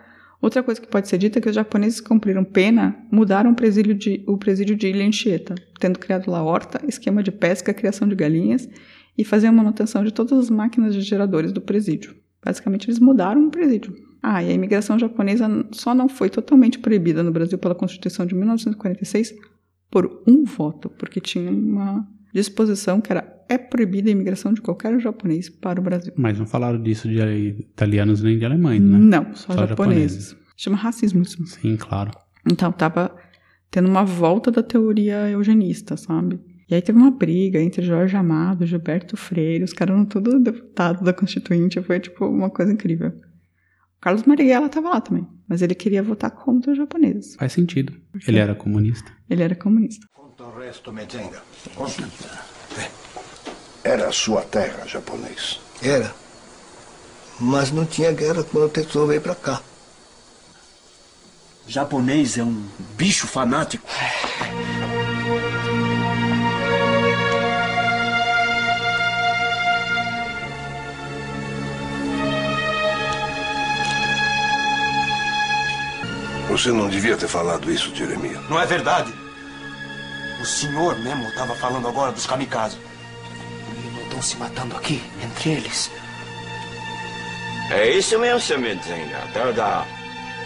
outra 0.42 0.64
coisa 0.64 0.80
que 0.80 0.88
pode 0.88 1.10
ser 1.10 1.18
dita 1.18 1.40
é 1.40 1.42
que 1.42 1.50
os 1.50 1.56
japoneses 1.56 2.00
que 2.00 2.08
cumpriram 2.08 2.44
pena 2.44 2.98
mudaram 3.12 3.52
o 3.52 3.56
presídio 3.56 3.94
de, 3.94 4.24
o 4.28 4.38
presídio 4.38 4.76
de 4.76 4.88
Ilha 4.88 5.06
Anchieta, 5.06 5.56
tendo 5.80 6.00
criado 6.00 6.32
lá 6.32 6.42
horta, 6.42 6.82
esquema 6.88 7.22
de 7.22 7.32
pesca, 7.32 7.74
criação 7.74 8.08
de 8.08 8.16
galinhas 8.16 8.68
e 9.18 9.24
faziam 9.24 9.54
manutenção 9.54 10.04
de 10.04 10.12
todas 10.12 10.38
as 10.38 10.50
máquinas 10.50 10.94
de 10.94 11.02
geradores 11.02 11.52
do 11.52 11.62
presídio. 11.62 12.16
Basicamente, 12.44 12.86
eles 12.86 13.00
mudaram 13.00 13.48
o 13.48 13.52
presídio. 13.52 13.96
Ah, 14.22 14.42
e 14.42 14.50
a 14.50 14.54
imigração 14.54 14.98
japonesa 14.98 15.48
só 15.72 15.94
não 15.94 16.08
foi 16.08 16.30
totalmente 16.30 16.80
proibida 16.80 17.22
no 17.22 17.32
Brasil 17.32 17.58
pela 17.58 17.76
Constituição 17.76 18.26
de 18.26 18.34
1946 18.36 19.34
por 19.92 20.24
um 20.28 20.44
voto, 20.44 20.90
porque 20.90 21.20
tinha 21.20 21.52
uma 21.52 22.08
disposição 22.34 23.00
que 23.00 23.12
era 23.12 23.34
é 23.50 23.58
proibida 23.58 24.10
a 24.10 24.12
imigração 24.12 24.54
de 24.54 24.62
qualquer 24.62 24.98
japonês 25.00 25.50
para 25.50 25.80
o 25.80 25.84
Brasil. 25.84 26.14
Mas 26.16 26.40
não 26.40 26.46
falaram 26.46 26.82
disso 26.82 27.08
de 27.08 27.20
italianos 27.60 28.24
nem 28.24 28.38
de 28.40 28.46
alemães, 28.46 28.82
né? 28.82 28.98
Não, 28.98 29.36
só, 29.36 29.54
Só 29.54 29.68
japoneses. 29.68 30.30
japoneses. 30.30 30.36
Chama 30.56 30.78
racismo 30.78 31.22
isso. 31.22 31.46
Sim, 31.46 31.76
claro. 31.76 32.12
Então, 32.50 32.72
tava 32.72 33.14
tendo 33.70 33.88
uma 33.88 34.04
volta 34.04 34.50
da 34.50 34.64
teoria 34.64 35.30
eugenista, 35.30 35.98
sabe? 35.98 36.40
E 36.70 36.76
aí 36.76 36.82
teve 36.82 36.98
uma 36.98 37.12
briga 37.12 37.60
entre 37.60 37.82
Jorge 37.84 38.16
Amado, 38.16 38.66
Gilberto 38.66 39.18
Freire, 39.18 39.64
os 39.64 39.74
caras 39.74 39.96
eram 39.96 40.06
todos 40.06 40.42
deputados 40.42 41.02
da 41.02 41.14
Constituinte, 41.14 41.82
foi 41.82 42.00
tipo 42.00 42.26
uma 42.26 42.50
coisa 42.50 42.72
incrível. 42.72 43.10
O 43.10 44.02
Carlos 44.02 44.24
Marighella 44.24 44.70
tava 44.70 44.90
lá 44.90 45.02
também, 45.02 45.28
mas 45.48 45.62
ele 45.62 45.76
queria 45.76 46.02
votar 46.02 46.32
contra 46.32 46.72
os 46.72 46.78
japoneses. 46.78 47.36
Faz 47.36 47.54
sentido. 47.54 47.94
Ele 48.28 48.40
era 48.40 48.56
comunista. 48.56 49.12
Ele 49.30 49.44
era 49.44 49.56
comunista. 49.56 50.08
Conta 50.14 50.44
o 50.44 50.60
resto, 50.60 50.92
Mezenga. 50.92 51.42
Conta. 51.76 52.10
Era 53.84 54.08
a 54.08 54.12
sua 54.12 54.42
terra, 54.42 54.88
japonês. 54.88 55.60
Era. 55.82 56.14
Mas 57.40 57.72
não 57.72 57.86
tinha 57.86 58.12
guerra 58.12 58.44
quando 58.44 58.66
o 58.66 58.70
Tetsuo 58.70 59.08
veio 59.08 59.22
pra 59.22 59.36
cá. 59.36 59.62
Japonês 61.68 62.38
é 62.38 62.44
um 62.44 62.66
bicho 62.98 63.28
fanático. 63.28 63.86
Você 76.54 76.72
não 76.72 76.88
devia 76.88 77.18
ter 77.18 77.28
falado 77.28 77.72
isso, 77.72 77.92
Jeremias. 77.96 78.40
Não 78.48 78.62
é 78.62 78.66
verdade? 78.68 79.12
O 80.40 80.46
senhor 80.46 80.96
mesmo 81.00 81.28
estava 81.30 81.56
falando 81.56 81.88
agora 81.88 82.12
dos 82.12 82.28
kamikazes. 82.28 82.78
E 83.76 83.90
não 83.90 84.04
estão 84.04 84.22
se 84.22 84.38
matando 84.38 84.78
aqui, 84.78 85.02
entre 85.24 85.50
eles. 85.50 85.90
É 87.72 87.90
isso 87.90 88.20
mesmo, 88.20 88.40
seu 88.40 88.60
Medzenga. 88.60 89.28
Tal 89.34 89.52
da 89.52 89.84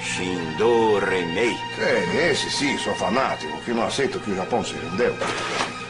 Shindo 0.01 0.97
Remei. 0.99 1.57
É, 1.77 2.31
esse 2.31 2.49
sim, 2.51 2.77
sou 2.77 2.95
fanático, 2.95 3.61
que 3.63 3.73
não 3.73 3.85
aceita 3.85 4.17
que 4.17 4.31
o 4.31 4.35
Japão 4.37 4.63
se 4.63 4.75
rendeu. 4.75 5.13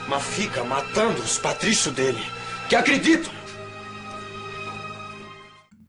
Mas 0.08 0.24
fica 0.24 0.64
matando 0.64 1.22
os 1.22 1.38
patrícios 1.38 1.94
dele, 1.94 2.26
que 2.68 2.76
acreditam. 2.76 3.32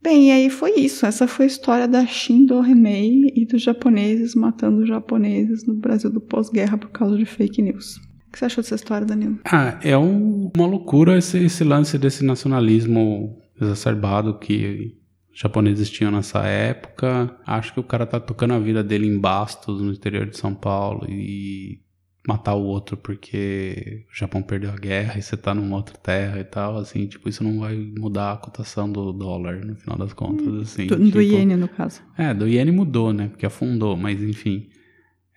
Bem, 0.03 0.28
e 0.28 0.30
aí 0.30 0.51
foi 0.51 0.72
isso. 0.78 1.05
Essa 1.05 1.26
foi 1.26 1.44
a 1.46 1.49
história 1.49 1.88
da 1.88 2.07
Shindo 2.07 2.61
Remei 2.61 3.32
e 3.34 3.44
dos 3.44 3.62
japoneses 3.62 4.34
matando 4.34 4.86
japoneses 4.86 5.66
no 5.66 5.74
Brasil 5.74 6.11
do 6.11 6.20
pós-guerra 6.20 6.78
por 6.78 6.90
causa 6.90 7.16
de 7.16 7.24
fake 7.24 7.61
news. 7.62 7.96
O 7.96 8.32
que 8.32 8.38
você 8.38 8.44
achou 8.44 8.62
dessa 8.62 8.74
história, 8.74 9.07
Danilo? 9.07 9.38
Ah, 9.44 9.78
é 9.82 9.96
um- 9.96 10.51
uma 10.57 10.66
loucura 10.66 11.16
esse, 11.18 11.38
esse 11.38 11.64
lance 11.64 11.99
desse 11.99 12.24
nacionalismo 12.24 13.38
exacerbado 13.61 14.38
que 14.38 14.94
os 15.32 15.40
japoneses 15.40 15.90
tinham 15.90 16.12
nessa 16.12 16.40
época. 16.46 17.34
Acho 17.46 17.72
que 17.74 17.80
o 17.80 17.84
cara 17.84 18.07
tá 18.07 18.20
tocando 18.20 18.55
a 18.55 18.59
vida 18.59 18.84
dele 18.84 19.07
em 19.07 19.18
Bastos, 19.18 19.80
no 19.80 19.92
interior 19.92 20.26
de 20.26 20.36
São 20.36 20.55
Paulo, 20.55 21.07
e 21.09 21.80
matar 22.29 22.55
o 22.55 22.62
outro 22.62 22.95
porque 22.95 24.05
o 24.12 24.14
Japão 24.14 24.43
perdeu 24.43 24.70
a 24.70 24.76
guerra 24.76 25.18
e 25.18 25.22
você 25.22 25.35
tá 25.35 25.55
numa 25.55 25.76
outra 25.76 25.97
terra 25.97 26.39
e 26.39 26.45
tal, 26.45 26.76
assim, 26.76 27.07
tipo, 27.07 27.26
isso 27.26 27.43
não 27.43 27.59
vai 27.61 27.74
mudar 27.99 28.33
a 28.33 28.37
cotação 28.37 28.93
do 28.93 29.14
dólar 29.14 29.64
no 29.64 29.74
final 29.76 29.97
das 29.97 30.12
contas, 30.12 30.47
assim. 30.61 30.87
Do, 30.89 30.97
do 30.99 31.05
tipo, 31.07 31.20
iene, 31.22 31.57
no 31.57 31.68
caso. 31.68 32.03
É, 32.18 32.35
do 32.35 32.47
iene 32.47 32.70
mudou, 32.70 33.14
né, 33.14 33.29
porque 33.29 33.47
afundou, 33.47 33.97
mas 33.97 34.22
enfim, 34.22 34.68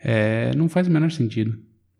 é, 0.03 0.53
não 0.55 0.67
faz 0.67 0.87
o 0.87 0.91
menor 0.91 1.11
sentido, 1.11 1.57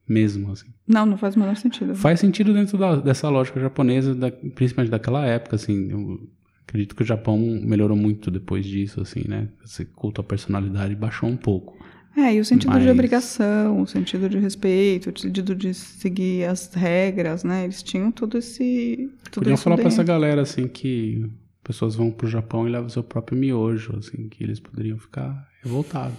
mesmo, 0.07 0.51
assim. 0.51 0.67
Não, 0.85 1.05
não 1.05 1.17
faz 1.17 1.37
o 1.37 1.39
menor 1.39 1.55
sentido. 1.55 1.95
Faz 1.95 2.19
sentido 2.19 2.53
dentro 2.53 2.77
da- 2.77 2.97
dessa 2.97 3.29
lógica 3.29 3.61
japonesa, 3.61 4.13
da- 4.13 4.29
principalmente 4.29 4.91
daquela 4.91 5.25
época, 5.25 5.55
assim. 5.55 5.89
Eu 5.89 6.19
acredito 6.67 6.95
que 6.97 7.01
o 7.03 7.05
Japão 7.05 7.37
melhorou 7.63 7.95
muito 7.95 8.29
depois 8.29 8.65
disso, 8.65 8.99
assim, 8.99 9.23
né? 9.25 9.47
Esse 9.63 9.85
culto 9.85 10.19
à 10.19 10.23
personalidade 10.23 10.95
baixou 10.95 11.29
um 11.29 11.37
pouco. 11.37 11.77
É, 12.15 12.33
e 12.35 12.39
o 12.39 12.45
sentido 12.45 12.71
Mas- 12.71 12.83
de 12.83 12.89
obrigação, 12.89 13.81
o 13.81 13.87
sentido 13.87 14.27
de 14.27 14.37
respeito, 14.37 15.11
o 15.15 15.19
sentido 15.19 15.55
de 15.55 15.73
seguir 15.73 16.43
as 16.45 16.73
regras, 16.73 17.43
né? 17.43 17.63
Eles 17.63 17.81
tinham 17.81 18.11
todo 18.11 18.37
esse. 18.37 19.09
Tudo 19.31 19.43
Podiam 19.43 19.57
falar 19.57 19.77
pra 19.77 19.83
dentro. 19.85 19.95
essa 19.95 20.03
galera, 20.03 20.41
assim, 20.41 20.67
que 20.67 21.25
pessoas 21.63 21.95
vão 21.95 22.11
pro 22.11 22.27
Japão 22.27 22.67
e 22.67 22.71
levam 22.71 22.89
seu 22.89 23.03
próprio 23.03 23.37
miojo, 23.37 23.95
assim, 23.97 24.27
que 24.27 24.43
eles 24.43 24.59
poderiam 24.59 24.97
ficar 24.97 25.47
revoltados. 25.63 26.17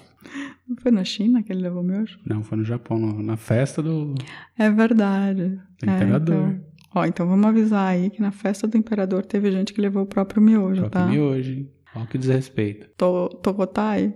Não 0.66 0.76
foi 0.76 0.90
na 0.92 1.04
China 1.04 1.42
que 1.42 1.52
ele 1.52 1.60
levou 1.62 1.82
miojo? 1.82 2.18
Não, 2.24 2.42
foi 2.42 2.56
no 2.58 2.64
Japão, 2.64 2.98
no- 2.98 3.22
na 3.22 3.36
festa 3.36 3.82
do, 3.82 4.14
É 4.56 4.70
verdade. 4.70 5.58
do 5.82 5.90
É, 5.90 5.94
imperador. 5.96 6.48
então- 6.50 6.72
Ó, 6.94 7.04
então 7.06 7.26
vamos 7.26 7.46
avisar 7.46 7.88
aí 7.88 8.08
que 8.10 8.20
na 8.20 8.30
festa 8.30 8.66
do 8.68 8.76
imperador 8.76 9.24
teve 9.24 9.50
gente 9.50 9.72
que 9.72 9.80
levou 9.80 10.02
o 10.02 10.06
próprio 10.06 10.40
miojo, 10.42 10.82
próprio 10.82 10.90
tá? 11.02 11.06
miojo, 11.06 11.50
hein? 11.52 11.70
Olha 11.96 12.06
que 12.06 12.16
desrespeito. 12.18 12.86
To, 12.96 13.28
Togotai, 13.42 14.14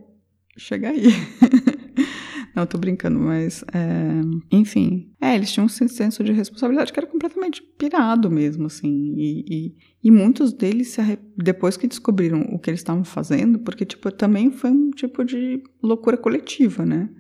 chega 0.57 0.91
aí. 0.91 1.05
Não, 2.55 2.65
tô 2.65 2.79
brincando, 2.79 3.19
mas 3.19 3.63
é, 3.75 4.21
enfim. 4.51 5.13
É, 5.21 5.35
eles 5.35 5.53
tinham 5.53 5.67
um 5.67 5.69
senso 5.69 6.25
de 6.25 6.33
responsabilidade 6.33 6.91
que 6.91 6.99
era 6.99 7.07
completamente 7.07 7.63
pirado 7.79 8.31
mesmo, 8.31 8.67
assim. 8.67 9.15
E, 9.15 9.45
e, 9.47 9.75
e 10.05 10.11
muitos 10.11 10.55
deles, 10.55 10.89
se 10.89 11.01
arre- 11.03 11.19
depois 11.37 11.77
que 11.77 11.87
descobriram 11.87 12.41
o 12.53 12.59
que 12.59 12.71
eles 12.71 12.81
estavam 12.81 13.05
fazendo, 13.05 13.59
porque, 13.59 13.85
tipo, 13.85 14.11
também 14.11 14.51
foi 14.51 14.71
um 14.71 14.91
tipo 14.91 15.23
de 15.23 15.63
loucura 15.83 16.17
coletiva, 16.17 16.87
né? 16.87 17.11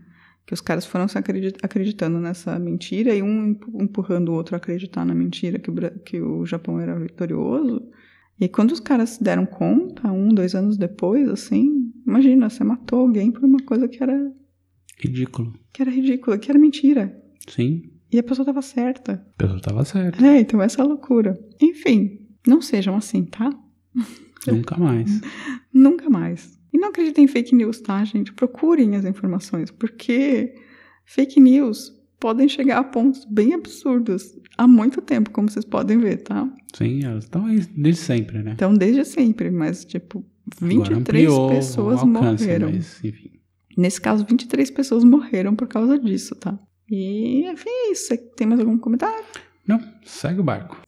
Que 0.46 0.54
os 0.54 0.60
caras 0.62 0.86
foram 0.86 1.06
se 1.06 1.18
acredi- 1.18 1.52
acreditando 1.62 2.18
nessa 2.18 2.58
mentira 2.58 3.14
e 3.14 3.20
um 3.22 3.48
empu- 3.48 3.82
empurrando 3.82 4.30
o 4.30 4.34
outro 4.34 4.54
a 4.54 4.58
acreditar 4.58 5.04
na 5.04 5.14
mentira 5.14 5.58
que 5.58 5.70
o, 5.70 5.74
que 6.02 6.20
o 6.20 6.46
Japão 6.46 6.80
era 6.80 6.98
vitorioso. 6.98 7.82
E 8.40 8.48
quando 8.48 8.72
os 8.72 8.80
caras 8.80 9.10
se 9.10 9.22
deram 9.22 9.44
conta, 9.44 10.10
um, 10.10 10.28
dois 10.28 10.54
anos 10.54 10.78
depois, 10.78 11.28
assim, 11.28 11.85
imagina, 12.06 12.48
você 12.48 12.62
matou 12.64 13.00
alguém 13.00 13.30
por 13.30 13.44
uma 13.44 13.58
coisa 13.60 13.88
que 13.88 14.02
era, 14.02 14.32
Ridículo. 14.98 15.52
que 15.72 15.82
era 15.82 15.90
ridícula, 15.90 16.38
que 16.38 16.50
era 16.50 16.58
mentira. 16.58 17.22
Sim, 17.48 17.90
E 18.12 18.18
a 18.18 18.22
pessoa 18.22 18.44
estava 18.44 18.62
certa. 18.62 19.12
a 19.34 19.36
pessoa 19.38 19.60
tava 19.60 19.84
certa. 19.84 20.24
É, 20.26 20.40
então 20.40 20.60
essa 20.62 20.80
é 20.80 20.84
a 20.84 20.86
loucura. 20.86 21.38
Enfim, 21.60 22.20
não 22.46 22.60
sejam 22.62 22.96
assim, 22.96 23.24
tá? 23.24 23.50
Nunca 24.46 24.76
mais. 24.76 25.20
Nunca 25.72 26.08
mais. 26.08 26.58
E 26.72 26.78
não 26.78 26.88
acreditem 26.88 27.24
em 27.24 27.28
fake 27.28 27.54
news, 27.54 27.80
tá, 27.80 28.04
gente? 28.04 28.32
Procurem 28.32 28.94
as 28.96 29.04
informações, 29.04 29.70
porque 29.70 30.54
fake 31.04 31.40
news 31.40 31.92
podem 32.20 32.48
chegar 32.48 32.78
a 32.78 32.84
pontos 32.84 33.24
bem 33.24 33.54
absurdos 33.54 34.38
há 34.56 34.66
muito 34.68 35.00
tempo, 35.02 35.30
como 35.30 35.50
vocês 35.50 35.64
podem 35.64 35.98
ver, 35.98 36.18
tá? 36.18 36.50
Sim, 36.74 37.04
elas 37.04 37.24
estão 37.24 37.46
aí 37.46 37.60
desde 37.76 38.00
sempre, 38.00 38.42
né? 38.42 38.52
Então, 38.54 38.74
desde 38.74 39.04
sempre, 39.04 39.50
mas, 39.50 39.84
tipo, 39.84 40.24
23 40.60 40.98
ampliou 40.98 41.48
pessoas 41.50 42.02
o 42.02 42.06
alcance, 42.06 42.44
morreram. 42.44 42.70
Mas, 42.70 43.04
enfim. 43.04 43.30
Nesse 43.76 44.00
caso, 44.00 44.24
23 44.24 44.70
pessoas 44.70 45.04
morreram 45.04 45.54
por 45.54 45.68
causa 45.68 45.98
disso, 45.98 46.34
tá? 46.36 46.58
E, 46.90 47.44
enfim, 47.50 47.68
é 47.68 47.92
isso. 47.92 48.06
Você 48.06 48.16
Tem 48.16 48.46
mais 48.46 48.60
algum 48.60 48.78
comentário? 48.78 49.24
Não, 49.66 49.80
segue 50.04 50.40
o 50.40 50.44
barco. 50.44 50.80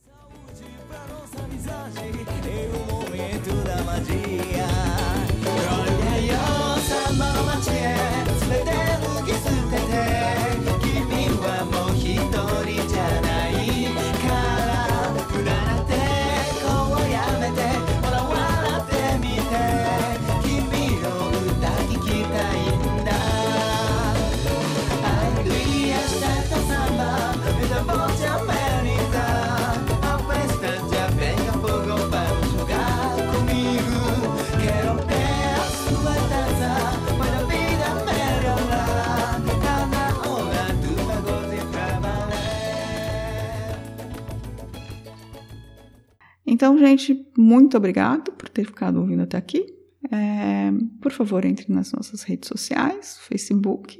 Gente, 46.79 47.26
muito 47.37 47.76
obrigado 47.76 48.33
por 48.33 48.49
ter 48.49 48.64
ficado 48.64 49.01
ouvindo 49.01 49.22
até 49.22 49.37
aqui. 49.37 49.66
É, 50.11 50.70
por 51.01 51.12
favor, 51.12 51.45
entre 51.45 51.72
nas 51.72 51.93
nossas 51.93 52.22
redes 52.22 52.49
sociais, 52.49 53.18
Facebook, 53.22 53.99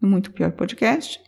no 0.00 0.08
Muito 0.08 0.32
Pior 0.32 0.52
Podcast. 0.52 1.20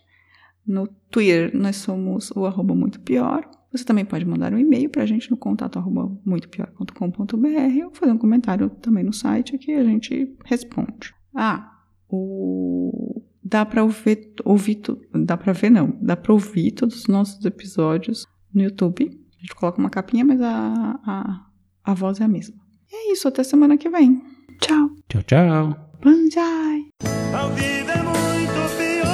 No 0.67 0.87
Twitter, 1.09 1.55
nós 1.55 1.77
somos 1.77 2.31
o 2.31 2.45
arroba 2.45 2.75
Muito 2.75 2.99
Pior. 2.99 3.49
Você 3.71 3.83
também 3.83 4.05
pode 4.05 4.25
mandar 4.25 4.53
um 4.53 4.57
e-mail 4.57 4.89
para 4.89 5.03
a 5.03 5.05
gente 5.05 5.29
no 5.29 5.37
contato 5.37 5.77
arroba 5.77 6.11
muitopior.com.br 6.25 7.85
ou 7.85 7.93
fazer 7.93 8.11
um 8.11 8.17
comentário 8.17 8.69
também 8.69 9.03
no 9.03 9.13
site 9.13 9.57
que 9.57 9.71
a 9.71 9.83
gente 9.83 10.35
responde. 10.43 11.13
Ah, 11.35 11.71
o... 12.09 13.21
dá 13.43 13.65
para 13.65 13.83
ouvir, 13.83 14.33
ouvir 14.43 14.81
dá 15.13 15.37
para 15.37 15.53
ver 15.53 15.69
não, 15.69 15.97
dá 16.01 16.17
para 16.17 16.33
ouvir 16.33 16.71
todos 16.71 16.95
os 16.95 17.07
nossos 17.07 17.45
episódios 17.45 18.25
no 18.53 18.63
YouTube. 18.63 19.18
A 19.39 19.41
gente 19.41 19.55
coloca 19.55 19.79
uma 19.79 19.89
capinha, 19.89 20.23
mas 20.25 20.41
a, 20.41 20.99
a, 21.05 21.45
a 21.81 21.93
voz 21.93 22.19
é 22.19 22.25
a 22.25 22.27
mesma. 22.27 22.57
E 22.91 22.95
é 22.95 23.13
isso, 23.13 23.25
até 23.25 23.41
semana 23.41 23.77
que 23.77 23.89
vem. 23.89 24.21
Tchau. 24.59 24.89
Tchau, 25.07 25.23
tchau. 25.23 25.69
Banzai. 26.03 26.89
A 27.33 27.47
vida 27.47 27.93
é 27.93 28.03
muito 28.03 28.77
pior. 28.77 29.05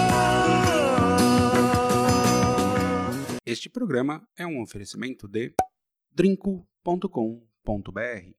Este 3.45 3.69
programa 3.69 4.27
é 4.35 4.47
um 4.47 4.63
oferecimento 4.63 5.27
de 5.27 5.53
drinco.com.br 6.11 8.33